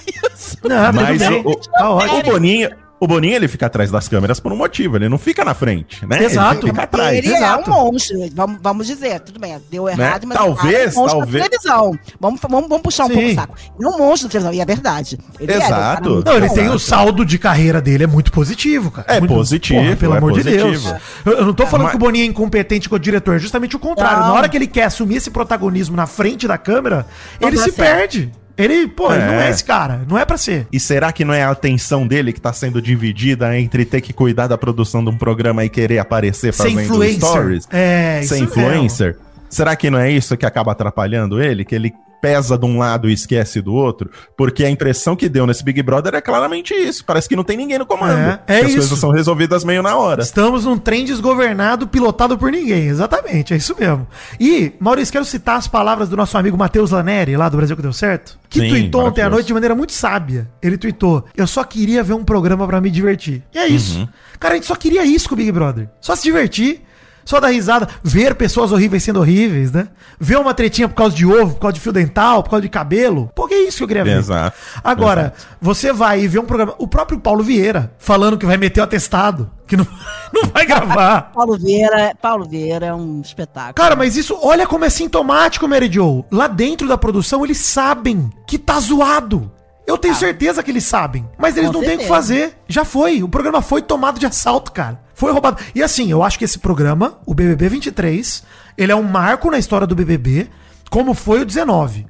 Não, 0.67 0.85
tudo 0.91 1.01
Mas 1.03 1.19
bem. 1.19 1.41
o, 1.45 1.49
o- 1.51 1.55
Tá 1.55 1.89
ótimo. 1.91 2.19
o 2.19 2.23
Boninho. 2.23 2.69
O 3.05 3.07
Boninho 3.07 3.35
ele 3.35 3.47
fica 3.47 3.67
atrás 3.67 3.91
das 3.91 4.07
câmeras 4.09 4.39
por 4.39 4.51
um 4.51 4.55
motivo, 4.55 4.95
ele 4.95 5.07
não 5.07 5.19
fica 5.19 5.45
na 5.45 5.53
frente, 5.53 6.03
né? 6.07 6.23
Exato. 6.23 6.61
Ele 6.65 6.71
fica 6.71 6.81
atrás. 6.83 7.17
Ele 7.19 7.27
exato. 7.35 7.69
é 7.69 7.73
um 7.73 7.77
monstro, 7.85 8.17
vamos, 8.33 8.57
vamos 8.59 8.87
dizer, 8.87 9.19
tudo 9.19 9.39
bem, 9.39 9.55
deu 9.69 9.87
errado, 9.87 10.23
Né? 10.23 10.29
mas 10.29 10.37
Talvez, 10.39 10.95
é 10.95 10.97
um 10.97 11.01
monstro 11.03 11.19
talvez. 11.19 11.43
da 11.43 11.49
televisão. 11.49 11.99
Vamos, 12.19 12.41
vamos, 12.41 12.67
vamos 12.67 12.81
puxar 12.81 13.03
um 13.05 13.07
Sim. 13.09 13.13
pouco 13.13 13.29
o 13.29 13.35
saco. 13.35 13.55
Ele 13.79 13.87
é 13.87 13.89
um 13.91 13.97
monstro 13.99 14.27
da 14.27 14.31
televisão, 14.31 14.53
e 14.53 14.59
é 14.59 14.65
verdade. 14.65 15.19
Ele 15.39 15.51
é, 15.51 15.55
ele 15.55 15.63
Exato. 15.63 16.09
muito 16.09 16.25
Não, 16.29 16.35
ele 16.37 16.49
tem 16.49 16.69
o 16.69 16.79
saldo 16.79 17.23
de 17.23 17.37
carreira 17.37 17.79
dele, 17.79 18.05
é 18.05 18.07
muito 18.07 18.31
positivo, 18.31 18.89
cara. 18.89 19.05
É 19.07 19.19
Muito- 19.19 19.35
positivo, 19.35 19.95
pelo 19.97 20.15
é 20.15 20.17
amor 20.17 20.31
de 20.33 20.41
positivo. 20.43 20.67
Deus. 20.71 20.85
Eu, 21.25 21.31
eu 21.33 21.45
não 21.45 21.53
tô 21.53 21.67
falando 21.67 21.83
Mas- 21.83 21.91
que 21.91 21.97
o 21.97 21.99
Boninho 21.99 22.23
é 22.23 22.27
incompetente 22.27 22.89
com 22.89 22.95
o 22.95 22.99
diretor, 22.99 23.35
é 23.35 23.39
justamente 23.39 23.75
o 23.75 23.79
contrário. 23.79 24.21
Não. 24.21 24.27
Na 24.29 24.33
hora 24.33 24.49
que 24.49 24.57
ele 24.57 24.65
quer 24.67 24.85
assumir 24.85 25.17
esse 25.17 25.29
protagonismo 25.29 25.95
na 25.95 26.07
frente 26.07 26.47
da 26.47 26.57
câmera, 26.57 27.05
Não 27.39 27.49
ele 27.49 27.57
se 27.57 27.71
certo. 27.71 27.75
perde. 27.75 28.31
Ele, 28.57 28.87
pô, 28.87 29.13
ele 29.13 29.25
não 29.25 29.33
é 29.33 29.47
É. 29.47 29.49
esse 29.49 29.63
cara. 29.63 30.01
Não 30.07 30.17
é 30.17 30.23
pra 30.23 30.37
ser. 30.37 30.67
E 30.71 30.79
será 30.79 31.11
que 31.11 31.25
não 31.25 31.33
é 31.33 31.43
a 31.43 31.49
atenção 31.51 32.07
dele 32.07 32.31
que 32.31 32.39
tá 32.39 32.53
sendo 32.53 32.81
dividida 32.81 33.57
entre 33.59 33.83
ter 33.85 34.01
que 34.01 34.13
cuidar 34.13 34.47
da 34.47 34.57
produção 34.57 35.03
de 35.03 35.09
um 35.09 35.17
programa 35.17 35.65
e 35.65 35.69
querer 35.69 35.99
aparecer 35.99 36.53
fazendo 36.53 36.81
influencer. 36.81 37.19
stories? 37.19 37.67
É, 37.71 38.21
ser 38.23 38.39
influencer? 38.39 39.17
Será 39.49 39.75
que 39.75 39.89
não 39.89 39.99
é 39.99 40.09
isso 40.11 40.35
que 40.37 40.45
acaba 40.45 40.71
atrapalhando 40.71 41.41
ele? 41.41 41.65
Que 41.65 41.75
ele 41.75 41.93
pesa 42.25 42.57
de 42.57 42.65
um 42.65 42.79
lado 42.79 43.09
e 43.09 43.13
esquece 43.13 43.61
do 43.61 43.73
outro? 43.73 44.09
Porque 44.35 44.65
a 44.65 44.69
impressão 44.69 45.15
que 45.15 45.29
deu 45.29 45.45
nesse 45.45 45.63
Big 45.63 45.81
Brother 45.83 46.15
é 46.15 46.21
claramente 46.21 46.73
isso. 46.73 47.05
Parece 47.05 47.29
que 47.29 47.35
não 47.35 47.43
tem 47.43 47.55
ninguém 47.55 47.77
no 47.77 47.85
comando. 47.85 48.17
É, 48.17 48.39
é 48.47 48.59
Que 48.59 48.65
as 48.65 48.71
isso. 48.71 48.77
coisas 48.77 48.99
são 48.99 49.11
resolvidas 49.11 49.63
meio 49.63 49.83
na 49.83 49.95
hora. 49.95 50.23
Estamos 50.23 50.65
num 50.65 50.77
trem 50.77 51.05
desgovernado, 51.05 51.87
pilotado 51.87 52.37
por 52.37 52.51
ninguém. 52.51 52.87
Exatamente, 52.87 53.53
é 53.53 53.57
isso 53.57 53.75
mesmo. 53.79 54.07
E, 54.39 54.73
Maurício, 54.79 55.11
quero 55.11 55.25
citar 55.25 55.57
as 55.57 55.67
palavras 55.67 56.09
do 56.09 56.17
nosso 56.17 56.37
amigo 56.37 56.57
Matheus 56.57 56.91
Laneri, 56.91 57.37
lá 57.37 57.47
do 57.47 57.57
Brasil 57.57 57.75
que 57.75 57.81
deu 57.81 57.93
certo, 57.93 58.39
que 58.49 58.59
Sim, 58.59 58.69
tweetou 58.69 59.05
ontem 59.05 59.21
à 59.21 59.29
noite 59.29 59.47
de 59.47 59.53
maneira 59.53 59.75
muito 59.75 59.93
sábia. 59.93 60.49
Ele 60.61 60.77
tweetou: 60.77 61.25
Eu 61.35 61.45
só 61.45 61.63
queria 61.63 62.03
ver 62.03 62.13
um 62.13 62.23
programa 62.23 62.65
pra 62.67 62.81
me 62.81 62.89
divertir. 62.89 63.43
E 63.53 63.57
é 63.57 63.67
isso. 63.67 63.99
Uhum. 63.99 64.07
Cara, 64.39 64.55
a 64.55 64.57
gente 64.57 64.67
só 64.67 64.75
queria 64.75 65.05
isso 65.05 65.29
com 65.29 65.35
o 65.35 65.37
Big 65.37 65.51
Brother. 65.51 65.89
Só 66.01 66.15
se 66.15 66.23
divertir. 66.23 66.81
Só 67.25 67.39
dar 67.39 67.47
risada, 67.47 67.89
ver 68.03 68.35
pessoas 68.35 68.71
horríveis 68.71 69.01
sendo 69.03 69.19
horríveis, 69.19 69.71
né? 69.71 69.87
Ver 70.19 70.37
uma 70.37 70.53
tretinha 70.53 70.87
por 70.87 70.93
causa 70.93 71.15
de 71.15 71.25
ovo, 71.25 71.55
por 71.55 71.59
causa 71.59 71.73
de 71.73 71.79
fio 71.79 71.91
dental, 71.91 72.43
por 72.43 72.51
causa 72.51 72.61
de 72.61 72.69
cabelo. 72.69 73.31
Pô, 73.35 73.47
que 73.47 73.55
é 73.55 73.67
isso 73.67 73.77
que 73.77 73.83
eu 73.83 73.87
queria 73.87 74.03
ver. 74.03 74.19
Exato. 74.19 74.55
Agora, 74.83 75.33
você 75.59 75.91
vai 75.91 76.21
e 76.21 76.27
vê 76.27 76.37
um 76.37 76.45
programa. 76.45 76.75
O 76.77 76.87
próprio 76.87 77.19
Paulo 77.19 77.43
Vieira 77.43 77.91
falando 77.97 78.37
que 78.37 78.45
vai 78.45 78.57
meter 78.57 78.79
o 78.79 78.83
atestado, 78.83 79.49
que 79.65 79.75
não, 79.75 79.87
não 80.31 80.43
vai 80.53 80.67
gravar. 80.67 81.31
Paulo 81.33 81.57
Vieira, 81.57 82.15
Paulo 82.21 82.45
Vieira 82.47 82.85
é 82.85 82.93
um 82.93 83.19
espetáculo. 83.21 83.73
Cara, 83.73 83.95
mas 83.95 84.15
isso, 84.15 84.37
olha 84.39 84.67
como 84.67 84.85
é 84.85 84.89
sintomático, 84.91 85.67
Mary 85.67 85.91
Joe. 85.91 86.23
Lá 86.31 86.47
dentro 86.47 86.87
da 86.87 86.97
produção, 86.97 87.43
eles 87.43 87.57
sabem 87.57 88.29
que 88.45 88.59
tá 88.59 88.79
zoado. 88.79 89.51
Eu 89.87 89.97
tenho 89.97 90.15
certeza 90.15 90.63
que 90.63 90.71
eles 90.71 90.83
sabem. 90.83 91.27
Mas 91.37 91.57
eles 91.57 91.69
Com 91.69 91.79
não 91.79 91.81
têm 91.81 91.95
o 91.95 91.99
que 91.99 92.07
fazer. 92.07 92.57
Já 92.67 92.83
foi. 92.83 93.21
O 93.21 93.29
programa 93.29 93.61
foi 93.61 93.81
tomado 93.81 94.19
de 94.19 94.25
assalto, 94.25 94.71
cara. 94.71 94.99
Foi 95.15 95.31
roubado. 95.31 95.57
E 95.73 95.81
assim, 95.81 96.11
eu 96.11 96.21
acho 96.21 96.37
que 96.37 96.45
esse 96.45 96.59
programa, 96.59 97.17
o 97.25 97.33
BBB 97.33 97.69
23, 97.69 98.43
ele 98.77 98.91
é 98.91 98.95
um 98.95 99.03
marco 99.03 99.49
na 99.49 99.57
história 99.57 99.87
do 99.87 99.95
BBB, 99.95 100.49
como 100.91 101.13
foi 101.13 101.41
o 101.41 101.45
19. 101.45 102.05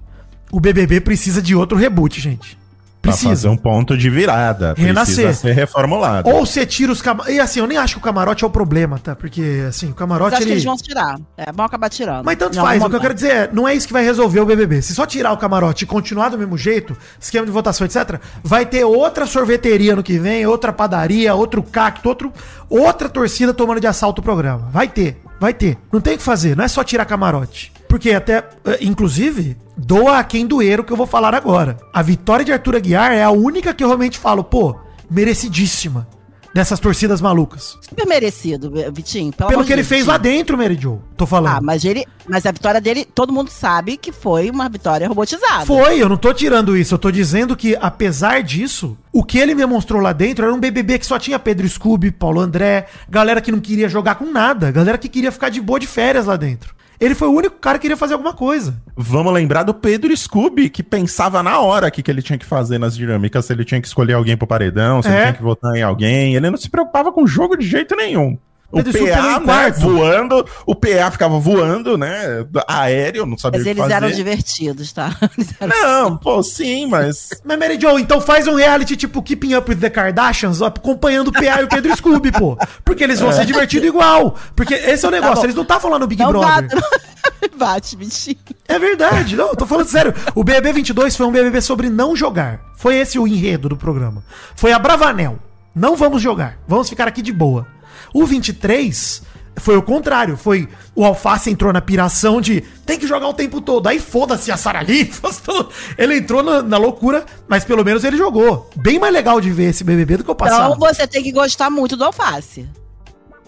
O 0.52 0.60
BBB 0.60 1.00
precisa 1.00 1.42
de 1.42 1.56
outro 1.56 1.78
reboot, 1.78 2.20
gente. 2.20 2.58
Pra 3.06 3.14
fazer 3.14 3.28
Precisa. 3.30 3.50
um 3.52 3.58
ponto 3.58 3.98
de 3.98 4.10
virada. 4.10 4.74
Renascer. 4.78 5.26
Precisa 5.26 5.34
ser 5.34 5.54
reformulado. 5.54 6.30
Ou 6.30 6.46
você 6.46 6.66
tira 6.66 6.92
os 6.92 7.02
camarotes. 7.02 7.36
E 7.36 7.40
assim, 7.40 7.60
eu 7.60 7.68
nem 7.68 7.78
acho 7.78 7.96
que 7.96 8.00
o 8.00 8.04
camarote 8.04 8.44
é 8.44 8.48
o 8.48 8.50
problema, 8.50 9.00
tá? 9.00 9.16
Porque, 9.16 9.64
assim, 9.68 9.88
o 9.88 9.90
Mas 9.90 9.98
camarote. 9.98 10.34
acho 10.34 10.42
que 10.42 10.48
ele... 10.48 10.54
eles 10.54 10.64
vão 10.64 10.76
tirar. 10.76 11.20
É, 11.38 11.52
vão 11.52 11.66
acabar 11.66 11.90
tirando. 11.90 12.26
Mas 12.26 12.38
tanto 12.38 12.58
Em 12.58 12.62
faz, 12.62 12.82
o 12.82 12.90
que 12.90 12.96
eu 12.96 13.00
quero 13.00 13.14
dizer 13.14 13.32
é, 13.32 13.50
não 13.52 13.68
é 13.68 13.74
isso 13.74 13.88
que 13.88 13.94
vai 13.94 14.04
resolver 14.04 14.40
o 14.40 14.46
BBB. 14.46 14.82
Se 14.82 14.94
só 14.96 15.06
tirar 15.06 15.32
o 15.32 15.38
camarote 15.38 15.84
e 15.84 15.88
continuar 15.88 16.30
do 16.30 16.38
mesmo 16.38 16.58
jeito, 16.58 16.96
esquema 17.20 17.46
de 17.46 17.52
votação, 17.52 17.86
etc., 17.86 18.20
vai 18.44 18.66
ter 18.66 18.84
outra 18.84 19.26
sorveteria 19.26 19.96
no 19.96 20.04
que 20.04 20.18
vem, 20.18 20.46
outra 20.46 20.74
padaria, 20.74 21.34
outro 21.36 21.62
cacto, 21.64 22.10
outro, 22.10 22.34
outra 22.70 23.08
torcida 23.10 23.54
tomando 23.54 23.80
de 23.80 23.88
assalto 23.88 24.22
o 24.22 24.24
programa. 24.24 24.70
Vai 24.72 24.88
ter, 24.88 25.18
vai 25.40 25.54
ter. 25.54 25.78
Não 25.92 26.02
tem 26.02 26.16
o 26.16 26.18
que 26.18 26.24
fazer, 26.24 26.56
não 26.56 26.64
é 26.64 26.68
só 26.68 26.84
tirar 26.84 27.06
camarote. 27.06 27.72
Porque 27.88 28.12
até, 28.12 28.44
eh, 28.66 28.80
inclusive, 28.82 29.56
doa 29.78 30.20
a 30.20 30.24
quem 30.24 30.46
doer 30.46 30.80
o 30.80 30.84
que 30.84 30.94
eu 30.94 30.98
vou 30.98 31.08
falar 31.08 31.34
agora. 31.34 31.78
A 31.94 32.02
vitória 32.02 32.46
de 32.46 32.52
Arthur 32.54 32.76
Aguiar 32.76 33.12
é 33.12 33.24
a 33.24 33.32
única 33.32 33.74
que 33.74 33.84
eu 33.84 33.88
realmente 33.88 34.18
falo, 34.18 34.44
pô, 34.44 34.76
merecidíssima 35.10 36.08
dessas 36.56 36.80
torcidas 36.80 37.20
malucas. 37.20 37.78
Super 37.82 38.08
merecido, 38.08 38.72
Vitinho. 38.94 39.34
Pelo, 39.34 39.50
Pelo 39.50 39.66
que 39.66 39.74
ele 39.74 39.82
de 39.82 39.88
fez 39.90 40.06
lá 40.06 40.18
Vitinho. 40.18 40.38
dentro, 40.38 40.58
Mary 40.58 40.78
Jo. 40.80 41.02
Tô 41.18 41.26
falando. 41.26 41.58
Ah, 41.58 41.60
mas 41.62 41.84
ele. 41.84 42.06
Mas 42.26 42.46
a 42.46 42.52
vitória 42.52 42.80
dele, 42.80 43.04
todo 43.04 43.34
mundo 43.34 43.50
sabe 43.50 43.98
que 43.98 44.14
foi 44.14 44.50
uma 44.50 44.70
vitória 44.70 45.06
robotizada. 45.06 45.66
Foi, 45.66 46.02
eu 46.02 46.08
não 46.08 46.16
tô 46.16 46.34
tirando 46.34 46.78
isso, 46.78 46.94
eu 46.94 46.98
tô 46.98 47.12
dizendo 47.12 47.58
que, 47.58 47.78
apesar 47.82 48.42
disso, 48.42 48.98
o 49.12 49.22
que 49.22 49.38
ele 49.38 49.54
me 49.54 49.66
mostrou 49.66 50.02
lá 50.02 50.14
dentro 50.14 50.46
era 50.46 50.54
um 50.54 50.60
BBB 50.60 50.98
que 50.98 51.06
só 51.06 51.20
tinha 51.20 51.38
Pedro 51.38 51.68
Scooby, 51.68 52.10
Paulo 52.10 52.40
André, 52.40 52.88
galera 53.10 53.42
que 53.42 53.52
não 53.52 53.60
queria 53.60 53.90
jogar 53.90 54.16
com 54.16 54.32
nada, 54.32 54.72
galera 54.72 54.98
que 54.98 55.10
queria 55.10 55.34
ficar 55.34 55.50
de 55.50 55.60
boa 55.60 55.78
de 55.80 55.88
férias 55.88 56.26
lá 56.26 56.38
dentro. 56.38 56.74
Ele 57.00 57.16
foi 57.16 57.28
o 57.28 57.32
único 57.34 57.58
cara 57.58 57.78
que 57.78 57.84
queria 57.84 57.98
fazer 57.98 58.14
alguma 58.14 58.34
coisa. 58.34 58.76
Vamos 58.96 59.34
lembrar 59.34 59.64
do 59.64 59.74
Pedro 59.74 60.16
Scooby, 60.16 60.70
que 60.70 60.82
pensava 60.84 61.44
na 61.44 61.60
hora 61.60 61.88
o 61.88 61.92
que, 61.92 62.02
que 62.02 62.10
ele 62.10 62.22
tinha 62.22 62.38
que 62.38 62.46
fazer 62.46 62.78
nas 62.78 62.96
dinâmicas, 62.96 63.46
se 63.46 63.54
ele 63.54 63.66
tinha 63.66 63.82
que 63.82 63.88
escolher 63.88 64.14
alguém 64.14 64.38
pro 64.38 64.48
paredão, 64.48 65.02
se 65.02 65.10
É. 65.10 65.12
ele 65.12 65.22
tinha 65.24 65.34
que 65.34 65.44
votar 65.44 65.76
em 65.76 65.84
alguém. 65.84 66.36
Ele 66.36 66.50
não 66.50 66.58
se 66.58 66.70
preocupava 66.70 67.12
com 67.12 67.24
o 67.24 67.28
jogo 67.28 67.58
de 67.58 67.68
jeito 67.68 67.96
nenhum. 67.96 68.38
O 68.72 68.78
Pedro 68.84 68.94
PA, 69.08 69.42
em 69.42 69.46
né, 69.46 69.72
voando, 69.78 70.46
o 70.66 70.76
PA 70.76 71.10
ficava 71.12 71.40
voando, 71.40 71.98
né, 71.98 72.46
aéreo, 72.68 73.26
não 73.26 73.38
sabia 73.38 73.60
Mas 73.60 73.62
o 73.62 73.64
que 73.64 73.70
eles 73.70 73.82
fazer. 73.84 73.94
eram 73.94 74.12
divertidos, 74.12 74.92
tá? 74.92 75.16
Eles 75.38 75.50
eram- 75.60 75.76
Não, 75.82 76.18
pô, 76.18 76.44
sim, 76.44 76.86
mas... 76.88 77.30
Mas 77.46 77.58
Mary 77.60 77.80
Jo, 77.80 77.98
então 78.00 78.20
faz 78.20 78.48
um 78.48 78.56
reality 78.56 78.98
tipo 78.98 79.22
Keeping 79.22 79.56
Up 79.56 79.70
with 79.70 79.78
the 79.78 79.90
Kardashians, 79.90 80.62
ó, 80.62 80.66
acompanhando 80.68 81.30
o 81.30 81.32
PA 81.32 81.62
e 81.62 81.64
o 81.64 81.70
Pedro 81.70 81.96
Scooby, 81.96 82.32
pô. 82.32 82.58
Porque 82.84 83.04
eles 83.04 83.20
vão 83.20 83.32
ser 83.32 83.46
divertidos 83.46 83.88
igual. 83.88 84.36
Porque 84.56 84.74
esse 84.74 85.06
é 85.06 85.08
o 85.08 85.12
negócio, 85.12 85.36
bom. 85.38 85.44
eles 85.44 85.56
não 85.56 85.64
tá 85.66 85.80
falando 85.80 86.02
no 86.02 86.08
Big 86.08 86.22
Não 86.22 86.32
Brother. 86.32 86.70
bate, 86.70 86.76
não 86.76 87.50
bate, 87.58 87.96
bichinho. 87.96 88.38
É 88.68 88.78
verdade, 88.80 89.36
não, 89.36 89.50
eu 89.50 89.56
tô 89.56 89.66
falando 89.66 89.88
sério. 89.88 90.14
O 90.34 90.44
BBB 90.44 90.74
22 90.74 91.16
foi 91.16 91.26
um 91.26 91.32
BBB 91.32 91.62
sobre 91.62 91.90
não 91.90 92.16
jogar. 92.16 92.60
Foi 92.76 92.96
esse 92.96 93.18
o 93.18 93.28
enredo 93.28 93.70
do 93.70 93.78
programa. 93.78 94.24
Foi 94.56 94.74
a 94.74 94.80
Bravanel. 94.80 95.38
Não 95.74 95.96
vamos 95.96 96.22
jogar, 96.22 96.58
vamos 96.68 96.90
ficar 96.90 97.08
aqui 97.08 97.22
de 97.22 97.32
boa. 97.34 97.68
O 98.14 98.26
23 98.26 99.22
foi 99.58 99.78
o 99.78 99.82
contrário, 99.82 100.38
foi 100.38 100.68
o 100.94 101.06
Alface 101.06 101.50
entrou 101.50 101.72
na 101.72 101.82
piração 101.82 102.42
de 102.42 102.62
tem 102.86 103.00
que 103.00 103.08
jogar 103.08 103.28
o 103.28 103.34
tempo 103.34 103.62
todo. 103.62 103.88
Aí 103.88 104.00
foda-se 104.00 104.52
a 104.52 104.58
Sara 104.58 104.82
Lee, 104.82 105.06
foda-se 105.12 105.42
tudo. 105.42 105.70
ele 105.98 106.18
entrou 106.18 106.44
na, 106.44 106.62
na 106.62 106.78
loucura, 106.78 107.26
mas 107.48 107.64
pelo 107.64 107.84
menos 107.84 108.04
ele 108.04 108.18
jogou. 108.18 108.70
Bem 108.76 109.00
mais 109.00 109.14
legal 109.14 109.40
de 109.40 109.52
ver 109.52 109.70
esse 109.70 109.84
BBB 109.84 110.18
do 110.18 110.24
que 110.24 110.32
o 110.32 110.36
passado. 110.36 110.76
Então 110.76 110.94
você 110.94 111.08
tem 111.08 111.24
que 111.24 111.32
gostar 111.32 111.70
muito 111.70 111.96
do 111.96 112.04
alface. 112.04 112.68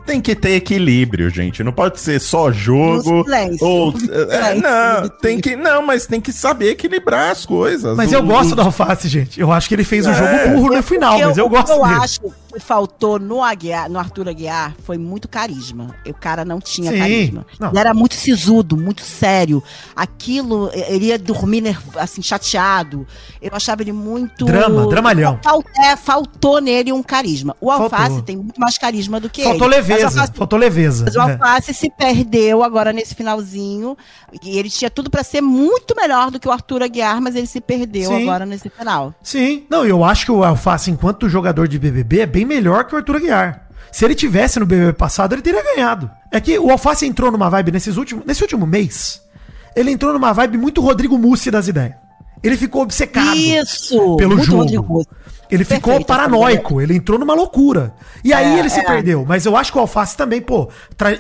Tem 0.08 0.22
que 0.22 0.34
ter 0.34 0.52
equilíbrio, 0.56 1.30
gente. 1.30 1.62
Não 1.64 1.72
pode 1.74 2.00
ser 2.00 2.20
só 2.20 2.52
jogo. 2.52 3.24
Silêncio. 3.26 3.68
Ou, 3.68 3.94
é, 4.32 4.56
não, 4.56 5.10
tem 5.22 5.40
que, 5.40 5.56
não, 5.56 5.86
mas 5.86 6.08
tem 6.08 6.20
que 6.22 6.32
saber 6.32 6.70
equilibrar 6.72 7.30
as 7.32 7.46
coisas. 7.46 7.96
Mas 7.96 8.12
O- 8.12 8.16
eu 8.16 8.24
gosto 8.24 8.54
o- 8.54 8.56
do 8.56 8.62
Alface, 8.62 9.08
gente. 9.10 9.40
Eu 9.40 9.52
acho 9.52 9.68
que 9.68 9.76
ele 9.76 9.84
fez 9.84 10.06
um 10.08 10.12
É. 10.12 10.14
jogo 10.16 10.56
burro 10.62 10.76
no 10.76 10.82
final, 10.82 11.12
Porque 11.14 11.26
mas 11.28 11.38
eu 11.38 11.50
gosto 11.50 11.72
eu 11.74 11.84
dele. 11.84 11.96
acho 12.02 12.22
que 12.22 12.60
faltou 12.62 13.20
no, 13.20 13.44
Aguiar, 13.44 13.88
no 13.90 14.00
Arthur 14.00 14.30
Aguiar 14.30 14.74
foi 14.84 14.98
muito 14.98 15.28
carisma. 15.28 15.94
O 16.08 16.14
cara 16.14 16.44
não 16.44 16.60
tinha 16.60 16.92
Sim, 16.92 16.98
carisma. 16.98 17.46
não. 17.60 17.70
Ele 17.70 17.80
era 17.80 17.94
muito 17.94 18.16
sisudo, 18.16 18.76
muito 18.78 19.02
sério. 19.04 19.62
Aquilo, 19.96 20.72
ele 20.74 21.08
ia 21.08 21.20
dormir 21.20 21.78
assim, 21.98 22.22
chateado. 22.22 23.06
Eu 23.42 23.52
achava 23.54 23.82
ele 23.82 23.92
muito. 23.92 24.46
Drama, 24.46 24.88
dramalhão. 24.88 25.40
Fal- 25.44 25.64
é, 25.84 25.96
faltou 25.96 26.62
nele 26.62 26.92
um 26.94 27.04
carisma. 27.04 27.56
O 27.60 27.68
Faltou. 27.68 27.84
Alface 27.86 28.22
tem 28.24 28.38
muito 28.38 28.60
mais 28.60 28.78
carisma 28.78 29.20
do 29.20 29.30
que 29.30 29.44
Faltou 29.44 29.68
ele. 29.68 29.76
Leveza, 30.06 30.34
faltou 30.34 30.60
leveza. 30.60 31.06
mas 31.06 31.16
o 31.16 31.20
É. 31.22 31.32
Alface 31.34 31.74
se 31.74 31.90
perdeu 31.90 32.64
agora 32.64 32.92
nesse 32.94 33.14
finalzinho. 33.16 33.98
E 34.44 34.58
ele 34.58 34.70
tinha 34.70 34.90
tudo 34.90 35.10
pra 35.10 35.24
ser 35.24 35.42
muito 35.42 35.96
melhor 35.96 36.32
do 36.32 36.40
que 36.40 36.48
o 36.48 36.52
Arthur 36.52 36.84
Aguiar, 36.84 37.22
mas 37.22 37.36
ele 37.36 37.48
se 37.48 37.60
perdeu 37.62 38.10
Sim. 38.10 38.24
agora 38.24 38.46
nesse 38.46 38.70
final. 38.70 39.14
Sim. 39.22 39.66
Não, 39.70 39.86
eu 39.86 40.04
acho 40.04 40.26
que 40.26 40.32
o 40.32 40.44
Alface, 40.44 40.90
enquanto 40.92 41.30
jogador 41.30 41.68
de 41.68 41.78
BBB, 41.80 42.22
é 42.22 42.26
bem 42.26 42.46
melhor 42.46 42.86
que 42.86 42.94
o 42.96 42.98
Arthur 42.98 43.18
Aguiar. 43.18 43.68
Se 43.92 44.04
ele 44.06 44.16
tivesse 44.16 44.60
no 44.60 44.66
BBB 44.66 44.94
passado, 44.94 45.34
ele 45.34 45.42
teria 45.42 45.64
ganhado. 45.64 46.10
É 46.32 46.40
que 46.42 46.60
o 46.60 46.70
Alface 46.72 47.06
entrou 47.06 47.32
numa 47.32 47.50
vibe 47.50 47.72
nesses 47.72 47.96
últimos, 47.98 48.26
nesse 48.26 48.42
último 48.42 48.68
mês. 48.68 49.22
Ele 49.76 49.92
entrou 49.92 50.12
numa 50.14 50.34
vibe 50.34 50.58
muito 50.58 50.82
Rodrigo 50.82 51.18
Mussi 51.18 51.50
das 51.50 51.68
ideias. 51.68 51.96
Ele 52.44 52.56
ficou 52.58 52.84
obcecado 52.84 53.36
Isso! 53.36 54.16
pelo 54.18 54.38
jogo. 54.44 54.62
Rodrigo 54.62 55.06
Ele 55.50 55.64
ficou 55.64 55.94
Perfeito, 55.94 56.08
paranoico, 56.08 56.82
ele 56.82 56.96
entrou 56.96 57.18
numa 57.18 57.34
loucura. 57.34 57.94
E 58.24 58.34
aí 58.34 58.56
É, 58.56 58.60
ele 58.60 58.70
se 58.70 58.80
é. 58.80 58.84
perdeu. 58.84 59.26
Mas 59.28 59.46
eu 59.46 59.56
acho 59.56 59.72
que 59.72 59.78
o 59.78 59.82
Alface 59.82 60.16
também, 60.18 60.42
pô, 60.42 60.70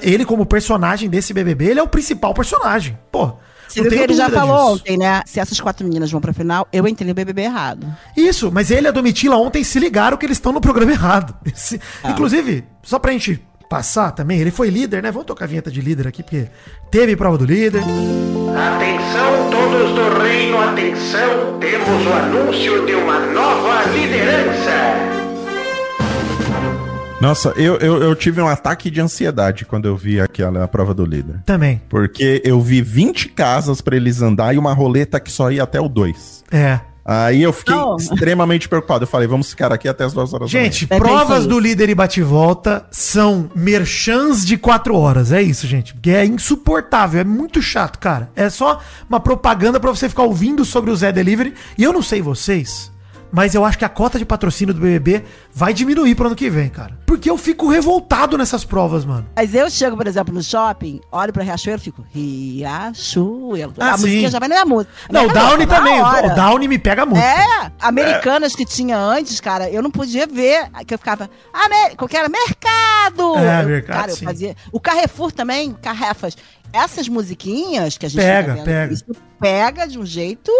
ele 0.01 0.25
como 0.25 0.45
personagem 0.45 1.09
desse 1.09 1.33
BBB, 1.33 1.65
ele 1.71 1.79
é 1.79 1.83
o 1.83 1.87
principal 1.87 2.33
personagem. 2.33 2.97
Pô, 3.11 3.33
Você 3.67 3.81
viu 3.81 3.91
que 3.91 3.97
ele 3.97 4.13
já 4.13 4.29
falou 4.29 4.55
disso. 4.57 4.73
ontem, 4.83 4.97
né? 4.97 5.21
Se 5.25 5.39
essas 5.39 5.59
quatro 5.59 5.85
meninas 5.85 6.11
vão 6.11 6.19
pra 6.21 6.33
final, 6.33 6.67
eu 6.71 6.87
entrei 6.87 7.07
no 7.07 7.13
BBB 7.13 7.43
errado. 7.43 7.87
Isso, 8.15 8.51
mas 8.51 8.69
ele 8.71 8.87
e 8.87 8.89
a 8.89 8.91
Domitila 8.91 9.37
ontem 9.37 9.63
se 9.63 9.79
ligaram 9.79 10.17
que 10.17 10.25
eles 10.25 10.37
estão 10.37 10.51
no 10.51 10.61
programa 10.61 10.91
errado. 10.91 11.33
Esse- 11.45 11.79
Ah. 12.03 12.11
Inclusive, 12.11 12.63
só 12.83 12.97
pra 12.99 13.11
gente 13.11 13.41
passar 13.69 14.11
também, 14.11 14.39
ele 14.39 14.51
foi 14.51 14.69
líder, 14.69 15.03
né? 15.03 15.11
Vamos 15.11 15.27
tocar 15.27 15.45
a 15.45 15.47
vinheta 15.47 15.69
de 15.69 15.81
líder 15.81 16.07
aqui, 16.07 16.23
porque 16.23 16.47
teve 16.89 17.15
prova 17.15 17.37
do 17.37 17.45
líder. 17.45 17.81
Atenção, 17.81 19.49
todos 19.51 19.93
do 19.93 20.19
reino, 20.21 20.57
atenção! 20.59 21.59
Temos 21.59 22.07
o 22.07 22.13
anúncio 22.13 22.85
de 22.85 22.95
uma 22.95 23.19
nova 23.19 23.83
liderança! 23.91 25.17
Nossa, 27.19 27.49
eu, 27.57 27.77
eu, 27.77 28.01
eu 28.03 28.15
tive 28.15 28.39
um 28.39 28.47
ataque 28.47 28.91
de 28.91 29.01
ansiedade 29.01 29.65
quando 29.65 29.87
eu 29.87 29.97
vi 29.97 30.21
aquela 30.21 30.67
prova 30.67 30.93
do 30.93 31.03
líder. 31.03 31.39
Também. 31.45 31.81
Porque 31.89 32.43
eu 32.45 32.61
vi 32.61 32.79
20 32.79 33.29
casas 33.29 33.81
pra 33.81 33.95
eles 33.95 34.21
andar 34.21 34.53
e 34.53 34.57
uma 34.57 34.71
roleta 34.71 35.19
que 35.19 35.31
só 35.31 35.51
ia 35.51 35.63
até 35.63 35.81
o 35.81 35.89
2. 35.89 36.43
É. 36.51 36.79
Aí 37.09 37.41
eu 37.41 37.53
fiquei 37.53 37.73
Não. 37.73 37.95
extremamente 37.95 38.67
preocupado. 38.67 39.03
Eu 39.05 39.07
falei, 39.07 39.27
vamos 39.29 39.49
ficar 39.49 39.71
aqui 39.71 39.87
até 39.87 40.03
as 40.03 40.11
duas 40.11 40.33
horas 40.33 40.49
Gente, 40.49 40.85
É, 40.89 40.97
provas 40.97 41.39
tem 41.39 41.47
do 41.47 41.57
líder 41.57 41.87
e 41.89 41.95
bate-volta 41.95 42.85
são 42.91 43.49
merchans 43.55 44.45
de 44.45 44.57
quatro 44.57 44.93
horas. 44.93 45.31
É 45.31 45.41
isso, 45.41 45.65
gente. 45.65 45.93
Porque 45.93 46.09
é 46.09 46.25
insuportável, 46.25 47.21
é 47.21 47.23
muito 47.23 47.61
chato, 47.61 47.97
cara. 47.97 48.29
É 48.35 48.49
só 48.49 48.81
uma 49.09 49.21
propaganda 49.21 49.79
pra 49.79 49.89
você 49.89 50.09
ficar 50.09 50.23
ouvindo 50.23 50.65
sobre 50.65 50.91
o 50.91 50.95
Zé 50.97 51.13
Delivery. 51.13 51.53
E 51.77 51.83
eu 51.83 51.93
não 51.93 52.01
sei 52.01 52.21
vocês, 52.21 52.91
mas 53.31 53.53
eu 53.55 53.63
acho 53.65 53.77
que 53.77 53.85
a 53.85 53.89
cota 53.89 54.17
de 54.17 54.25
patrocínio 54.25 54.73
do 54.73 54.79
BBB 54.81 55.23
vai 55.53 55.73
diminuir 55.73 56.15
pro 56.15 56.27
ano 56.27 56.35
que 56.35 56.49
vem, 56.49 56.69
cara. 56.69 56.97
Porque 57.05 57.29
eu 57.29 57.37
fico 57.37 57.69
revoltado 57.69 58.37
nessas 58.37 58.63
provas, 58.63 59.05
mano. 59.05 59.27
Mas 59.35 59.53
eu 59.55 59.69
chego, 59.69 59.95
por 59.97 60.07
exemplo, 60.07 60.33
no 60.33 60.41
shopping, 60.43 60.99
olho 61.11 61.31
pra 61.33 61.43
Riachuelo 61.43 61.79
e 61.79 61.83
fico, 61.83 62.05
Riachuelo. 62.13 63.73
Ah, 63.79 63.93
a 63.93 63.97
sim. 63.97 64.03
musiquinha 64.03 64.29
já 64.31 64.39
vai 64.39 64.47
na 64.49 64.55
minha 64.55 64.65
música. 64.65 64.91
Não, 65.11 65.25
o 65.25 65.33
Downy 65.33 65.67
também. 65.67 66.01
O 66.01 66.35
Downy 66.35 66.67
me 66.67 66.77
pega 66.79 67.05
muito. 67.05 67.21
É, 67.23 67.71
americanas 67.81 68.55
que 68.55 68.65
tinha 68.65 68.97
antes, 68.97 69.39
cara, 69.39 69.69
eu 69.69 69.81
não 69.81 69.91
podia 69.91 70.27
ver, 70.27 70.69
que 70.85 70.93
eu 70.93 70.97
ficava, 70.97 71.29
qual 71.97 72.07
que 72.07 72.17
era? 72.17 72.29
Mercado! 72.29 73.37
É, 73.37 73.63
Eu- 73.63 73.67
mercado, 73.67 73.97
Cara, 73.97 74.11
eu 74.11 74.15
sim. 74.15 74.25
fazia, 74.25 74.55
o 74.71 74.79
Carrefour 74.79 75.31
também, 75.31 75.73
Carrefas, 75.73 76.35
essas 76.73 77.07
musiquinhas 77.07 77.97
que 77.97 78.05
a 78.05 78.09
gente 78.09 78.21
Pega, 78.21 78.53
fica 78.53 78.65
pega. 78.65 78.93
isso 78.93 79.05
pega 79.39 79.87
de 79.87 79.97
um 79.99 80.05
jeito... 80.05 80.51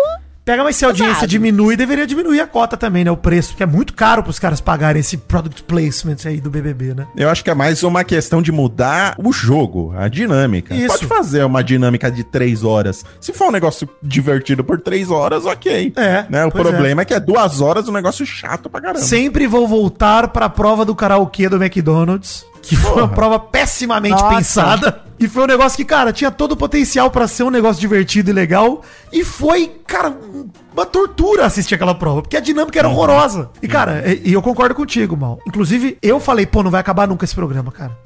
Pega, 0.48 0.64
mas 0.64 0.78
se 0.78 0.86
a 0.86 0.88
audiência 0.88 1.14
Pesado. 1.16 1.28
diminui, 1.28 1.76
deveria 1.76 2.08
diminuir 2.08 2.40
a 2.40 2.48
cota 2.48 2.78
também, 2.78 3.04
né? 3.04 3.12
O 3.12 3.18
preço, 3.18 3.50
porque 3.50 3.64
é 3.64 3.66
muito 3.66 3.94
caro 3.94 4.24
pros 4.24 4.40
caras 4.40 4.62
pagarem 4.62 5.02
esse 5.02 5.18
product 5.18 5.62
placement 5.64 6.16
aí 6.24 6.40
do 6.40 6.50
BBB, 6.50 6.94
né? 6.94 7.06
Eu 7.18 7.30
acho 7.30 7.44
que 7.44 7.50
é 7.50 7.54
mais 7.54 7.84
uma 7.84 8.02
questão 8.06 8.42
de 8.42 8.50
mudar 8.50 9.14
o 9.18 9.34
jogo, 9.34 9.94
a 9.98 10.08
dinâmica. 10.08 10.74
Isso. 10.74 10.88
Pode 10.88 11.06
fazer 11.06 11.44
uma 11.44 11.62
dinâmica 11.62 12.10
de 12.10 12.24
três 12.24 12.64
horas. 12.64 13.04
Se 13.20 13.34
for 13.34 13.50
um 13.50 13.52
negócio 13.52 13.90
divertido 14.02 14.64
por 14.64 14.80
três 14.80 15.12
horas, 15.12 15.46
ok. 15.46 15.92
É, 15.98 16.26
Né? 16.30 16.46
O 16.46 16.52
pois 16.52 16.66
problema 16.66 17.02
é. 17.02 17.06
que 17.06 17.14
é 17.14 17.20
duas 17.20 17.60
horas 17.60 17.90
um 17.90 17.92
negócio 17.92 18.26
chato 18.26 18.70
pra 18.70 18.80
caramba. 18.80 19.04
Sempre 19.04 19.48
vou 19.48 19.68
voltar 19.68 20.30
pra 20.30 20.48
prova 20.48 20.86
do 20.86 20.96
karaokê 20.96 21.50
do 21.50 21.62
McDonald's, 21.62 22.46
que 22.68 22.76
foi 22.76 22.92
uma 22.92 23.02
Porra. 23.04 23.16
prova 23.16 23.40
pessimamente 23.40 24.22
Nossa. 24.22 24.36
pensada. 24.36 25.02
E 25.20 25.28
foi 25.28 25.44
um 25.44 25.48
negócio 25.48 25.76
que, 25.78 25.86
cara, 25.86 26.14
tinha 26.14 26.30
todo 26.30 26.52
o 26.52 26.56
potencial 26.58 27.10
pra 27.10 27.28
ser 27.28 27.44
um 27.44 27.50
negócio 27.50 27.80
divertido 27.80 28.30
e 28.30 28.34
legal. 28.34 28.84
E 29.12 29.24
foi, 29.24 29.72
cara, 29.88 30.10
um- 30.10 30.48
uma 30.74 30.86
tortura 30.86 31.46
assistir 31.46 31.74
aquela 31.74 31.96
prova, 31.96 32.22
porque 32.22 32.38
a 32.38 32.40
dinâmica 32.40 32.78
era 32.78 32.88
horrorosa. 32.88 33.50
E, 33.64 33.68
cara, 33.68 34.04
e, 34.06 34.30
e 34.30 34.34
eu 34.34 34.42
concordo 34.44 34.76
contigo, 34.76 35.18
Mal. 35.18 35.40
Inclusive, 35.48 35.98
eu 36.04 36.20
falei, 36.20 36.46
pô, 36.46 36.62
não 36.62 36.70
vai 36.70 36.82
acabar 36.82 37.08
nunca 37.08 37.26
esse 37.26 37.34
programa, 37.34 37.72
cara. 37.72 37.98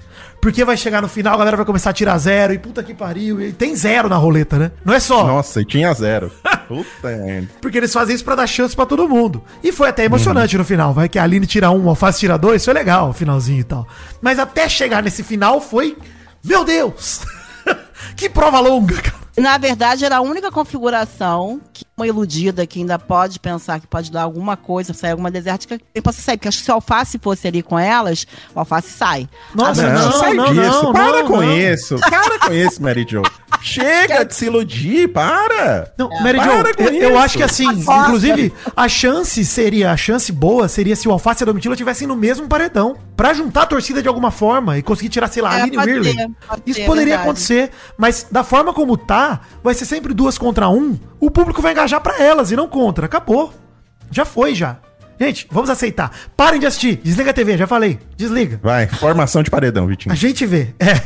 Porque 0.42 0.66
vai 0.66 0.76
chegar 0.76 1.04
no 1.04 1.08
final, 1.08 1.36
a 1.36 1.38
galera 1.38 1.56
vai 1.56 1.66
começar 1.66 1.92
a 1.92 1.94
tirar 1.94 2.18
zero, 2.18 2.52
e 2.52 2.58
puta 2.58 2.82
que 2.82 2.96
pariu. 2.96 3.40
E 3.40 3.54
tem 3.54 3.76
zero 3.76 4.10
na 4.10 4.16
roleta, 4.16 4.58
né? 4.58 4.72
Não 4.84 4.94
é 4.94 5.00
só. 5.00 5.26
Nossa, 5.26 5.62
e 5.62 5.66
tinha 5.66 5.94
zero. 5.94 6.32
Puta 6.68 7.10
merda. 7.10 7.50
Porque 7.60 7.78
eles 7.78 7.92
fazem 7.92 8.16
isso 8.16 8.24
pra 8.24 8.34
dar 8.34 8.48
chance 8.48 8.74
pra 8.74 8.86
todo 8.86 9.08
mundo. 9.08 9.44
E 9.62 9.74
foi 9.74 9.90
até 9.90 10.06
emocionante 10.06 10.58
no 10.58 10.64
final. 10.64 10.94
Vai 10.94 11.10
que 11.10 11.20
a 11.20 11.24
Aline 11.24 11.46
tira 11.46 11.70
um, 11.70 11.86
o 11.86 11.90
Alface 11.90 12.20
tira 12.20 12.38
dois, 12.38 12.64
foi 12.64 12.74
legal 12.74 13.10
o 13.10 13.14
finalzinho 13.14 13.60
e 13.60 13.64
tal. 13.64 13.86
Mas 14.22 14.40
até 14.40 14.70
chegar 14.70 15.04
nesse 15.04 15.22
final 15.22 15.60
foi. 15.60 15.98
Meu 16.44 16.64
Deus! 16.64 17.22
que 18.16 18.30
prova 18.30 18.60
longa, 18.60 18.96
cara. 19.02 19.22
Na 19.38 19.58
verdade, 19.58 20.04
era 20.04 20.18
a 20.18 20.22
única 20.22 20.52
configuração 20.52 21.62
que 21.72 21.86
uma 21.96 22.06
iludida 22.06 22.68
que 22.68 22.80
ainda 22.80 23.00
pode 23.00 23.40
pensar 23.40 23.80
que 23.80 23.88
pode 23.88 24.12
dar 24.12 24.24
alguma 24.24 24.58
coisa, 24.58 24.94
sair 24.94 25.12
alguma 25.12 25.32
desértica, 25.32 25.80
que 25.94 26.02
possa 26.02 26.22
sair. 26.22 26.36
Porque 26.38 26.50
acho 26.50 26.58
que 26.60 26.66
se 26.66 26.72
o 26.72 26.74
alface 26.74 27.18
fosse 27.18 27.48
ali 27.48 27.64
com 27.64 27.80
elas, 27.80 28.28
o 28.54 28.60
alface 28.60 28.90
sai. 28.90 29.30
Nossa, 29.56 29.86
Agora, 29.88 30.00
Não, 30.00 30.12
não, 30.12 30.20
sai 30.20 30.34
não, 30.34 30.54
disso. 30.54 30.84
não, 30.84 30.92
para 30.92 31.24
não, 31.24 31.28
com 31.28 31.38
não. 31.38 31.58
isso. 31.58 31.96
Para 31.98 32.40
com 32.40 32.54
isso, 32.54 32.82
Mary 32.84 33.06
Jo. 33.10 33.22
Chega 33.62 34.24
de 34.26 34.34
se 34.36 34.46
iludir, 34.46 35.08
para. 35.10 35.92
Não, 35.98 36.10
Mary 36.22 36.40
Jo, 36.40 36.64
para 36.76 36.84
eu, 36.84 36.94
eu 37.12 37.18
acho 37.20 37.38
que 37.38 37.44
assim, 37.44 37.68
Aposta. 37.70 37.94
inclusive, 38.02 38.54
a 38.76 38.88
chance 38.90 39.46
seria, 39.46 39.92
a 39.92 39.98
chance 39.98 40.32
boa 40.32 40.68
seria 40.68 40.96
se 40.96 41.08
o 41.08 41.12
Alface 41.12 41.42
e 41.42 41.44
a 41.44 41.46
Domitila 41.46 41.74
estivessem 41.76 42.08
no 42.08 42.16
mesmo 42.16 42.48
paredão. 42.48 42.96
Pra 43.16 43.34
juntar 43.34 43.64
a 43.64 43.66
torcida 43.68 44.02
de 44.02 44.08
alguma 44.08 44.32
forma 44.32 44.78
e 44.78 44.82
conseguir 44.82 45.10
tirar, 45.10 45.28
sei 45.28 45.44
lá, 45.44 45.52
a 45.52 45.60
É, 45.60 45.62
Aline 45.62 45.76
pode 45.78 45.92
Whirley. 45.92 46.16
Isso 46.66 46.80
ser, 46.80 46.86
poderia 46.86 47.06
verdade. 47.18 47.24
acontecer, 47.30 47.70
mas 47.98 48.26
da 48.32 48.44
forma 48.44 48.74
como 48.74 48.98
tá, 48.98 49.42
vai 49.64 49.74
ser 49.76 49.86
sempre 49.86 50.14
duas 50.14 50.38
contra 50.38 50.68
um. 50.70 50.98
O 51.20 51.30
público 51.30 51.62
vai 51.62 51.72
engajar 51.74 52.02
pra 52.02 52.18
elas 52.22 52.52
e 52.52 52.56
não 52.56 52.68
contra. 52.68 53.06
Acabou. 53.06 53.54
Já 54.10 54.26
foi, 54.26 54.56
já. 54.56 54.78
Gente, 55.20 55.46
vamos 55.52 55.70
aceitar. 55.70 56.12
Parem 56.36 56.60
de 56.60 56.66
assistir. 56.66 56.96
Desliga 57.04 57.30
a 57.30 57.34
TV, 57.34 57.56
já 57.56 57.68
falei. 57.68 58.00
Desliga. 58.18 58.60
Vai, 58.64 58.88
formação 58.88 59.44
de 59.44 59.52
paredão, 59.52 59.86
Vitinho. 59.86 60.12
A 60.12 60.16
gente 60.16 60.48
vê. 60.48 60.74
É. 60.80 61.00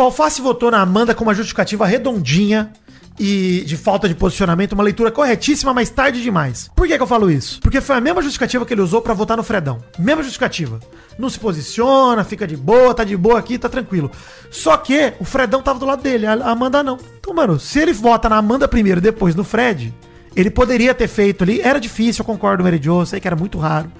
Pô, 0.00 0.04
Alface 0.04 0.40
votou 0.40 0.70
na 0.70 0.80
Amanda 0.80 1.14
com 1.14 1.24
uma 1.24 1.34
justificativa 1.34 1.84
redondinha 1.84 2.72
e 3.18 3.62
de 3.66 3.76
falta 3.76 4.08
de 4.08 4.14
posicionamento, 4.14 4.72
uma 4.72 4.82
leitura 4.82 5.10
corretíssima, 5.10 5.74
mas 5.74 5.90
tarde 5.90 6.22
demais. 6.22 6.70
Por 6.74 6.88
que, 6.88 6.96
que 6.96 7.02
eu 7.02 7.06
falo 7.06 7.30
isso? 7.30 7.60
Porque 7.60 7.82
foi 7.82 7.96
a 7.96 8.00
mesma 8.00 8.22
justificativa 8.22 8.64
que 8.64 8.72
ele 8.72 8.80
usou 8.80 9.02
pra 9.02 9.12
votar 9.12 9.36
no 9.36 9.42
Fredão. 9.42 9.84
Mesma 9.98 10.22
justificativa. 10.22 10.80
Não 11.18 11.28
se 11.28 11.38
posiciona, 11.38 12.24
fica 12.24 12.46
de 12.46 12.56
boa, 12.56 12.94
tá 12.94 13.04
de 13.04 13.14
boa 13.14 13.38
aqui, 13.38 13.58
tá 13.58 13.68
tranquilo. 13.68 14.10
Só 14.50 14.74
que 14.78 15.12
o 15.20 15.24
Fredão 15.26 15.60
tava 15.60 15.78
do 15.78 15.84
lado 15.84 16.02
dele, 16.02 16.24
a 16.24 16.32
Amanda 16.32 16.82
não. 16.82 16.96
Então, 17.18 17.34
mano, 17.34 17.60
se 17.60 17.78
ele 17.78 17.92
vota 17.92 18.26
na 18.26 18.38
Amanda 18.38 18.66
primeiro 18.66 19.02
depois 19.02 19.34
no 19.34 19.44
Fred, 19.44 19.94
ele 20.34 20.48
poderia 20.48 20.94
ter 20.94 21.08
feito 21.08 21.44
ali. 21.44 21.60
Era 21.60 21.78
difícil, 21.78 22.22
eu 22.22 22.26
concordo, 22.26 22.66
eu 22.66 23.04
sei 23.04 23.20
que 23.20 23.28
era 23.28 23.36
muito 23.36 23.58
raro. 23.58 23.92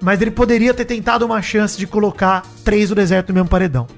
Mas 0.00 0.22
ele 0.22 0.30
poderia 0.30 0.72
ter 0.72 0.84
tentado 0.84 1.26
uma 1.26 1.42
chance 1.42 1.76
de 1.76 1.88
colocar 1.88 2.44
três 2.64 2.90
do 2.90 2.94
deserto 2.94 3.30
no 3.30 3.34
mesmo 3.34 3.48
paredão. 3.48 3.88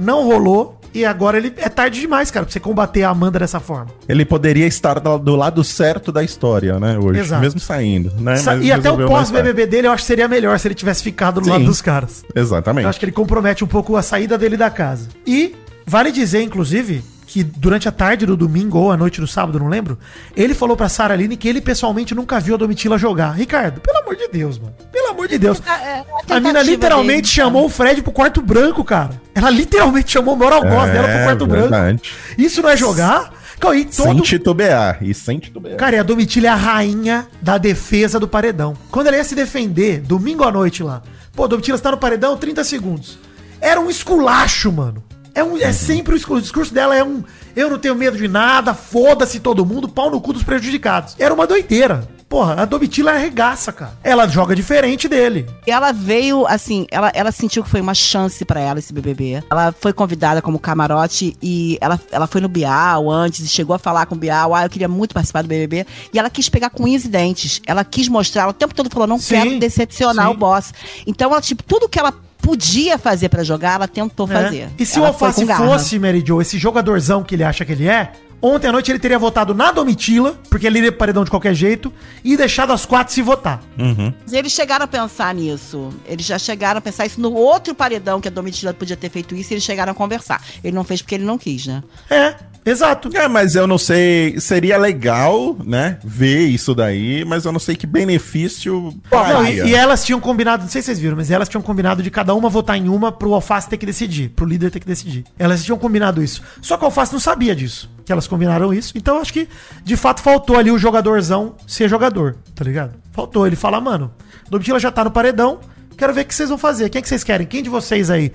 Não 0.00 0.24
rolou. 0.26 0.76
E 0.92 1.04
agora 1.04 1.38
ele 1.38 1.52
é 1.58 1.68
tarde 1.68 2.00
demais, 2.00 2.32
cara, 2.32 2.44
pra 2.44 2.52
você 2.52 2.58
combater 2.58 3.04
a 3.04 3.10
Amanda 3.10 3.38
dessa 3.38 3.60
forma. 3.60 3.86
Ele 4.08 4.24
poderia 4.24 4.66
estar 4.66 4.98
do 4.98 5.18
do 5.18 5.36
lado 5.36 5.62
certo 5.62 6.10
da 6.10 6.24
história, 6.24 6.80
né, 6.80 6.98
hoje, 6.98 7.20
Exato. 7.20 7.40
mesmo 7.40 7.60
saindo, 7.60 8.12
né? 8.18 8.34
Sa- 8.34 8.56
mas 8.56 8.64
e 8.66 8.72
até 8.72 8.90
o 8.90 9.06
pós-BBB 9.06 9.66
dele 9.66 9.86
eu 9.86 9.92
acho 9.92 10.02
que 10.02 10.08
seria 10.08 10.26
melhor 10.26 10.58
se 10.58 10.66
ele 10.66 10.74
tivesse 10.74 11.00
ficado 11.04 11.40
do 11.40 11.44
Sim. 11.44 11.50
lado 11.52 11.64
dos 11.64 11.80
caras. 11.80 12.24
Exatamente. 12.34 12.82
Eu 12.82 12.88
acho 12.90 12.98
que 12.98 13.04
ele 13.04 13.12
compromete 13.12 13.62
um 13.62 13.68
pouco 13.68 13.94
a 13.96 14.02
saída 14.02 14.36
dele 14.36 14.56
da 14.56 14.68
casa. 14.68 15.06
E 15.24 15.54
vale 15.86 16.10
dizer, 16.10 16.42
inclusive, 16.42 17.04
que 17.30 17.44
durante 17.44 17.88
a 17.88 17.92
tarde 17.92 18.26
do 18.26 18.36
domingo 18.36 18.76
ou 18.76 18.90
a 18.90 18.96
noite 18.96 19.20
do 19.20 19.26
sábado, 19.26 19.56
não 19.56 19.68
lembro, 19.68 19.96
ele 20.34 20.52
falou 20.52 20.76
pra 20.76 20.88
Sara 20.88 21.14
Aline 21.14 21.36
que 21.36 21.48
ele 21.48 21.60
pessoalmente 21.60 22.12
nunca 22.12 22.40
viu 22.40 22.56
a 22.56 22.58
Domitila 22.58 22.98
jogar. 22.98 23.30
Ricardo, 23.36 23.80
pelo 23.80 23.98
amor 23.98 24.16
de 24.16 24.26
Deus, 24.26 24.58
mano. 24.58 24.74
Pelo 24.90 25.10
amor 25.10 25.28
de 25.28 25.38
Deus. 25.38 25.62
É, 25.64 25.70
é, 25.70 26.04
a 26.28 26.36
A 26.36 26.40
mina 26.40 26.60
literalmente 26.60 27.22
dele, 27.22 27.28
chamou 27.28 27.66
o 27.66 27.68
Fred 27.68 28.02
pro 28.02 28.10
quarto 28.10 28.42
branco, 28.42 28.82
cara. 28.82 29.22
Ela 29.32 29.48
literalmente 29.48 30.10
chamou 30.10 30.34
o 30.34 30.36
maior 30.36 30.54
algoz 30.54 30.90
dela 30.90 31.06
pro 31.06 31.22
quarto 31.22 31.46
branco. 31.46 31.72
É. 31.72 31.96
Isso 32.36 32.60
não 32.62 32.68
é 32.68 32.76
jogar? 32.76 33.32
Cara, 33.60 33.76
e 33.76 33.86
Sem 33.88 34.06
todo... 34.06 34.22
titubear. 34.22 34.98
E 35.00 35.14
sem 35.14 35.38
titubear. 35.38 35.76
Cara, 35.76 35.94
e 35.94 35.98
a 36.00 36.02
Domitila 36.02 36.48
é 36.48 36.50
a 36.50 36.56
rainha 36.56 37.28
da 37.40 37.58
defesa 37.58 38.18
do 38.18 38.26
paredão. 38.26 38.74
Quando 38.90 39.06
ela 39.06 39.16
ia 39.16 39.24
se 39.24 39.36
defender, 39.36 40.00
domingo 40.00 40.42
à 40.42 40.50
noite 40.50 40.82
lá, 40.82 41.00
pô, 41.32 41.46
Domitila 41.46 41.76
está 41.76 41.92
no 41.92 41.96
paredão, 41.96 42.36
30 42.36 42.64
segundos. 42.64 43.20
Era 43.60 43.80
um 43.80 43.88
esculacho, 43.88 44.72
mano. 44.72 45.04
É, 45.40 45.44
um, 45.44 45.56
é 45.56 45.72
sempre 45.72 46.14
o 46.14 46.16
discurso. 46.18 46.38
O 46.38 46.42
discurso 46.42 46.74
dela 46.74 46.94
é 46.94 47.02
um. 47.02 47.24
Eu 47.56 47.70
não 47.70 47.78
tenho 47.78 47.94
medo 47.94 48.16
de 48.18 48.28
nada, 48.28 48.74
foda-se 48.74 49.40
todo 49.40 49.64
mundo, 49.64 49.88
pau 49.88 50.10
no 50.10 50.20
cu 50.20 50.34
dos 50.34 50.42
prejudicados. 50.42 51.16
Era 51.18 51.32
uma 51.32 51.46
doideira. 51.46 52.06
Porra, 52.28 52.62
a 52.62 52.64
Domitila 52.64 53.12
arregaça, 53.12 53.72
cara. 53.72 53.94
Ela 54.04 54.28
joga 54.28 54.54
diferente 54.54 55.08
dele. 55.08 55.48
E 55.66 55.70
ela 55.70 55.90
veio, 55.92 56.46
assim, 56.46 56.86
ela, 56.90 57.10
ela 57.12 57.32
sentiu 57.32 57.64
que 57.64 57.70
foi 57.70 57.80
uma 57.80 57.94
chance 57.94 58.44
pra 58.44 58.60
ela 58.60 58.78
esse 58.78 58.92
BBB. 58.92 59.42
Ela 59.50 59.74
foi 59.80 59.92
convidada 59.92 60.40
como 60.42 60.58
camarote 60.58 61.36
e 61.42 61.76
ela, 61.80 61.98
ela 62.12 62.28
foi 62.28 62.40
no 62.40 62.48
Bial 62.48 63.10
antes 63.10 63.40
e 63.40 63.48
chegou 63.48 63.74
a 63.74 63.80
falar 63.80 64.06
com 64.06 64.14
o 64.14 64.18
Bial. 64.18 64.54
Ah, 64.54 64.64
eu 64.64 64.70
queria 64.70 64.88
muito 64.88 65.14
participar 65.14 65.42
do 65.42 65.48
BBB. 65.48 65.86
E 66.12 66.18
ela 66.18 66.30
quis 66.30 66.48
pegar 66.50 66.70
com 66.70 66.84
unhas 66.84 67.04
e 67.04 67.08
dentes. 67.08 67.62
Ela 67.66 67.82
quis 67.82 68.08
mostrar, 68.08 68.42
ela 68.42 68.50
o 68.50 68.54
tempo 68.54 68.74
todo 68.74 68.90
falou: 68.90 69.08
não 69.08 69.18
Sim, 69.18 69.34
quero 69.34 69.58
decepcionar 69.58 70.26
sim. 70.26 70.32
o 70.32 70.36
boss. 70.36 70.72
Então, 71.06 71.32
ela, 71.32 71.40
tipo, 71.40 71.64
tudo 71.64 71.88
que 71.88 71.98
ela 71.98 72.14
podia 72.40 72.98
fazer 72.98 73.28
pra 73.28 73.42
jogar, 73.42 73.74
ela 73.74 73.88
tentou 73.88 74.26
né? 74.26 74.42
fazer. 74.42 74.68
E 74.78 74.86
se 74.86 74.98
Ela 74.98 75.06
o 75.06 75.08
Alface 75.08 75.46
fosse, 75.46 75.98
Mary 75.98 76.22
Jo, 76.26 76.40
esse 76.40 76.58
jogadorzão 76.58 77.22
que 77.22 77.34
ele 77.34 77.44
acha 77.44 77.64
que 77.64 77.72
ele 77.72 77.88
é, 77.88 78.12
ontem 78.40 78.68
à 78.68 78.72
noite 78.72 78.90
ele 78.90 78.98
teria 78.98 79.18
votado 79.18 79.54
na 79.54 79.70
Domitila, 79.70 80.38
porque 80.48 80.66
ele 80.66 80.78
iria 80.78 80.92
pro 80.92 80.98
paredão 80.98 81.24
de 81.24 81.30
qualquer 81.30 81.54
jeito, 81.54 81.92
e 82.24 82.36
deixado 82.36 82.72
as 82.72 82.86
quatro 82.86 83.12
se 83.12 83.22
votar. 83.22 83.60
Uhum. 83.78 84.12
Mas 84.22 84.32
Eles 84.32 84.52
chegaram 84.52 84.84
a 84.84 84.88
pensar 84.88 85.34
nisso. 85.34 85.90
Eles 86.06 86.26
já 86.26 86.38
chegaram 86.38 86.78
a 86.78 86.80
pensar 86.80 87.06
isso 87.06 87.20
no 87.20 87.32
outro 87.32 87.74
paredão 87.74 88.20
que 88.20 88.28
a 88.28 88.30
Domitila 88.30 88.72
podia 88.72 88.96
ter 88.96 89.10
feito 89.10 89.34
isso 89.34 89.52
e 89.52 89.54
eles 89.54 89.64
chegaram 89.64 89.92
a 89.92 89.94
conversar. 89.94 90.42
Ele 90.62 90.74
não 90.74 90.84
fez 90.84 91.02
porque 91.02 91.14
ele 91.14 91.24
não 91.24 91.38
quis, 91.38 91.66
né? 91.66 91.82
É, 92.08 92.34
exato. 92.64 93.10
É, 93.16 93.28
mas 93.28 93.54
eu 93.54 93.66
não 93.66 93.78
sei. 93.78 94.38
Seria 94.40 94.76
legal, 94.78 95.56
né? 95.64 95.98
Ver 96.04 96.46
isso 96.46 96.74
daí, 96.74 97.24
mas 97.24 97.44
eu 97.44 97.52
não 97.52 97.60
sei 97.60 97.76
que 97.76 97.86
benefício. 97.86 98.94
Não, 99.10 99.46
e, 99.46 99.70
e 99.70 99.74
elas 99.74 100.04
tinham 100.04 100.20
combinado, 100.20 100.62
não 100.62 100.70
sei 100.70 100.82
se 100.82 100.86
vocês 100.86 100.98
viram, 100.98 101.16
mas 101.16 101.30
elas 101.30 101.48
tinham 101.48 101.62
combinado 101.62 102.02
de 102.02 102.10
cada 102.10 102.34
uma 102.34 102.48
votar 102.48 102.76
em 102.76 102.88
uma 102.88 103.10
pro 103.12 103.34
Alface 103.34 103.68
ter 103.68 103.76
que 103.76 103.86
decidir, 103.86 104.30
pro 104.30 104.46
líder 104.46 104.70
ter 104.70 104.80
que 104.80 104.86
decidir. 104.86 105.24
Elas 105.38 105.64
tinham 105.64 105.78
combinado 105.78 106.22
isso. 106.22 106.42
Só 106.60 106.76
que 106.76 106.84
o 106.84 106.86
Alface 106.86 107.12
não 107.12 107.20
sabia 107.20 107.54
disso, 107.54 107.90
que 108.04 108.12
elas 108.12 108.26
combinaram 108.30 108.72
isso. 108.72 108.96
Então 108.96 109.20
acho 109.20 109.32
que, 109.32 109.48
de 109.84 109.96
fato, 109.96 110.22
faltou 110.22 110.56
ali 110.56 110.70
o 110.70 110.78
jogadorzão 110.78 111.56
ser 111.66 111.88
jogador, 111.88 112.36
tá 112.54 112.64
ligado? 112.64 112.94
Faltou 113.12 113.46
ele 113.46 113.56
falar, 113.56 113.80
mano, 113.80 114.10
Domitila 114.48 114.78
já 114.78 114.90
tá 114.90 115.04
no 115.04 115.10
paredão, 115.10 115.60
quero 115.96 116.14
ver 116.14 116.22
o 116.22 116.24
que 116.24 116.34
vocês 116.34 116.48
vão 116.48 116.56
fazer. 116.56 116.88
Quem 116.88 117.02
que 117.02 117.08
vocês 117.08 117.22
querem? 117.22 117.46
Quem 117.46 117.62
de 117.62 117.68
vocês 117.68 118.08
aí? 118.08 118.32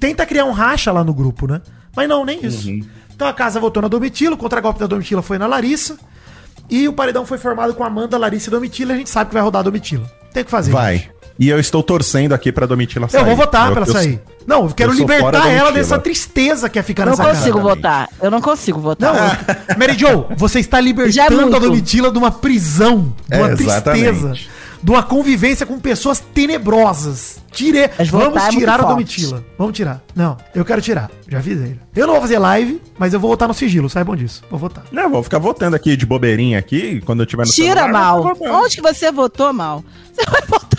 Tenta 0.00 0.26
criar 0.26 0.46
um 0.46 0.52
racha 0.52 0.90
lá 0.90 1.04
no 1.04 1.14
grupo, 1.14 1.46
né? 1.46 1.60
Mas 1.94 2.08
não, 2.08 2.24
nem 2.24 2.44
isso. 2.44 2.68
Então 3.14 3.28
a 3.28 3.32
casa 3.32 3.60
votou 3.60 3.80
na 3.80 3.88
Domitila, 3.88 4.34
o 4.34 4.38
contra-golpe 4.38 4.80
da 4.80 4.86
Domitila 4.86 5.22
foi 5.22 5.38
na 5.38 5.46
Larissa. 5.46 5.96
E 6.68 6.88
o 6.88 6.92
paredão 6.92 7.26
foi 7.26 7.38
formado 7.38 7.74
com 7.74 7.84
Amanda, 7.84 8.16
Larissa 8.16 8.48
e 8.48 8.50
Domitila. 8.50 8.94
A 8.94 8.96
gente 8.96 9.10
sabe 9.10 9.28
que 9.28 9.34
vai 9.34 9.42
rodar 9.42 9.60
a 9.60 9.62
Domitila. 9.62 10.10
Tem 10.32 10.42
que 10.42 10.50
fazer. 10.50 10.72
Vai. 10.72 10.98
gente. 10.98 11.23
E 11.38 11.48
eu 11.48 11.58
estou 11.58 11.82
torcendo 11.82 12.32
aqui 12.32 12.52
pra 12.52 12.64
Domitila 12.66 13.08
sair. 13.08 13.20
Eu 13.20 13.26
vou 13.26 13.36
votar 13.36 13.66
Eu- 13.68 13.72
pra 13.72 13.82
ela 13.82 13.90
eu- 13.90 13.92
sair. 13.92 14.20
Não, 14.46 14.64
eu 14.66 14.74
quero 14.74 14.92
eu 14.92 14.96
libertar 14.96 15.48
ela 15.50 15.72
dessa 15.72 15.98
tristeza 15.98 16.68
que 16.68 16.78
é 16.78 16.82
ficar 16.82 17.04
Eu 17.04 17.10
não 17.12 17.16
nessa 17.16 17.30
consigo 17.30 17.56
casa. 17.58 17.68
votar. 17.74 18.08
Eu 18.22 18.30
não 18.30 18.40
consigo 18.40 18.78
votar. 18.80 19.14
Não, 19.14 19.74
Mary 19.78 19.94
Jo, 19.98 20.26
você 20.36 20.60
está 20.60 20.78
é 20.78 20.82
libertando 20.82 21.40
muito. 21.40 21.56
a 21.56 21.58
Domitila 21.58 22.10
de 22.12 22.18
uma 22.18 22.30
prisão, 22.30 23.14
de 23.28 23.38
uma 23.38 23.50
É, 23.50 23.56
tristeza, 23.56 24.34
de 24.82 24.90
uma 24.90 25.02
convivência 25.02 25.64
com 25.64 25.78
pessoas 25.80 26.20
tenebrosas. 26.20 27.42
Tire... 27.50 27.88
Vamos 28.10 28.42
é 28.44 28.48
tirar 28.50 28.74
a 28.74 28.78
forte. 28.82 28.88
Domitila. 28.92 29.44
Vamos 29.56 29.74
tirar. 29.74 30.02
Não, 30.14 30.36
eu 30.54 30.64
quero 30.64 30.82
tirar. 30.82 31.10
Já 31.28 31.38
avisei. 31.38 31.78
Eu 31.96 32.06
não 32.06 32.14
vou 32.14 32.22
fazer 32.22 32.38
live, 32.38 32.82
mas 32.98 33.14
eu 33.14 33.20
vou 33.20 33.30
votar 33.30 33.48
no 33.48 33.54
sigilo, 33.54 33.88
saibam 33.88 34.14
disso. 34.16 34.42
Vou 34.50 34.58
votar. 34.58 34.84
Não, 34.92 35.08
vou 35.10 35.22
ficar 35.22 35.38
votando 35.38 35.74
aqui 35.74 35.96
de 35.96 36.04
bobeirinha 36.04 36.58
aqui, 36.58 37.00
quando 37.06 37.20
eu 37.22 37.26
tiver 37.26 37.46
no 37.46 37.52
Tira, 37.52 37.82
celular, 37.82 37.92
Mal. 37.92 38.36
Onde 38.40 38.76
que 38.76 38.82
você 38.82 39.10
votou, 39.10 39.52
Mal? 39.52 39.82
Você 40.12 40.30
vai 40.30 40.42
votar. 40.48 40.73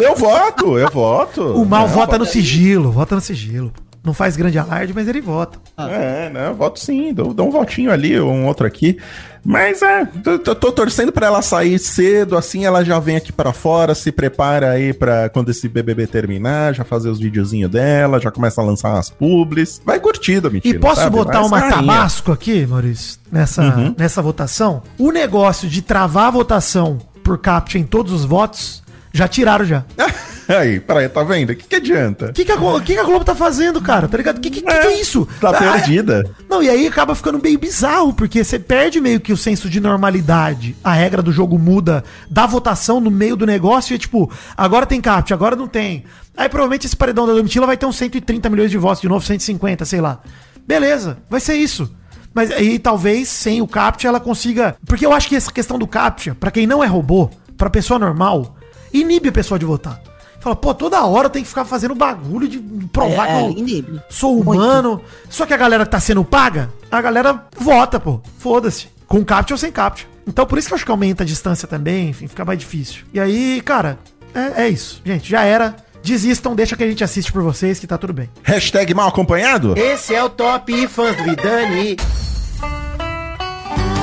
Eu 0.00 0.14
voto, 0.16 0.78
eu 0.78 0.90
voto. 0.90 1.42
O 1.42 1.64
mal 1.64 1.86
Não, 1.86 1.94
vota 1.94 2.18
no 2.18 2.24
sigilo, 2.26 2.90
vota 2.90 3.14
no 3.14 3.20
sigilo. 3.20 3.72
Não 4.02 4.12
faz 4.12 4.36
grande 4.36 4.58
alarde, 4.58 4.92
mas 4.94 5.08
ele 5.08 5.20
vota. 5.22 5.58
É, 5.78 6.28
né? 6.28 6.48
Eu 6.48 6.54
voto 6.54 6.78
sim, 6.78 7.14
dou, 7.14 7.32
dou 7.32 7.48
um 7.48 7.50
votinho 7.50 7.90
ali, 7.90 8.20
um 8.20 8.46
outro 8.46 8.66
aqui. 8.66 8.98
Mas 9.42 9.80
é, 9.80 10.04
tô, 10.44 10.54
tô- 10.54 10.72
torcendo 10.72 11.10
pra 11.10 11.26
ela 11.26 11.40
sair 11.40 11.78
cedo, 11.78 12.36
assim 12.36 12.66
ela 12.66 12.84
já 12.84 12.98
vem 12.98 13.16
aqui 13.16 13.32
pra 13.32 13.52
fora, 13.54 13.94
se 13.94 14.12
prepara 14.12 14.70
aí 14.72 14.92
pra 14.92 15.30
quando 15.30 15.50
esse 15.50 15.68
BBB 15.70 16.06
terminar, 16.06 16.74
já 16.74 16.84
fazer 16.84 17.08
os 17.08 17.18
videozinhos 17.18 17.70
dela, 17.70 18.20
já 18.20 18.30
começa 18.30 18.60
a 18.60 18.64
lançar 18.64 18.90
umas 18.92 19.08
publis. 19.08 19.80
Vai 19.86 19.98
curtido, 19.98 20.50
mentira. 20.50 20.76
E 20.76 20.78
posso 20.78 21.08
botar 21.10 21.40
uma 21.42 21.60
tabasco 21.62 22.30
aqui, 22.30 22.66
Maurício, 22.66 23.18
nessa, 23.32 23.62
Uhum. 23.62 23.94
nessa 23.96 24.20
votação? 24.20 24.82
O 24.98 25.10
negócio 25.10 25.66
de 25.66 25.80
travar 25.80 26.26
a 26.26 26.30
votação 26.30 26.98
por 27.22 27.38
captcha 27.38 27.78
em 27.78 27.84
todos 27.84 28.12
os 28.12 28.24
votos, 28.26 28.82
já 29.14 29.28
tiraram 29.28 29.64
já. 29.64 29.84
Aí, 30.46 30.78
peraí, 30.78 31.08
tá 31.08 31.22
vendo? 31.22 31.50
O 31.50 31.56
que, 31.56 31.64
que 31.66 31.76
adianta? 31.76 32.26
O 32.26 32.32
que, 32.34 32.44
que, 32.44 32.52
a 32.52 32.56
Globo, 32.56 32.78
que, 32.84 32.92
que 32.92 33.00
a 33.00 33.04
Globo 33.04 33.24
tá 33.24 33.34
fazendo, 33.34 33.80
cara? 33.80 34.06
Tá 34.06 34.18
ligado? 34.18 34.36
O 34.36 34.40
que, 34.42 34.50
que, 34.50 34.60
que, 34.60 34.66
que 34.66 34.86
é 34.86 35.00
isso? 35.00 35.26
Tá 35.40 35.48
Ah, 35.48 35.54
perdida. 35.54 36.22
Não, 36.50 36.62
e 36.62 36.68
aí 36.68 36.86
acaba 36.86 37.14
ficando 37.14 37.40
meio 37.40 37.58
bizarro, 37.58 38.12
porque 38.12 38.44
você 38.44 38.58
perde 38.58 39.00
meio 39.00 39.20
que 39.20 39.32
o 39.32 39.38
senso 39.38 39.70
de 39.70 39.80
normalidade. 39.80 40.76
A 40.84 40.92
regra 40.92 41.22
do 41.22 41.32
jogo 41.32 41.58
muda 41.58 42.04
da 42.30 42.44
votação 42.44 43.00
no 43.00 43.10
meio 43.10 43.36
do 43.36 43.46
negócio 43.46 43.94
e 43.94 43.96
é 43.96 43.98
tipo, 43.98 44.30
agora 44.54 44.84
tem 44.84 45.00
captcha, 45.00 45.32
agora 45.32 45.56
não 45.56 45.66
tem. 45.66 46.04
Aí 46.36 46.46
provavelmente 46.50 46.86
esse 46.86 46.96
paredão 46.96 47.26
da 47.26 47.32
Domitila 47.32 47.66
vai 47.66 47.78
ter 47.78 47.86
uns 47.86 47.96
130 47.96 48.50
milhões 48.50 48.70
de 48.70 48.76
votos, 48.76 49.00
de 49.00 49.08
novo 49.08 49.24
150, 49.24 49.86
sei 49.86 50.02
lá. 50.02 50.20
Beleza, 50.66 51.16
vai 51.30 51.40
ser 51.40 51.54
isso. 51.54 51.90
Mas 52.34 52.50
aí 52.50 52.78
talvez 52.78 53.28
sem 53.28 53.62
o 53.62 53.66
captcha 53.66 54.08
ela 54.08 54.20
consiga. 54.20 54.76
Porque 54.84 55.06
eu 55.06 55.12
acho 55.14 55.26
que 55.26 55.36
essa 55.36 55.50
questão 55.50 55.78
do 55.78 55.86
captcha, 55.86 56.34
pra 56.38 56.50
quem 56.50 56.66
não 56.66 56.84
é 56.84 56.86
robô, 56.86 57.30
pra 57.56 57.70
pessoa 57.70 57.98
normal, 57.98 58.56
inibe 58.94 59.28
a 59.28 59.32
pessoa 59.32 59.58
de 59.58 59.64
votar. 59.66 60.00
Fala, 60.40 60.54
pô, 60.56 60.74
toda 60.74 61.02
hora 61.04 61.30
tem 61.30 61.42
que 61.42 61.48
ficar 61.48 61.64
fazendo 61.64 61.94
bagulho 61.94 62.46
de 62.46 62.58
provar 62.92 63.24
É, 63.24 63.26
que 63.28 63.32
é, 63.32 63.46
eu 63.46 63.50
inibe. 63.50 64.00
sou 64.10 64.34
Muito. 64.44 64.50
humano. 64.60 65.00
Só 65.30 65.46
que 65.46 65.54
a 65.54 65.56
galera 65.56 65.84
que 65.86 65.90
tá 65.90 65.98
sendo 66.00 66.22
paga, 66.24 66.70
a 66.90 67.00
galera 67.00 67.46
vota, 67.58 67.98
pô. 67.98 68.20
Foda-se. 68.38 68.88
Com 69.08 69.24
captcha 69.24 69.54
ou 69.54 69.58
sem 69.58 69.72
captcha. 69.72 70.06
Então 70.26 70.44
por 70.46 70.58
isso 70.58 70.68
que 70.68 70.74
eu 70.74 70.76
acho 70.76 70.84
que 70.84 70.90
aumenta 70.90 71.22
a 71.22 71.26
distância 71.26 71.66
também, 71.66 72.10
enfim, 72.10 72.26
fica 72.28 72.44
mais 72.44 72.58
difícil. 72.58 73.04
E 73.12 73.18
aí, 73.20 73.62
cara, 73.62 73.98
é, 74.34 74.64
é 74.64 74.68
isso. 74.68 75.00
Gente, 75.04 75.30
já 75.30 75.42
era. 75.44 75.76
Desistam, 76.02 76.54
deixa 76.54 76.76
que 76.76 76.84
a 76.84 76.86
gente 76.88 77.02
assiste 77.02 77.32
por 77.32 77.42
vocês, 77.42 77.78
que 77.78 77.86
tá 77.86 77.96
tudo 77.96 78.12
bem. 78.12 78.28
Hashtag 78.42 78.92
mal 78.92 79.08
acompanhado? 79.08 79.72
Esse 79.78 80.14
é 80.14 80.22
o 80.22 80.28
Top 80.28 80.86
Fãs 80.88 81.16
do 81.16 81.24
Vidani. 81.24 81.96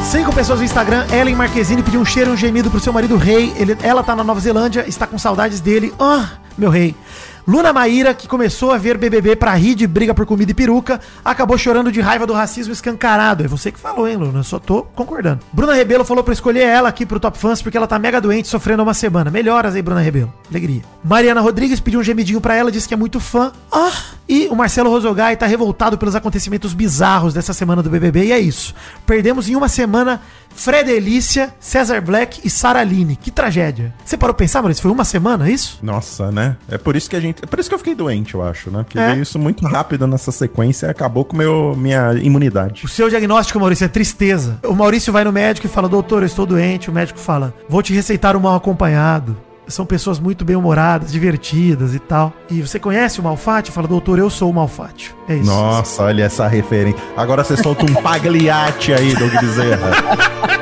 Cinco 0.10 0.34
pessoas 0.34 0.60
no 0.60 0.66
Instagram, 0.66 1.06
Ellen 1.14 1.36
Marquezine 1.36 1.82
pediu 1.82 2.02
um 2.02 2.06
cheiro 2.06 2.32
e 2.32 2.34
um 2.34 2.38
gemido 2.38 2.70
pro 2.70 2.80
seu 2.80 2.92
marido 2.92 3.16
rei. 3.16 3.54
Ele, 3.56 3.78
ela 3.82 4.04
tá 4.04 4.16
na 4.16 4.24
Nova 4.24 4.40
Zelândia, 4.40 4.84
está 4.88 5.08
com 5.08 5.18
saudades 5.18 5.62
dele. 5.62 5.94
Ah, 6.00 6.32
meu 6.58 6.70
rei. 6.70 6.96
Luna 7.48 7.74
Maíra, 7.74 8.14
que 8.14 8.28
começou 8.28 8.72
a 8.72 8.78
ver 8.78 8.98
BBB 8.98 9.36
pra 9.36 9.54
rir 9.56 9.76
de 9.76 9.88
briga 9.88 10.14
por 10.14 10.26
comida 10.26 10.52
e 10.52 10.54
peruca, 10.54 11.00
acabou 11.26 11.58
chorando 11.58 11.92
de 11.92 12.00
raiva 12.02 12.28
do 12.28 12.34
racismo 12.34 12.72
escancarado. 12.74 13.44
É 13.44 13.48
você 13.48 13.72
que 13.72 13.80
falou, 13.80 14.08
hein, 14.08 14.16
Luna? 14.18 14.40
Eu 14.40 14.44
só 14.44 14.60
tô 14.60 14.84
concordando. 14.96 15.40
Bruna 15.52 15.74
Rebelo 15.74 16.06
falou 16.06 16.24
pra 16.24 16.34
escolher 16.34 16.62
ela 16.64 16.90
aqui 16.90 17.06
pro 17.06 17.20
Top 17.20 17.38
Fãs 17.38 17.62
porque 17.62 17.78
ela 17.78 17.88
tá 17.88 17.98
mega 17.98 18.22
doente, 18.22 18.48
sofrendo 18.48 18.84
uma 18.84 18.94
semana. 18.94 19.32
Melhoras 19.32 19.76
aí, 19.76 19.82
Bruna 19.82 20.02
Rebelo. 20.02 20.32
Alegria. 20.50 20.82
Mariana 21.04 21.42
Rodrigues 21.42 21.80
pediu 21.80 22.00
um 22.00 22.04
gemidinho 22.04 22.40
pra 22.40 22.56
ela, 22.56 22.72
disse 22.72 22.88
que 22.88 22.94
é 22.94 22.98
muito 22.98 23.20
fã. 23.20 23.52
Ah, 23.72 23.92
E 24.30 24.48
o 24.50 24.56
Marcelo 24.56 24.90
Rosogai 24.90 25.36
tá 25.36 25.46
revoltado 25.46 25.98
pelos 25.98 26.16
acontecimentos 26.16 26.74
bizarros 26.74 27.34
dessa 27.34 27.54
semana 27.54 27.82
do 27.84 27.90
BBB. 27.90 28.26
E 28.26 28.32
é 28.32 28.40
isso. 28.40 28.74
Perdemos 29.06 29.50
em 29.50 29.56
uma 29.56 29.68
semana 29.68 30.22
Fredelícia, 30.56 31.54
Cesar 31.60 32.02
Black 32.02 32.42
e 32.44 32.50
Sara 32.50 32.80
Aline. 32.80 33.16
Que 33.16 33.32
tragédia. 33.32 33.94
Você 34.06 34.16
parou 34.18 34.34
pra 34.34 34.44
pensar, 34.46 34.62
Maurício? 34.62 34.82
Foi 34.82 34.92
uma 34.92 35.04
semana 35.04 35.50
isso? 35.50 35.80
Nossa, 35.82 36.32
né? 36.32 36.56
É 36.70 36.78
por 36.78 36.96
isso 36.96 37.10
que 37.10 37.16
a 37.16 37.20
gente. 37.20 37.44
É 37.44 37.46
por 37.48 37.60
isso 37.60 37.68
que 37.70 37.76
eu 37.76 37.80
fiquei 37.80 37.96
doente, 37.96 38.34
eu 38.36 38.44
acho, 38.44 38.70
né? 38.72 38.84
Porque 38.84 39.00
É. 39.00 39.12
veio 39.12 39.24
isso 39.24 39.38
muito 39.40 39.66
rápido 39.66 40.06
nessa 40.08 40.32
sequência 40.32 40.88
e 40.88 40.90
acabou 40.90 41.26
com 41.26 41.36
meu, 41.36 41.76
minha 41.78 42.14
imunidade. 42.14 42.86
O 42.86 42.88
seu 42.88 43.10
diagnóstico, 43.10 43.60
Maurício, 43.60 43.86
é 43.86 43.88
tristeza. 43.88 44.60
O 44.64 44.74
Maurício 44.76 45.12
vai 45.12 45.24
no 45.24 45.32
médico 45.32 45.68
e 45.68 45.70
fala: 45.70 45.90
Doutor, 45.90 46.22
eu 46.22 46.28
estou 46.28 46.46
doente. 46.46 46.90
O 46.90 46.94
médico 46.94 47.20
fala: 47.20 47.54
Vou 47.68 47.82
te 47.82 47.94
receitar 47.94 48.36
um 48.36 48.40
mal 48.40 48.56
acompanhado. 48.56 49.36
São 49.72 49.86
pessoas 49.86 50.20
muito 50.20 50.44
bem-humoradas, 50.46 51.12
divertidas 51.12 51.96
e 51.96 52.00
tal. 52.00 52.34
E 52.50 52.62
você 52.62 52.80
conhece 52.80 53.20
o 53.20 53.24
Malfátio? 53.24 53.74
Fala, 53.74 53.88
doutor, 53.88 54.20
eu 54.20 54.30
sou 54.30 54.50
o 54.50 54.54
Malfátio. 54.54 55.16
É 55.28 55.36
isso. 55.36 55.46
Nossa, 55.46 56.04
olha 56.04 56.24
essa 56.24 56.48
referência. 56.48 57.02
Agora 57.16 57.44
você 57.44 57.58
solta 57.58 57.86
um 57.86 57.94
pagliate 58.02 58.94
aí, 58.94 59.16
Doug 59.16 59.32
Bezerra. 59.40 59.92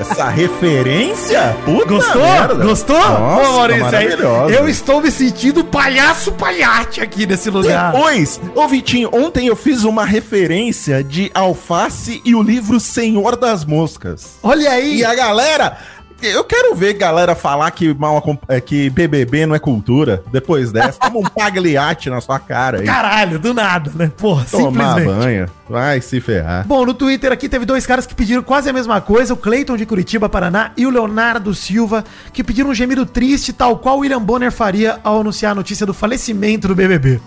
essa 0.00 0.28
referência? 0.28 1.56
Puta 1.64 1.86
Gostou? 1.86 2.22
merda. 2.22 2.54
Gostou? 2.54 2.96
Nossa, 2.96 3.50
Ô, 3.50 3.56
Maurício, 3.58 3.84
aí 3.86 4.08
maravilhosa. 4.08 4.54
eu 4.54 4.68
estou 4.68 5.00
me 5.00 5.10
sentindo 5.10 5.64
palhaço 5.64 6.32
palhate 6.32 7.00
aqui 7.00 7.26
nesse 7.26 7.50
lugar. 7.50 7.92
Depois, 7.92 8.40
ô 8.54 8.66
Vitinho, 8.68 9.10
ontem 9.12 9.46
eu 9.48 9.56
fiz 9.56 9.84
uma 9.84 10.04
referência 10.04 11.02
de 11.02 11.30
alface 11.34 12.20
e 12.24 12.34
o 12.34 12.42
livro 12.42 12.78
Senhor 12.80 13.36
das 13.36 13.64
Moscas. 13.64 14.36
Olha 14.42 14.70
aí. 14.70 14.98
E 14.98 15.04
a 15.04 15.14
galera. 15.14 15.76
Eu 16.22 16.44
quero 16.44 16.74
ver 16.74 16.94
galera 16.94 17.34
falar 17.34 17.70
que, 17.70 17.92
mal, 17.92 18.22
é, 18.48 18.60
que 18.60 18.88
BBB 18.88 19.46
não 19.46 19.54
é 19.54 19.58
cultura. 19.58 20.22
Depois 20.32 20.72
dessa, 20.72 20.98
toma 20.98 21.18
um 21.18 21.22
pagliate 21.22 22.08
na 22.08 22.20
sua 22.20 22.38
cara 22.38 22.80
aí. 22.80 22.86
Caralho, 22.86 23.38
do 23.38 23.52
nada, 23.52 23.92
né? 23.94 24.10
Porra, 24.16 24.44
Tomar 24.50 24.96
simplesmente. 24.96 25.06
banho. 25.06 25.50
Vai 25.68 26.00
se 26.00 26.20
ferrar. 26.20 26.66
Bom, 26.66 26.86
no 26.86 26.94
Twitter 26.94 27.30
aqui 27.30 27.48
teve 27.48 27.64
dois 27.66 27.86
caras 27.86 28.06
que 28.06 28.14
pediram 28.14 28.42
quase 28.42 28.68
a 28.70 28.72
mesma 28.72 29.00
coisa, 29.00 29.34
o 29.34 29.36
Cleiton 29.36 29.76
de 29.76 29.84
Curitiba, 29.84 30.28
Paraná, 30.28 30.72
e 30.76 30.86
o 30.86 30.90
Leonardo 30.90 31.54
Silva, 31.54 32.04
que 32.32 32.42
pediram 32.42 32.70
um 32.70 32.74
gemido 32.74 33.04
triste, 33.04 33.52
tal 33.52 33.78
qual 33.78 33.96
o 33.98 34.00
William 34.00 34.22
Bonner 34.22 34.50
faria 34.50 34.98
ao 35.04 35.20
anunciar 35.20 35.52
a 35.52 35.54
notícia 35.54 35.84
do 35.84 35.92
falecimento 35.92 36.66
do 36.68 36.74
BBB. 36.74 37.20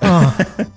Ah, 0.00 0.32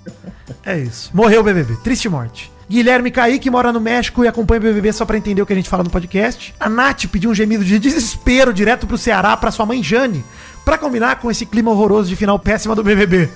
é 0.65 0.79
isso. 0.79 1.11
Morreu 1.13 1.41
o 1.41 1.43
BBB. 1.43 1.75
Triste 1.83 2.09
morte. 2.09 2.51
Guilherme 2.71 3.11
Kaique 3.11 3.49
mora 3.49 3.73
no 3.73 3.81
México 3.81 4.23
e 4.23 4.29
acompanha 4.29 4.61
o 4.61 4.63
BBB 4.63 4.93
só 4.93 5.03
pra 5.03 5.17
entender 5.17 5.41
o 5.41 5.45
que 5.45 5.51
a 5.51 5.55
gente 5.57 5.67
fala 5.67 5.83
no 5.83 5.89
podcast. 5.89 6.55
A 6.57 6.69
Nath 6.69 7.05
pediu 7.11 7.29
um 7.29 7.35
gemido 7.35 7.65
de 7.65 7.77
desespero 7.77 8.53
direto 8.53 8.87
pro 8.87 8.97
Ceará 8.97 9.35
pra 9.35 9.51
sua 9.51 9.65
mãe 9.65 9.83
Jane, 9.83 10.23
pra 10.63 10.77
combinar 10.77 11.17
com 11.17 11.29
esse 11.29 11.45
clima 11.45 11.69
horroroso 11.69 12.07
de 12.07 12.15
final 12.15 12.39
péssima 12.39 12.73
do 12.73 12.81
BBB. 12.81 13.29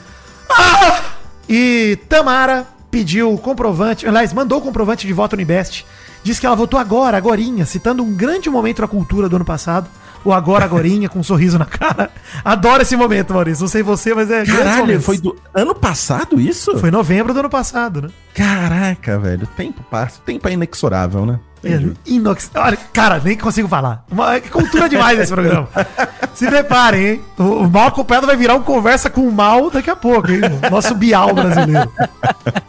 Ah! 0.49 1.01
E 1.49 1.99
Tamara 2.07 2.65
pediu 2.89 3.33
o 3.33 3.37
comprovante, 3.37 4.07
aliás, 4.07 4.31
mandou 4.31 4.59
o 4.59 4.61
comprovante 4.61 5.05
de 5.05 5.11
voto 5.11 5.35
no 5.35 5.41
Ibest. 5.41 5.85
Diz 6.23 6.39
que 6.39 6.45
ela 6.45 6.55
votou 6.55 6.79
agora, 6.79 7.17
agorinha, 7.17 7.65
citando 7.65 8.01
um 8.03 8.13
grande 8.13 8.49
momento 8.49 8.83
da 8.83 8.87
cultura 8.87 9.27
do 9.27 9.35
ano 9.35 9.43
passado. 9.43 9.89
O 10.25 10.33
agora, 10.33 10.65
agorinha, 10.65 11.07
com 11.07 11.19
um 11.19 11.23
sorriso 11.23 11.59
na 11.59 11.65
cara. 11.65 12.09
Adoro 12.43 12.81
esse 12.81 12.95
momento, 12.97 13.31
Maurício. 13.31 13.61
Não 13.61 13.69
sei 13.69 13.83
você, 13.83 14.11
mas 14.13 14.31
é 14.31 14.43
Caralho, 14.43 14.99
foi 14.99 15.19
do 15.19 15.37
ano 15.53 15.75
passado 15.75 16.41
isso? 16.41 16.77
Foi 16.79 16.89
em 16.89 16.91
novembro 16.91 17.31
do 17.31 17.39
ano 17.39 17.49
passado, 17.49 18.01
né? 18.01 18.09
Caraca, 18.33 19.19
velho. 19.19 19.45
Tempo 19.55 19.83
passa. 19.83 20.17
O 20.19 20.21
tempo 20.23 20.47
é 20.47 20.53
inexorável, 20.53 21.27
né? 21.27 21.39
É, 21.63 21.79
inox... 22.05 22.51
Olha, 22.55 22.77
cara, 22.91 23.21
nem 23.23 23.37
consigo 23.37 23.67
falar. 23.67 24.03
Uma... 24.11 24.35
é 24.35 24.39
cultura 24.39 24.89
demais 24.89 25.19
esse 25.19 25.31
programa. 25.31 25.67
Se 26.33 26.47
preparem, 26.47 27.07
hein? 27.07 27.21
O, 27.37 27.43
o 27.43 27.69
mal 27.69 27.87
acompanhado 27.87 28.27
vai 28.27 28.35
virar 28.35 28.55
um 28.55 28.63
conversa 28.63 29.09
com 29.09 29.21
o 29.21 29.31
mal 29.31 29.69
daqui 29.69 29.89
a 29.89 29.95
pouco, 29.95 30.31
hein? 30.31 30.41
Nosso 30.71 30.93
Bial 30.95 31.33
brasileiro. 31.33 31.91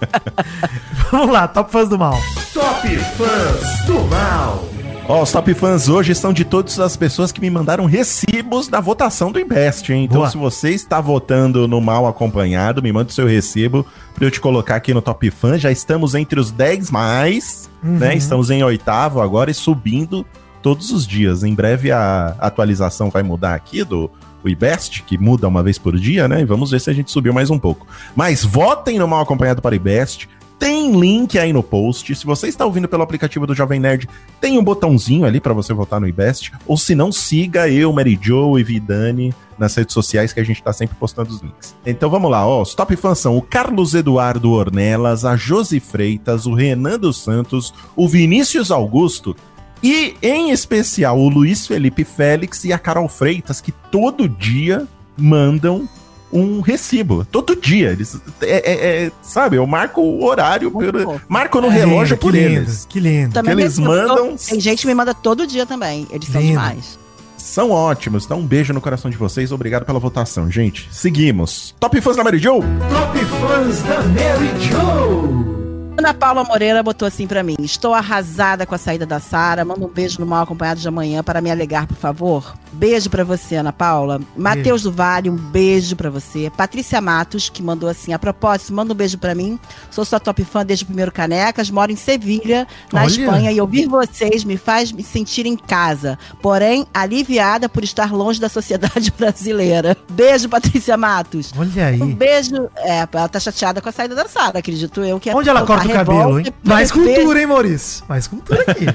Vamos 1.10 1.30
lá, 1.30 1.48
top 1.48 1.72
fãs 1.72 1.88
do 1.88 1.98
mal. 1.98 2.18
Top 2.52 2.88
Fãs 2.88 3.84
do 3.86 4.00
Mal. 4.08 4.75
Ó, 5.08 5.22
os 5.22 5.30
top 5.30 5.54
fãs 5.54 5.88
hoje 5.88 6.16
são 6.16 6.32
de 6.32 6.44
todas 6.44 6.80
as 6.80 6.96
pessoas 6.96 7.30
que 7.30 7.40
me 7.40 7.48
mandaram 7.48 7.86
recibos 7.86 8.66
da 8.66 8.80
votação 8.80 9.30
do 9.30 9.38
Invest, 9.38 9.92
hein? 9.92 10.02
Então, 10.02 10.18
Boa. 10.18 10.30
se 10.30 10.36
você 10.36 10.70
está 10.70 11.00
votando 11.00 11.68
no 11.68 11.80
mal 11.80 12.08
acompanhado, 12.08 12.82
me 12.82 12.92
manda 12.92 13.10
o 13.10 13.12
seu 13.12 13.24
recibo 13.24 13.86
pra 14.16 14.26
eu 14.26 14.32
te 14.32 14.40
colocar 14.40 14.74
aqui 14.74 14.92
no 14.92 15.00
top 15.00 15.30
fã. 15.30 15.56
Já 15.56 15.70
estamos 15.70 16.16
entre 16.16 16.40
os 16.40 16.50
10 16.50 16.90
mais, 16.90 17.70
né? 17.84 18.16
Estamos 18.16 18.50
em 18.50 18.64
oitavo 18.64 19.20
agora 19.20 19.48
e 19.48 19.54
subindo 19.54 20.26
todos 20.60 20.90
os 20.90 21.06
dias. 21.06 21.44
Em 21.44 21.54
breve 21.54 21.92
a 21.92 22.34
atualização 22.40 23.08
vai 23.08 23.22
mudar 23.22 23.54
aqui 23.54 23.84
do 23.84 24.10
o 24.46 24.48
IBEST, 24.48 25.02
que 25.02 25.18
muda 25.18 25.48
uma 25.48 25.62
vez 25.62 25.76
por 25.76 25.98
dia, 25.98 26.28
né? 26.28 26.40
E 26.40 26.44
vamos 26.44 26.70
ver 26.70 26.80
se 26.80 26.88
a 26.88 26.92
gente 26.92 27.10
subiu 27.10 27.32
mais 27.32 27.50
um 27.50 27.58
pouco. 27.58 27.86
Mas 28.14 28.44
votem 28.44 28.98
no 28.98 29.08
mal 29.08 29.20
acompanhado 29.20 29.60
para 29.60 29.72
o 29.72 29.76
IBEST. 29.76 30.28
Tem 30.58 30.98
link 30.98 31.38
aí 31.38 31.52
no 31.52 31.62
post. 31.62 32.14
Se 32.14 32.24
você 32.24 32.48
está 32.48 32.64
ouvindo 32.64 32.88
pelo 32.88 33.02
aplicativo 33.02 33.46
do 33.46 33.54
Jovem 33.54 33.78
Nerd, 33.78 34.08
tem 34.40 34.58
um 34.58 34.64
botãozinho 34.64 35.24
ali 35.24 35.40
para 35.40 35.52
você 35.52 35.74
votar 35.74 36.00
no 36.00 36.08
IBEST. 36.08 36.52
Ou 36.66 36.76
se 36.76 36.94
não, 36.94 37.12
siga 37.12 37.68
eu, 37.68 37.92
Mary 37.92 38.18
Joe 38.20 38.60
e 38.60 38.64
Vidani 38.64 39.34
nas 39.58 39.74
redes 39.74 39.94
sociais 39.94 40.32
que 40.32 40.40
a 40.40 40.44
gente 40.44 40.62
tá 40.62 40.72
sempre 40.72 40.96
postando 40.96 41.30
os 41.30 41.40
links. 41.40 41.74
Então 41.84 42.10
vamos 42.10 42.30
lá, 42.30 42.46
ó. 42.46 42.62
Os 42.62 42.74
top 42.74 42.94
fãs 42.96 43.18
são 43.18 43.36
o 43.36 43.42
Carlos 43.42 43.94
Eduardo 43.94 44.52
Ornelas, 44.52 45.24
a 45.24 45.36
Josi 45.36 45.80
Freitas, 45.80 46.46
o 46.46 46.54
Renan 46.54 46.98
dos 46.98 47.22
Santos, 47.22 47.72
o 47.94 48.08
Vinícius 48.08 48.70
Augusto 48.70 49.36
e, 49.82 50.16
em 50.22 50.50
especial, 50.50 51.18
o 51.18 51.28
Luiz 51.28 51.66
Felipe 51.66 52.04
Félix 52.04 52.64
e 52.64 52.72
a 52.72 52.78
Carol 52.78 53.08
Freitas, 53.08 53.60
que 53.60 53.72
todo 53.72 54.28
dia 54.28 54.86
mandam 55.16 55.88
um 56.32 56.60
recibo. 56.60 57.24
Todo 57.30 57.54
dia. 57.56 57.90
Eles, 57.90 58.18
é, 58.42 58.46
é- 58.72 59.04
é, 59.06 59.12
sabe, 59.22 59.56
eu 59.56 59.66
marco 59.66 60.00
o 60.00 60.24
horário, 60.24 60.70
fofo. 60.70 61.20
marco 61.28 61.60
no 61.60 61.68
É 61.68 61.70
relógio 61.70 62.16
por 62.16 62.32
que 62.32 62.38
lindo, 62.38 62.60
eles. 62.62 62.86
Que 62.88 63.00
lindo. 63.00 63.32
Também 63.32 63.54
Que 63.56 63.62
eles 63.62 63.78
mandam- 63.78 64.36
Tem 64.36 64.60
gente 64.60 64.80
que 64.82 64.86
me 64.86 64.94
manda 64.94 65.14
todo 65.14 65.46
dia 65.46 65.64
também. 65.66 66.06
Eles 66.10 66.28
são 66.28 66.40
Lindo. 66.40 66.52
demais. 66.54 66.98
São 67.38 67.70
ótimos. 67.70 68.24
Então, 68.24 68.40
um 68.40 68.46
beijo 68.46 68.72
no 68.72 68.80
coração 68.80 69.10
de 69.10 69.16
vocês. 69.16 69.52
Obrigado 69.52 69.84
pela 69.84 69.98
votação, 70.00 70.50
gente. 70.50 70.88
Seguimos. 70.90 71.74
Top 71.78 72.00
fãs 72.00 72.16
da 72.16 72.24
Mary 72.24 72.38
Joe? 72.38 72.60
Top 72.60 73.18
Fãs 73.24 73.82
da 73.82 74.02
Mary 74.02 74.50
Joe. 74.60 75.65
Ana 75.98 76.12
Paula 76.12 76.44
Moreira 76.44 76.82
botou 76.82 77.08
assim 77.08 77.26
pra 77.26 77.42
mim: 77.42 77.56
Estou 77.60 77.94
arrasada 77.94 78.66
com 78.66 78.74
a 78.74 78.78
saída 78.78 79.06
da 79.06 79.18
Sara. 79.18 79.64
Manda 79.64 79.84
um 79.84 79.88
beijo 79.88 80.20
no 80.20 80.26
mal 80.26 80.42
acompanhado 80.42 80.80
de 80.80 80.86
amanhã 80.86 81.22
para 81.22 81.40
me 81.40 81.50
alegar, 81.50 81.86
por 81.86 81.96
favor. 81.96 82.54
Beijo 82.72 83.08
pra 83.08 83.24
você, 83.24 83.56
Ana 83.56 83.72
Paula. 83.72 84.20
Matheus 84.36 84.82
do 84.82 84.92
Vale, 84.92 85.30
um 85.30 85.36
beijo 85.36 85.96
pra 85.96 86.10
você. 86.10 86.50
Patrícia 86.54 87.00
Matos, 87.00 87.48
que 87.48 87.62
mandou 87.62 87.88
assim: 87.88 88.12
A 88.12 88.18
propósito, 88.18 88.74
manda 88.74 88.92
um 88.92 88.96
beijo 88.96 89.16
pra 89.16 89.34
mim. 89.34 89.58
Sou 89.90 90.04
sua 90.04 90.20
top 90.20 90.44
fã 90.44 90.64
desde 90.64 90.84
o 90.84 90.86
primeiro 90.86 91.10
Canecas. 91.10 91.70
Moro 91.70 91.90
em 91.90 91.96
Sevilha, 91.96 92.66
na 92.92 93.02
Olha. 93.02 93.08
Espanha. 93.08 93.52
E 93.52 93.60
ouvir 93.60 93.86
vocês 93.86 94.44
me 94.44 94.58
faz 94.58 94.92
me 94.92 95.02
sentir 95.02 95.46
em 95.46 95.56
casa. 95.56 96.18
Porém, 96.42 96.86
aliviada 96.92 97.68
por 97.68 97.82
estar 97.82 98.12
longe 98.12 98.38
da 98.38 98.50
sociedade 98.50 99.10
brasileira. 99.16 99.96
Beijo, 100.10 100.48
Patrícia 100.48 100.96
Matos. 100.96 101.52
Olha 101.56 101.86
aí. 101.86 102.02
Um 102.02 102.14
beijo. 102.14 102.68
É, 102.76 103.08
ela 103.10 103.28
tá 103.28 103.40
chateada 103.40 103.80
com 103.80 103.88
a 103.88 103.92
saída 103.92 104.14
da 104.14 104.28
Sara, 104.28 104.58
acredito 104.58 105.02
eu. 105.02 105.18
Que 105.18 105.30
é 105.30 105.34
Onde 105.34 105.48
ela 105.48 105.60
a 105.60 105.85
corta 105.88 106.02
o 106.12 106.16
cabelo, 106.16 106.40
hein? 106.40 106.46
Mais 106.64 106.90
cultura, 106.92 107.38
hein, 107.40 107.46
Maurício? 107.46 108.04
Mais 108.08 108.26
cultura 108.26 108.64
aqui. 108.66 108.86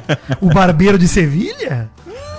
o 0.41 0.47
barbeiro 0.53 0.97
de 0.97 1.07
Sevilha? 1.07 1.89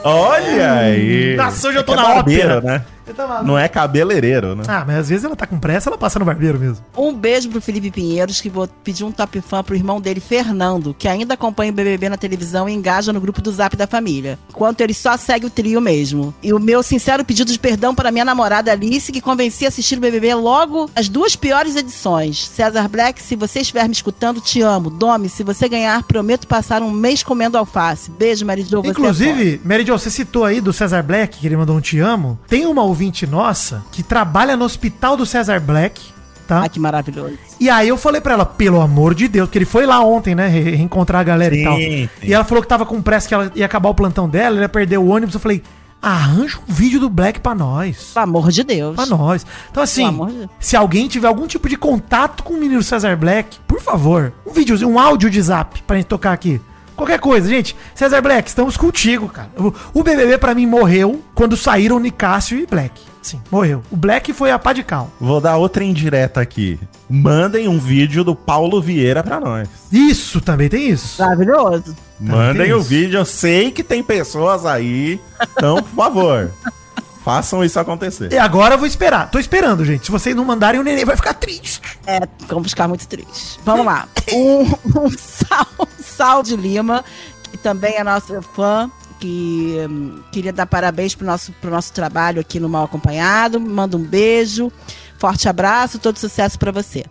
Olha 0.05 0.73
aí. 0.75 1.37
Nossa, 1.37 1.69
hoje 1.69 1.79
eu 1.79 1.85
tô 1.85 1.93
É 1.93 1.97
na 1.97 2.03
barbeiro, 2.03 2.57
ópera. 2.59 2.61
né? 2.61 2.85
Tá? 3.15 3.43
Não 3.43 3.59
é 3.59 3.69
cabeleireiro, 3.69 4.55
né? 4.55 4.63
Ah, 4.69 4.85
mas 4.87 4.97
às 4.97 5.09
vezes 5.09 5.25
ela 5.25 5.37
tá 5.37 5.47
com 5.47 5.59
pressa, 5.59 5.91
ela 5.91 5.99
passa 5.99 6.19
no 6.19 6.25
barbeiro 6.25 6.59
mesmo. 6.59 6.85
Um 6.97 7.13
beijo 7.13 7.49
pro 7.49 7.61
Felipe 7.61 7.91
Pinheiros, 7.91 8.41
que 8.41 8.49
vou 8.49 8.69
pedir 8.83 9.05
um 9.05 9.13
top 9.13 9.41
fã 9.41 9.63
pro 9.63 9.75
irmão 9.75 10.01
dele, 10.01 10.21
Fernando, 10.21 10.95
que 10.99 11.09
ainda 11.09 11.35
acompanha 11.35 11.73
o 11.73 11.75
BBB 11.75 12.09
na 12.09 12.17
televisão 12.17 12.69
e 12.69 12.73
engaja 12.73 13.13
no 13.13 13.21
grupo 13.21 13.41
do 13.41 13.53
Zap 13.53 13.77
da 13.77 13.87
família. 13.87 14.39
Enquanto 14.49 14.81
ele 14.81 14.95
só 14.95 15.17
segue 15.17 15.47
o 15.47 15.51
trio 15.51 15.81
mesmo. 15.81 16.35
E 16.43 16.53
o 16.53 16.59
meu 16.59 16.83
sincero 16.83 17.25
pedido 17.25 17.53
de 17.53 17.59
perdão 17.59 17.95
para 17.95 18.11
minha 18.11 18.25
namorada 18.25 18.73
Alice, 18.73 19.13
que 19.13 19.21
convenci 19.21 19.65
a 19.65 19.69
assistir 19.69 19.99
o 19.99 20.01
BBB 20.01 20.35
logo 20.35 20.91
as 20.95 21.09
duas 21.09 21.37
piores 21.37 21.77
edições. 21.77 22.47
César 22.47 22.89
Black, 22.89 23.21
se 23.23 23.37
você 23.37 23.61
estiver 23.61 23.87
me 23.87 23.93
escutando, 23.93 24.41
te 24.41 24.61
amo. 24.61 24.91
Domi, 24.91 25.29
se 25.29 25.43
você 25.43 25.69
ganhar, 25.69 26.03
prometo 26.05 26.47
passar 26.47 26.83
um 26.83 26.91
mês 26.91 27.23
comendo 27.23 27.59
alface. 27.59 28.11
Beijo, 28.11 28.45
Mary 28.45 28.63
Jo, 28.63 28.83
você 28.83 28.89
é. 28.89 28.91
Inclusive, 28.91 29.61
Mary 29.65 29.85
Jo, 29.85 29.99
você 29.99 30.11
citou 30.11 30.45
aí 30.45 30.61
do 30.61 30.73
Cesar 30.73 31.03
Black, 31.03 31.39
que 31.39 31.47
ele 31.47 31.57
mandou 31.57 31.77
um 31.77 31.81
te 31.81 31.99
amo. 31.99 32.39
Tem 32.47 32.67
uma 32.67 32.83
ouvinte 32.93 33.27
nossa 33.27 33.83
que 33.91 34.03
trabalha 34.03 34.57
no 34.57 34.65
hospital 34.65 35.17
do 35.17 35.25
Cesar 35.27 35.61
Black, 35.61 36.01
tá? 36.47 36.63
Ah, 36.65 36.69
que 36.69 36.79
maravilhoso. 36.79 37.39
E 37.59 37.69
aí 37.71 37.89
eu 37.89 37.97
falei 37.97 38.21
pra 38.21 38.35
ela, 38.35 38.45
pelo 38.47 38.81
amor 38.81 39.15
de 39.15 39.27
Deus, 39.29 39.49
que 39.51 39.59
ele 39.59 39.65
foi 39.65 39.87
lá 39.87 40.01
ontem, 40.01 40.35
né, 40.35 40.47
re- 40.49 40.77
reencontrar 40.77 41.21
a 41.21 41.25
galera 41.25 41.55
e 41.55 41.59
Sim, 41.59 41.65
tal. 41.65 41.77
sim. 41.77 42.09
E 42.23 42.35
ela 42.35 42.45
falou 42.45 42.63
que 42.63 42.69
tava 42.69 42.85
com 42.87 43.01
pressa, 43.01 43.27
que 43.29 43.35
ela 43.35 43.51
ia 43.55 43.65
acabar 43.67 43.89
o 43.89 43.95
plantão 43.95 44.29
dela, 44.29 44.57
ele 44.57 44.65
ia 44.65 44.69
perder 44.69 44.99
o 44.99 45.07
ônibus. 45.09 45.35
Eu 45.35 45.41
falei, 45.41 45.63
arranja 46.01 46.59
um 46.69 46.73
vídeo 46.73 46.99
do 46.99 47.09
Black 47.09 47.39
pra 47.41 47.55
nós. 47.55 48.11
Pelo 48.13 48.25
amor 48.25 48.51
de 48.51 48.65
Deus. 48.65 48.97
Pra 48.97 49.07
nós. 49.07 49.47
Então, 49.71 49.83
assim, 49.83 50.11
de 50.27 50.33
Deus. 50.35 50.51
se 50.59 50.77
alguém 50.77 51.07
tiver 51.09 51.29
algum 51.29 51.47
tipo 51.47 51.69
de 51.69 51.77
contato 51.77 52.43
com 52.43 52.55
o 52.55 52.59
menino 52.59 52.83
Cesar 52.83 53.17
Black, 53.17 53.59
por 53.69 53.81
favor, 53.81 54.33
um 54.47 54.53
videozinho, 54.53 54.91
um 54.91 54.99
áudio 54.99 55.31
de 55.31 55.41
zap 55.41 55.81
pra 55.85 55.97
gente 55.97 56.07
tocar 56.07 56.33
aqui. 56.33 56.61
Qualquer 56.97 57.19
coisa, 57.19 57.49
gente. 57.49 57.75
Cesar 57.95 58.23
Black, 58.23 58.49
estamos 58.49 58.77
contigo, 58.77 59.29
cara. 59.29 59.49
O, 59.95 60.03
BBB 60.03 60.39
pra 60.39 60.55
mim 60.55 60.67
morreu 60.67 61.23
quando 61.35 61.57
saíram 61.57 61.99
Nicásio 61.99 62.59
e 62.59 62.67
Black. 62.67 63.01
Sim, 63.23 63.41
morreu. 63.51 63.83
O 63.91 63.97
Black 63.97 64.33
foi 64.33 64.51
a 64.51 64.59
pá 64.59 64.73
de 64.73 64.83
cal. 64.83 65.11
Vou 65.21 65.41
dar 65.41 65.57
outra 65.57 65.85
indireta 65.85 66.41
aqui. 66.41 66.79
Mandem 67.09 67.69
um 67.69 67.79
vídeo 67.79 68.25
do 68.25 68.35
Paulo 68.35 68.81
Vieira 68.83 69.23
pra 69.23 69.39
nós. 69.39 69.69
Isso, 69.93 70.41
também 70.41 70.69
tem 70.69 70.89
isso. 70.91 71.23
Maravilhoso. 71.23 71.97
Mandem 72.19 72.73
o 72.73 72.81
isso. 72.81 72.89
vídeo. 72.89 73.19
Eu 73.19 73.25
sei 73.25 73.71
que 73.71 73.85
tem 73.85 74.03
pessoas 74.03 74.67
aí. 74.67 75.21
Então, 75.53 75.77
por 75.77 75.95
favor, 75.95 76.51
façam 77.25 77.65
isso 77.65 77.79
acontecer. 77.79 78.33
E 78.33 78.39
agora 78.39 78.75
eu 78.75 78.79
vou 78.79 78.87
esperar. 78.87 79.31
Tô 79.31 79.39
esperando, 79.39 79.85
gente. 79.85 80.07
Se 80.07 80.11
vocês 80.11 80.35
não 80.35 80.45
mandarem, 80.45 80.81
o 80.81 80.85
neném 80.85 81.05
vai 81.05 81.17
ficar 81.17 81.35
triste. 81.35 81.81
É, 82.07 82.21
vamos 82.47 82.71
ficar 82.71 82.89
muito 82.89 83.07
tristes. 83.07 83.59
Vamos 83.65 83.87
lá. 83.87 84.09
Um, 84.33 84.63
um 85.01 85.11
sal, 85.11 85.67
sal 86.01 86.43
de 86.43 86.57
Lima, 86.57 87.05
que 87.51 87.59
também 87.59 87.97
é 87.97 88.05
nosso 88.05 88.41
fã, 88.41 88.91
que 89.19 89.77
hum, 89.91 90.21
queria 90.31 90.53
dar 90.53 90.65
parabéns 90.65 91.15
pro 91.15 91.27
nosso, 91.27 91.53
pro 91.53 91.71
nosso 91.71 91.93
trabalho 91.93 92.41
aqui 92.41 92.61
no 92.61 92.69
Mal 92.69 92.85
Acompanhado. 92.85 93.61
Manda 93.61 93.97
um 93.97 94.03
beijo, 94.03 94.73
forte 95.19 95.49
abraço, 95.49 95.99
todo 95.99 96.19
sucesso 96.19 96.59
pra 96.59 96.71
você. 96.71 97.05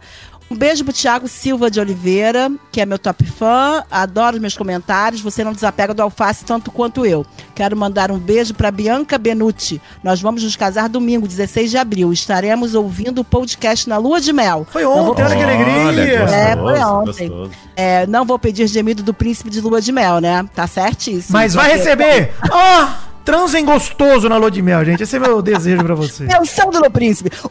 Um 0.51 0.55
beijo 0.57 0.83
pro 0.83 0.91
Thiago 0.93 1.29
Silva 1.29 1.71
de 1.71 1.79
Oliveira, 1.79 2.51
que 2.73 2.81
é 2.81 2.85
meu 2.85 2.99
top 2.99 3.25
fã, 3.25 3.85
adoro 3.89 4.35
os 4.35 4.41
meus 4.41 4.57
comentários, 4.57 5.21
você 5.21 5.45
não 5.45 5.53
desapega 5.53 5.93
do 5.93 6.01
alface 6.03 6.43
tanto 6.43 6.69
quanto 6.69 7.05
eu. 7.05 7.25
Quero 7.55 7.77
mandar 7.77 8.11
um 8.11 8.17
beijo 8.19 8.53
pra 8.53 8.69
Bianca 8.69 9.17
Benucci. 9.17 9.81
Nós 10.03 10.21
vamos 10.21 10.43
nos 10.43 10.57
casar 10.57 10.89
domingo, 10.89 11.25
16 11.25 11.71
de 11.71 11.77
abril. 11.77 12.11
Estaremos 12.11 12.75
ouvindo 12.75 13.21
o 13.21 13.23
podcast 13.23 13.87
na 13.87 13.95
Lua 13.97 14.19
de 14.19 14.33
Mel. 14.33 14.67
Foi 14.69 14.83
Não 14.83 14.91
vou 15.05 15.11
ontem, 15.11 15.23
olha 15.23 15.35
que 15.37 15.43
alegria. 15.43 16.19
gostoso, 16.19 16.33
É, 16.35 16.57
foi 16.57 16.79
ontem. 16.79 17.51
É, 17.77 18.05
não 18.07 18.25
vou 18.25 18.37
pedir 18.37 18.67
gemido 18.67 19.01
do 19.03 19.13
príncipe 19.13 19.49
de 19.49 19.61
lua 19.61 19.79
de 19.79 19.93
mel, 19.93 20.19
né? 20.19 20.45
Tá 20.53 20.67
certíssimo. 20.67 21.31
Mas 21.31 21.53
vai 21.53 21.69
Porque- 21.69 21.77
receber. 21.77 22.33
Ó, 22.51 22.87
transem 23.23 23.63
gostoso 23.65 24.27
na 24.29 24.37
lua 24.37 24.51
de 24.51 24.61
mel, 24.61 24.83
gente. 24.85 25.03
Esse 25.03 25.15
é 25.15 25.19
meu 25.19 25.41
desejo 25.43 25.83
pra 25.83 25.95
você. 25.95 26.25
Pensão 26.25 26.69
do 26.69 26.79
meu 26.81 26.91
príncipe. 26.91 27.29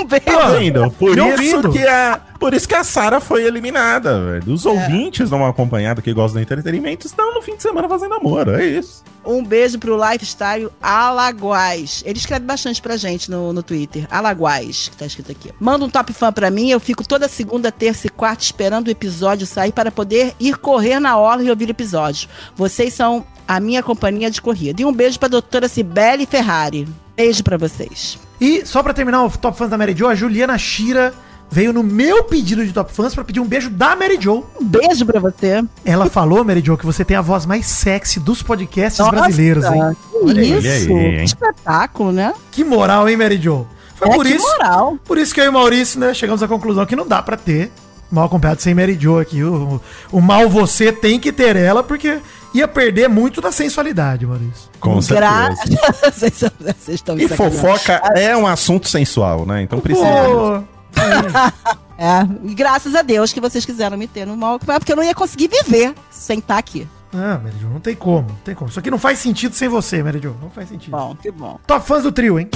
Um 0.00 0.04
beijo. 0.04 0.24
Tá 0.26 0.50
vendo? 0.50 0.90
Por 0.92 1.16
Me 1.16 1.44
isso 1.44 1.56
ouvindo. 1.56 1.72
que 1.72 1.84
a, 1.84 2.20
por 2.38 2.54
isso 2.54 2.68
que 2.68 2.74
a 2.74 2.84
Sara 2.84 3.18
foi 3.20 3.42
eliminada, 3.44 4.24
velho. 4.24 4.52
Os 4.54 4.64
ouvintes 4.64 5.28
não 5.28 5.44
acompanhado 5.44 6.00
que 6.00 6.12
gostam 6.12 6.40
do 6.40 6.42
entretenimento 6.44 7.04
estão 7.04 7.34
no 7.34 7.42
fim 7.42 7.56
de 7.56 7.62
semana 7.62 7.88
fazendo 7.88 8.14
amor, 8.14 8.46
é 8.48 8.64
isso. 8.64 9.02
Um 9.26 9.44
beijo 9.44 9.76
pro 9.76 9.98
Lifestyle 10.00 10.70
Alaguais. 10.80 12.02
Ele 12.06 12.16
escreve 12.16 12.46
bastante 12.46 12.80
pra 12.80 12.96
gente 12.96 13.28
no, 13.30 13.52
no 13.52 13.62
Twitter. 13.62 14.06
Alaguais, 14.08 14.88
que 14.88 14.96
tá 14.96 15.04
escrito 15.04 15.32
aqui. 15.32 15.50
Manda 15.58 15.84
um 15.84 15.90
top 15.90 16.12
fã 16.12 16.32
pra 16.32 16.48
mim. 16.50 16.70
Eu 16.70 16.78
fico 16.80 17.06
toda 17.06 17.28
segunda, 17.28 17.72
terça 17.72 18.06
e 18.06 18.10
quarta 18.10 18.42
esperando 18.44 18.86
o 18.86 18.90
episódio 18.90 19.46
sair 19.46 19.72
para 19.72 19.90
poder 19.90 20.32
ir 20.38 20.56
correr 20.58 21.00
na 21.00 21.18
orla 21.18 21.42
e 21.42 21.50
ouvir 21.50 21.66
o 21.68 21.72
episódio. 21.72 22.28
Vocês 22.54 22.94
são 22.94 23.26
a 23.48 23.58
minha 23.58 23.82
companhia 23.82 24.30
de 24.30 24.40
corrida. 24.42 24.82
E 24.82 24.84
um 24.84 24.92
beijo 24.92 25.18
pra 25.18 25.28
doutora 25.28 25.66
Cibele 25.68 26.26
Ferrari. 26.26 26.86
Beijo 27.16 27.42
pra 27.42 27.56
vocês. 27.56 28.18
E 28.40 28.64
só 28.66 28.82
pra 28.82 28.92
terminar 28.94 29.24
o 29.24 29.30
Top 29.30 29.56
Fãs 29.58 29.70
da 29.70 29.78
Mary 29.78 29.94
Jo, 29.96 30.06
a 30.06 30.14
Juliana 30.14 30.56
Shira 30.58 31.12
veio 31.50 31.72
no 31.72 31.82
meu 31.82 32.24
pedido 32.24 32.64
de 32.64 32.72
Top 32.72 32.92
Fãs 32.92 33.14
pra 33.14 33.24
pedir 33.24 33.40
um 33.40 33.46
beijo 33.46 33.70
da 33.70 33.96
Mary 33.96 34.18
Jo. 34.20 34.44
Um 34.60 34.64
beijo 34.64 35.04
pra 35.06 35.18
você. 35.18 35.64
Ela 35.84 36.06
falou, 36.10 36.44
Mary 36.44 36.62
Jo, 36.64 36.76
que 36.76 36.84
você 36.86 37.04
tem 37.04 37.16
a 37.16 37.22
voz 37.22 37.46
mais 37.46 37.66
sexy 37.66 38.20
dos 38.20 38.42
podcasts 38.42 38.98
Nossa, 39.00 39.10
brasileiros, 39.10 39.64
hein? 39.64 39.96
Que 40.12 40.18
Olha 40.24 40.40
isso? 40.42 40.92
aí, 40.92 41.16
hein? 41.16 41.24
Espetáculo, 41.24 42.12
né? 42.12 42.34
Que 42.52 42.62
moral, 42.62 43.08
hein, 43.08 43.16
Mary 43.16 43.40
Jo? 43.40 43.66
Foi 43.96 44.08
É, 44.08 44.14
por 44.14 44.24
que 44.26 44.34
isso. 44.34 44.46
moral. 44.46 44.96
Por 45.04 45.18
isso 45.18 45.34
que 45.34 45.40
eu 45.40 45.46
e 45.46 45.48
o 45.48 45.52
Maurício, 45.52 45.98
né, 45.98 46.14
chegamos 46.14 46.40
à 46.42 46.46
conclusão 46.46 46.86
que 46.86 46.94
não 46.94 47.08
dá 47.08 47.20
pra 47.22 47.36
ter 47.36 47.72
mal 48.10 48.26
acompanhado 48.26 48.60
sem 48.62 48.74
Mary 48.74 48.96
Jo 49.00 49.18
aqui. 49.18 49.42
O, 49.42 49.80
o 50.12 50.20
mal 50.20 50.48
você 50.48 50.92
tem 50.92 51.18
que 51.18 51.32
ter 51.32 51.56
ela, 51.56 51.82
porque 51.82 52.18
ia 52.54 52.66
perder 52.68 53.08
muito 53.08 53.40
da 53.40 53.50
sensualidade, 53.52 54.26
Maurício. 54.26 54.68
Com 54.80 54.98
Gra- 55.00 55.54
certeza. 55.56 56.10
Vocês 56.12 56.34
são- 56.34 56.50
vocês 56.58 56.88
estão 56.96 57.16
me 57.16 57.24
E 57.24 57.28
fofoca 57.28 58.00
é 58.16 58.36
um 58.36 58.46
assunto 58.46 58.88
sensual, 58.88 59.44
né? 59.46 59.62
Então 59.62 59.80
precisa. 59.80 60.64
É, 62.00 62.22
e 62.44 62.54
graças 62.54 62.94
a 62.94 63.02
Deus 63.02 63.32
que 63.32 63.40
vocês 63.40 63.64
quiseram 63.64 63.96
me 63.96 64.06
ter 64.06 64.24
no 64.24 64.36
mal 64.36 64.60
porque 64.60 64.92
eu 64.92 64.94
não 64.94 65.02
ia 65.02 65.16
conseguir 65.16 65.48
viver 65.48 65.92
sem 66.12 66.38
estar 66.38 66.56
aqui. 66.56 66.86
ah, 67.12 67.40
Mary 67.42 67.56
Jo, 67.60 67.66
não 67.68 67.80
tem 67.80 67.96
como, 67.96 68.28
não 68.28 68.36
tem 68.36 68.54
como. 68.54 68.70
Isso 68.70 68.78
aqui 68.78 68.88
não 68.88 69.00
faz 69.00 69.18
sentido 69.18 69.52
sem 69.56 69.68
você, 69.68 70.00
Mary 70.00 70.20
Jo. 70.22 70.36
Não 70.40 70.48
faz 70.48 70.68
sentido. 70.68 70.92
Bom, 70.92 71.16
que 71.20 71.28
bom. 71.32 71.58
Top 71.66 71.84
fãs 71.84 72.04
do 72.04 72.12
trio, 72.12 72.38
hein? 72.38 72.48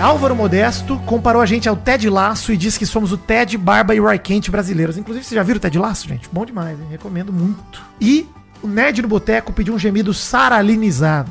Álvaro 0.00 0.34
Modesto 0.34 0.98
comparou 1.00 1.42
a 1.42 1.46
gente 1.46 1.68
ao 1.68 1.76
Ted 1.76 2.08
Laço 2.08 2.54
e 2.54 2.56
disse 2.56 2.78
que 2.78 2.86
somos 2.86 3.12
o 3.12 3.18
Ted, 3.18 3.58
Barba 3.58 3.94
e 3.94 3.98
Roy 3.98 4.18
Kent 4.18 4.50
brasileiros. 4.50 4.96
Inclusive, 4.96 5.26
vocês 5.26 5.36
já 5.36 5.42
viram 5.42 5.58
o 5.58 5.60
Ted 5.60 5.78
Laço, 5.78 6.08
gente? 6.08 6.26
Bom 6.32 6.46
demais, 6.46 6.80
hein? 6.80 6.86
Recomendo 6.90 7.30
muito. 7.30 7.82
E 8.00 8.26
o 8.62 8.66
Nerd 8.66 9.02
no 9.02 9.08
Boteco 9.08 9.52
pediu 9.52 9.74
um 9.74 9.78
gemido 9.78 10.14
saralinizado. 10.14 11.30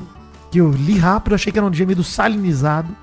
Que 0.51 0.59
eu 0.59 0.69
li 0.71 0.99
rápido, 0.99 1.33
achei 1.33 1.51
que 1.51 1.57
era 1.57 1.65
um 1.65 1.73
gemido 1.73 2.03
salinizado. 2.03 2.95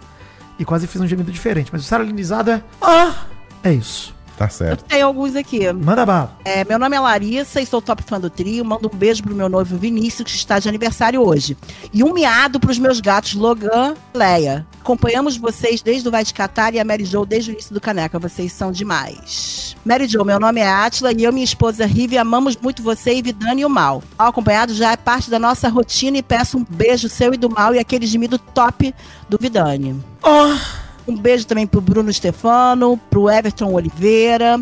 E 0.57 0.65
quase 0.65 0.87
fiz 0.87 1.01
um 1.01 1.07
gemido 1.07 1.33
diferente. 1.33 1.71
Mas 1.73 1.83
o 1.83 1.85
saralinizado 1.85 2.53
é... 2.53 2.63
Ah! 2.81 3.25
É 3.65 3.73
isso. 3.73 4.15
Tá 4.37 4.47
Eu 4.47 4.51
certo. 4.51 4.85
tenho 4.85 5.07
alguns 5.07 5.35
aqui. 5.35 5.73
Manda 5.73 6.05
bala. 6.05 6.37
É, 6.45 6.63
meu 6.65 6.79
nome 6.79 6.95
é 6.95 7.01
Larissa 7.01 7.61
e 7.61 7.67
sou 7.67 7.81
top 7.81 8.03
fã 8.03 8.21
do 8.21 8.29
trio. 8.29 8.65
Mando 8.65 8.91
um 8.93 8.97
beijo 8.97 9.23
pro 9.23 9.35
meu 9.35 9.49
noivo 9.49 9.77
Vinícius, 9.77 10.31
que 10.31 10.37
está 10.37 10.59
de 10.59 10.69
aniversário 10.69 11.23
hoje. 11.27 11.57
E 11.93 12.05
um 12.05 12.13
miado 12.13 12.61
pros 12.61 12.79
meus 12.79 13.01
gatos 13.01 13.35
Logan 13.35 13.95
e 14.15 14.19
Leia. 14.19 14.67
Acompanhamos 14.81 15.37
vocês 15.37 15.83
desde 15.83 16.07
o 16.07 16.11
Vai 16.13 16.23
de 16.23 16.33
Catar 16.35 16.75
e 16.75 16.79
a 16.79 16.85
Mary 16.85 17.05
Jo 17.05 17.25
desde 17.25 17.51
o 17.51 17.53
início 17.55 17.73
do 17.75 17.81
Caneca. 17.81 18.19
Vocês 18.19 18.53
são 18.53 18.71
demais. 18.71 19.75
Mary 19.85 20.07
Jo, 20.07 20.25
meu 20.25 20.39
nome 20.39 20.61
é 20.61 20.69
Atila 20.69 21.13
e 21.13 21.25
eu 21.25 21.31
e 21.31 21.35
minha 21.35 21.45
esposa 21.45 21.87
Rive 21.87 22.19
amamos 22.19 22.57
muito 22.57 22.83
você 22.83 23.15
e 23.15 23.23
Vidani 23.23 23.63
e 23.63 23.65
o 23.65 23.71
Mal. 23.71 24.03
Ao 24.19 24.29
acompanhado 24.29 24.75
já 24.75 24.93
é 24.93 24.97
parte 24.97 25.31
da 25.31 25.39
nossa 25.39 25.69
rotina 25.69 26.19
e 26.19 26.23
peço 26.23 26.59
um 26.59 26.65
beijo 26.69 27.09
seu 27.09 27.33
e 27.33 27.37
do 27.37 27.49
Mal 27.51 27.75
e 27.75 27.79
aquele 27.79 28.07
gemido 28.07 28.39
top 28.39 28.95
do 29.29 29.39
Vidani. 29.41 29.99
Ah! 30.23 30.86
Um 31.07 31.17
beijo 31.17 31.47
também 31.47 31.67
pro 31.67 31.81
Bruno 31.81 32.13
Stefano, 32.13 32.99
pro 33.11 33.31
Everton 33.31 33.73
Oliveira 33.73 34.61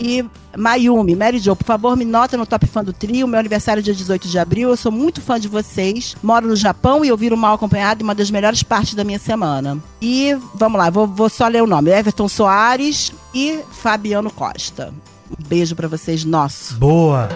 e 0.00 0.24
Mayumi. 0.56 1.14
Mary 1.14 1.38
Jo, 1.38 1.54
por 1.54 1.64
favor, 1.64 1.96
me 1.96 2.04
nota 2.04 2.36
no 2.36 2.46
Top 2.46 2.66
Fã 2.66 2.82
do 2.82 2.92
Trio. 2.92 3.26
Meu 3.26 3.38
aniversário 3.38 3.80
é 3.80 3.82
dia 3.82 3.94
18 3.94 4.28
de 4.28 4.38
abril. 4.38 4.70
Eu 4.70 4.76
sou 4.76 4.90
muito 4.92 5.20
fã 5.20 5.38
de 5.38 5.48
vocês. 5.48 6.16
Moro 6.22 6.48
no 6.48 6.56
Japão 6.56 7.04
e 7.04 7.10
ouvir 7.10 7.32
o 7.32 7.36
Mal 7.36 7.54
Acompanhado 7.54 8.02
é 8.02 8.04
uma 8.04 8.14
das 8.14 8.30
melhores 8.30 8.62
partes 8.62 8.94
da 8.94 9.04
minha 9.04 9.18
semana. 9.18 9.78
E 10.00 10.36
vamos 10.54 10.78
lá, 10.78 10.90
vou, 10.90 11.06
vou 11.06 11.28
só 11.28 11.48
ler 11.48 11.62
o 11.62 11.66
nome. 11.66 11.90
Everton 11.90 12.28
Soares 12.28 13.12
e 13.34 13.60
Fabiano 13.70 14.30
Costa. 14.30 14.92
Um 15.30 15.44
beijo 15.46 15.76
pra 15.76 15.88
vocês, 15.88 16.24
nosso. 16.24 16.74
Boa. 16.76 17.28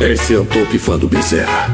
Esse 0.00 0.34
é 0.34 0.38
o 0.38 0.44
Top 0.44 0.78
Fã 0.78 0.98
do 0.98 1.08
Bezerra. 1.08 1.68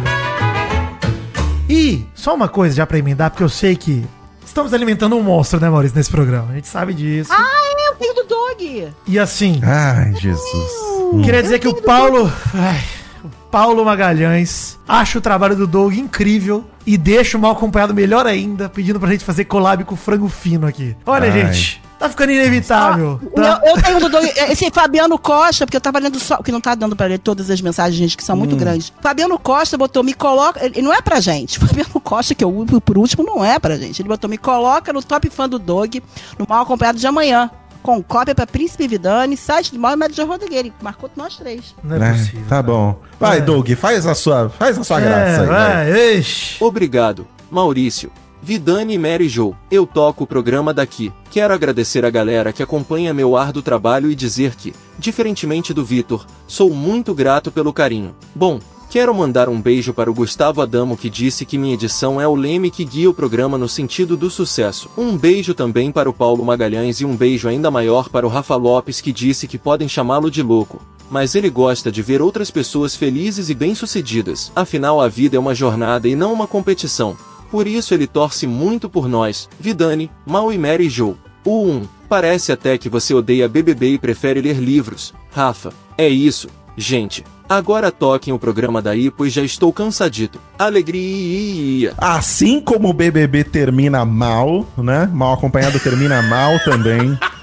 E 1.68 2.04
só 2.14 2.34
uma 2.34 2.48
coisa 2.48 2.74
já 2.76 2.86
pra 2.86 2.98
emendar, 2.98 3.30
porque 3.30 3.44
eu 3.44 3.48
sei 3.48 3.76
que 3.76 4.04
estamos 4.50 4.74
alimentando 4.74 5.16
um 5.16 5.22
monstro, 5.22 5.60
né, 5.60 5.70
Maurício, 5.70 5.96
nesse 5.96 6.10
programa. 6.10 6.48
A 6.50 6.54
gente 6.54 6.68
sabe 6.68 6.92
disso. 6.92 7.32
Eu 7.32 7.94
tenho 7.96 8.14
do 8.14 8.24
Dog. 8.24 8.88
E 9.06 9.18
assim, 9.18 9.60
Ai, 9.62 10.12
Jesus. 10.14 10.72
Hum. 11.12 11.22
queria 11.22 11.42
dizer 11.42 11.58
que 11.58 11.68
o 11.68 11.74
Paulo. 11.74 12.30
ai, 12.54 12.80
o 13.24 13.28
Paulo 13.50 13.84
Magalhães 13.84 14.78
acha 14.86 15.18
o 15.18 15.20
trabalho 15.20 15.56
do 15.56 15.66
Doug 15.66 15.94
incrível 15.94 16.64
e 16.86 16.96
deixa 16.96 17.36
o 17.36 17.40
mal 17.40 17.52
acompanhado 17.52 17.94
melhor 17.94 18.26
ainda, 18.26 18.68
pedindo 18.68 18.98
pra 18.98 19.10
gente 19.10 19.24
fazer 19.24 19.44
collab 19.44 19.84
com 19.84 19.94
o 19.94 19.98
frango 19.98 20.28
fino 20.28 20.66
aqui. 20.66 20.96
Olha, 21.06 21.30
Ai. 21.30 21.32
gente, 21.52 21.82
tá 22.00 22.08
ficando 22.08 22.32
inevitável. 22.32 23.20
tá? 23.36 23.60
Eu, 23.64 23.76
eu 23.76 23.82
tenho 23.82 24.00
do 24.00 24.08
Doug, 24.08 24.24
esse 24.24 24.68
Fabiano 24.72 25.18
Costa, 25.18 25.64
porque 25.66 25.76
eu 25.76 25.80
tava 25.80 25.98
lendo 26.00 26.18
só, 26.18 26.38
que 26.38 26.50
não 26.50 26.60
tá 26.60 26.74
dando 26.74 26.96
pra 26.96 27.06
ler 27.06 27.18
todas 27.18 27.48
as 27.50 27.60
mensagens, 27.60 27.96
gente, 27.96 28.16
que 28.16 28.24
são 28.24 28.34
muito 28.34 28.56
grandes. 28.56 28.92
Fabiano 29.00 29.38
Costa 29.38 29.78
botou, 29.78 30.02
me 30.02 30.14
coloca, 30.14 30.64
ele 30.64 30.82
não 30.82 30.92
é 30.92 31.00
pra 31.00 31.20
gente. 31.20 31.58
Fabiano 31.60 32.00
Costa, 32.00 32.34
que 32.34 32.42
eu 32.42 32.66
por 32.84 32.98
último, 32.98 33.22
não 33.22 33.44
é 33.44 33.58
pra 33.58 33.76
gente. 33.76 34.02
Ele 34.02 34.08
botou, 34.08 34.28
me 34.28 34.38
coloca 34.38 34.92
no 34.92 35.02
top 35.02 35.30
fã 35.30 35.48
do 35.48 35.58
Dog, 35.58 36.02
no 36.38 36.46
mal 36.48 36.62
acompanhado 36.62 36.98
de 36.98 37.06
amanhã. 37.06 37.50
Com 37.82 38.02
cópia 38.02 38.34
pra 38.34 38.46
Príncipe 38.46 38.86
Vidani, 38.86 39.38
site 39.38 39.72
do 39.72 39.80
mal 39.80 39.96
médio 39.96 40.14
de 40.14 40.22
Rodrigues. 40.22 40.58
Ele 40.58 40.72
marcou 40.82 41.10
nós 41.16 41.36
três. 41.36 41.74
Não 41.82 41.96
é 41.96 42.10
É, 42.10 42.12
possível. 42.12 42.42
tá 42.46 42.62
bom. 42.62 43.00
Vai, 43.18 43.38
É. 43.38 43.40
Doug, 43.40 43.70
faz 43.70 44.06
a 44.06 44.14
sua, 44.14 44.50
faz 44.50 44.78
a 44.78 44.84
sua 44.84 45.00
graça 45.00 45.20
É, 45.20 45.40
aí. 45.40 45.46
vai. 45.46 45.90
vai. 46.20 46.24
Obrigado, 46.60 47.26
Maurício. 47.50 48.12
Vidani 48.42 48.94
e 48.94 48.98
Mary 48.98 49.28
Jo, 49.28 49.54
eu 49.70 49.86
toco 49.86 50.24
o 50.24 50.26
programa 50.26 50.72
daqui. 50.72 51.12
Quero 51.30 51.52
agradecer 51.52 52.04
a 52.06 52.10
galera 52.10 52.52
que 52.52 52.62
acompanha 52.62 53.12
meu 53.12 53.36
árduo 53.36 53.62
trabalho 53.62 54.10
e 54.10 54.14
dizer 54.14 54.56
que, 54.56 54.72
diferentemente 54.98 55.74
do 55.74 55.84
Vitor, 55.84 56.24
sou 56.46 56.70
muito 56.70 57.14
grato 57.14 57.52
pelo 57.52 57.70
carinho. 57.70 58.14
Bom, 58.34 58.58
quero 58.88 59.14
mandar 59.14 59.50
um 59.50 59.60
beijo 59.60 59.92
para 59.92 60.10
o 60.10 60.14
Gustavo 60.14 60.62
Adamo 60.62 60.96
que 60.96 61.10
disse 61.10 61.44
que 61.44 61.58
minha 61.58 61.74
edição 61.74 62.18
é 62.18 62.26
o 62.26 62.34
leme 62.34 62.70
que 62.70 62.84
guia 62.84 63.10
o 63.10 63.14
programa 63.14 63.58
no 63.58 63.68
sentido 63.68 64.16
do 64.16 64.30
sucesso. 64.30 64.88
Um 64.96 65.18
beijo 65.18 65.52
também 65.52 65.92
para 65.92 66.08
o 66.08 66.14
Paulo 66.14 66.42
Magalhães 66.42 67.00
e 67.02 67.04
um 67.04 67.14
beijo 67.14 67.46
ainda 67.46 67.70
maior 67.70 68.08
para 68.08 68.26
o 68.26 68.30
Rafa 68.30 68.56
Lopes 68.56 69.02
que 69.02 69.12
disse 69.12 69.46
que 69.46 69.58
podem 69.58 69.86
chamá-lo 69.86 70.30
de 70.30 70.42
louco. 70.42 70.80
Mas 71.10 71.34
ele 71.34 71.50
gosta 71.50 71.92
de 71.92 72.00
ver 72.00 72.22
outras 72.22 72.50
pessoas 72.50 72.96
felizes 72.96 73.50
e 73.50 73.54
bem-sucedidas. 73.54 74.50
Afinal, 74.56 74.98
a 75.00 75.08
vida 75.08 75.36
é 75.36 75.40
uma 75.40 75.54
jornada 75.54 76.08
e 76.08 76.16
não 76.16 76.32
uma 76.32 76.46
competição. 76.46 77.16
Por 77.50 77.66
isso 77.66 77.92
ele 77.92 78.06
torce 78.06 78.46
muito 78.46 78.88
por 78.88 79.08
nós, 79.08 79.48
Vidani, 79.58 80.10
Mal 80.26 80.52
e 80.52 80.58
Mary 80.58 80.88
Jo. 80.88 81.16
O 81.44 81.64
1. 81.64 81.88
Parece 82.08 82.52
até 82.52 82.76
que 82.76 82.88
você 82.88 83.14
odeia 83.14 83.48
BBB 83.48 83.94
e 83.94 83.98
prefere 83.98 84.40
ler 84.40 84.56
livros. 84.56 85.14
Rafa, 85.30 85.72
é 85.96 86.08
isso, 86.08 86.48
gente. 86.76 87.24
Agora 87.48 87.90
toquem 87.90 88.32
o 88.32 88.38
programa 88.38 88.80
daí, 88.80 89.10
pois 89.10 89.32
já 89.32 89.42
estou 89.42 89.72
cansadito. 89.72 90.38
Alegria! 90.56 91.94
Assim 91.98 92.60
como 92.60 92.88
o 92.88 92.92
BBB 92.92 93.42
termina 93.42 94.04
mal, 94.04 94.64
né? 94.78 95.10
Mal 95.12 95.32
acompanhado 95.32 95.80
termina 95.80 96.22
mal 96.22 96.60
também. 96.60 97.18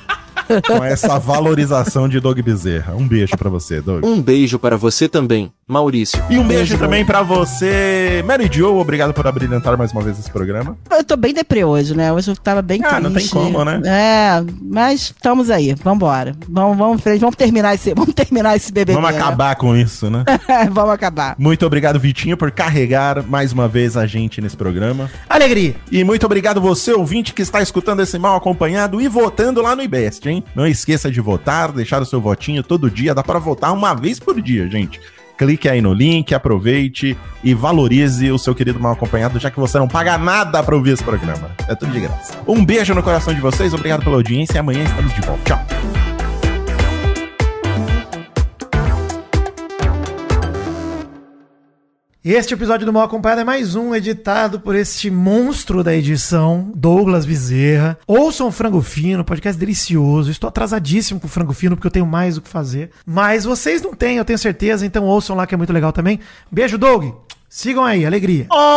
com 0.66 0.84
essa 0.84 1.20
valorização 1.20 2.08
de 2.08 2.20
Doug 2.20 2.40
Bezerra. 2.40 2.96
Um 2.96 3.08
beijo 3.08 3.38
pra 3.38 3.50
você, 3.50 3.82
Doug. 3.82 4.06
Um 4.06 4.22
beijo 4.22 4.58
para 4.58 4.78
você 4.78 5.08
também, 5.08 5.52
Maurício. 5.68 6.24
E 6.30 6.38
um 6.38 6.48
beijo 6.48 6.78
também 6.78 7.06
pra 7.06 7.22
você, 7.22 8.24
Mary 8.26 8.50
Jo. 8.52 8.78
Obrigado 8.78 9.14
por 9.14 9.28
abrilhantar 9.28 9.78
mais 9.78 9.92
uma 9.92 10.02
vez 10.02 10.20
esse 10.20 10.32
programa. 10.32 10.78
Eu 10.90 11.04
tô 11.04 11.16
bem 11.16 11.34
deprê 11.34 11.64
hoje, 11.64 11.96
né? 11.96 12.12
Hoje 12.12 12.32
eu 12.32 12.36
tava 12.36 12.62
bem 12.62 12.82
Ah, 12.84 13.00
não 13.00 13.14
tem 13.14 13.28
como, 13.28 13.64
né? 13.64 13.82
É, 13.86 14.44
mas 14.62 15.14
estamos 15.16 15.50
aí. 15.50 15.74
Vambora. 15.76 16.36
Vamos, 16.48 16.78
vamos, 16.78 17.02
frente, 17.02 17.20
vamos 17.20 17.36
terminar 17.36 17.76
esse, 17.76 17.94
vamos 17.94 18.14
terminar 18.14 18.56
esse 18.56 18.72
BBB. 18.72 18.94
Vamos 18.94 19.12
né? 19.12 19.18
acabar 19.18 19.56
com 19.56 19.76
isso, 19.76 20.10
né? 20.10 20.24
vamos 20.72 20.92
acabar. 20.92 21.36
Muito 21.38 21.66
obrigado, 21.66 22.00
Vitinho, 22.00 22.38
por 22.38 22.52
carregar 22.52 23.24
mais 23.24 23.52
uma 23.52 23.68
vez 23.68 23.98
a 23.98 24.06
gente 24.06 24.42
nesse 24.42 24.56
programa. 24.56 25.10
Alegria. 25.30 25.76
E 25.92 26.04
muito 26.04 26.26
obrigado 26.26 26.62
você, 26.62 26.94
ouvinte, 26.94 27.34
que 27.34 27.42
está 27.42 27.62
escutando 27.62 28.02
esse 28.02 28.18
mal 28.18 28.36
acompanhado 28.36 29.02
e 29.02 29.08
votando 29.08 29.62
lá 29.62 29.76
no 29.76 29.84
IBEST, 29.84 30.28
hein? 30.28 30.37
Não 30.56 30.68
esqueça 30.68 31.12
de 31.12 31.22
votar, 31.22 31.72
deixar 31.72 32.02
o 32.02 32.06
seu 32.06 32.22
votinho 32.22 32.64
todo 32.64 32.90
dia. 32.90 33.14
Dá 33.14 33.24
para 33.24 33.40
votar 33.40 33.74
uma 33.74 33.94
vez 33.94 34.20
por 34.20 34.42
dia, 34.42 34.70
gente. 34.70 35.00
Clique 35.38 35.70
aí 35.70 35.82
no 35.82 35.94
link, 35.94 36.34
aproveite 36.34 37.16
e 37.44 37.54
valorize 37.54 38.32
o 38.32 38.40
seu 38.40 38.56
querido 38.56 38.80
mal 38.80 38.94
acompanhado, 38.94 39.40
já 39.40 39.52
que 39.52 39.60
você 39.60 39.78
não 39.78 39.88
paga 39.88 40.18
nada 40.18 40.64
para 40.64 40.76
ouvir 40.76 40.94
esse 40.94 41.04
programa. 41.04 41.52
É 41.68 41.76
tudo 41.76 41.92
de 41.92 42.00
graça. 42.00 42.34
Um 42.48 42.66
beijo 42.66 42.96
no 42.96 43.04
coração 43.04 43.34
de 43.34 43.40
vocês, 43.40 43.72
obrigado 43.74 44.04
pela 44.04 44.16
audiência 44.16 44.56
e 44.56 44.58
amanhã 44.58 44.84
estamos 44.84 45.14
de 45.14 45.22
volta. 45.22 45.44
Tchau. 45.44 46.07
Este 52.30 52.56
episódio 52.56 52.86
do 52.86 52.92
Mal 52.92 53.04
Acompanhado 53.04 53.40
é 53.40 53.46
mais 53.46 53.74
um 53.74 53.96
editado 53.96 54.60
por 54.60 54.76
este 54.76 55.10
monstro 55.10 55.82
da 55.82 55.96
edição, 55.96 56.70
Douglas 56.76 57.26
Bezerra. 57.26 57.98
Ouçam 58.06 58.50
o 58.50 58.52
Frango 58.52 58.82
Fino, 58.82 59.24
podcast 59.24 59.58
delicioso. 59.58 60.30
Estou 60.30 60.50
atrasadíssimo 60.50 61.22
com 61.22 61.28
o 61.28 61.30
Frango 61.30 61.54
Fino 61.54 61.78
porque 61.78 61.88
eu 61.88 61.92
tenho 61.92 62.06
mais 62.06 62.36
o 62.36 62.42
que 62.42 62.50
fazer. 62.50 62.92
Mas 63.06 63.46
vocês 63.46 63.82
não 63.82 63.94
têm, 63.94 64.18
eu 64.18 64.26
tenho 64.26 64.38
certeza, 64.38 64.86
então 64.86 65.06
ouçam 65.06 65.38
lá 65.38 65.48
que 65.48 65.54
é 65.54 65.58
muito 65.58 65.72
legal 65.72 65.94
também. 65.94 66.20
Beijo, 66.52 66.78
Doug. 66.78 67.14
Sigam 67.48 67.86
aí, 67.86 68.06
alegria. 68.06 68.46
Oh, 68.52 68.68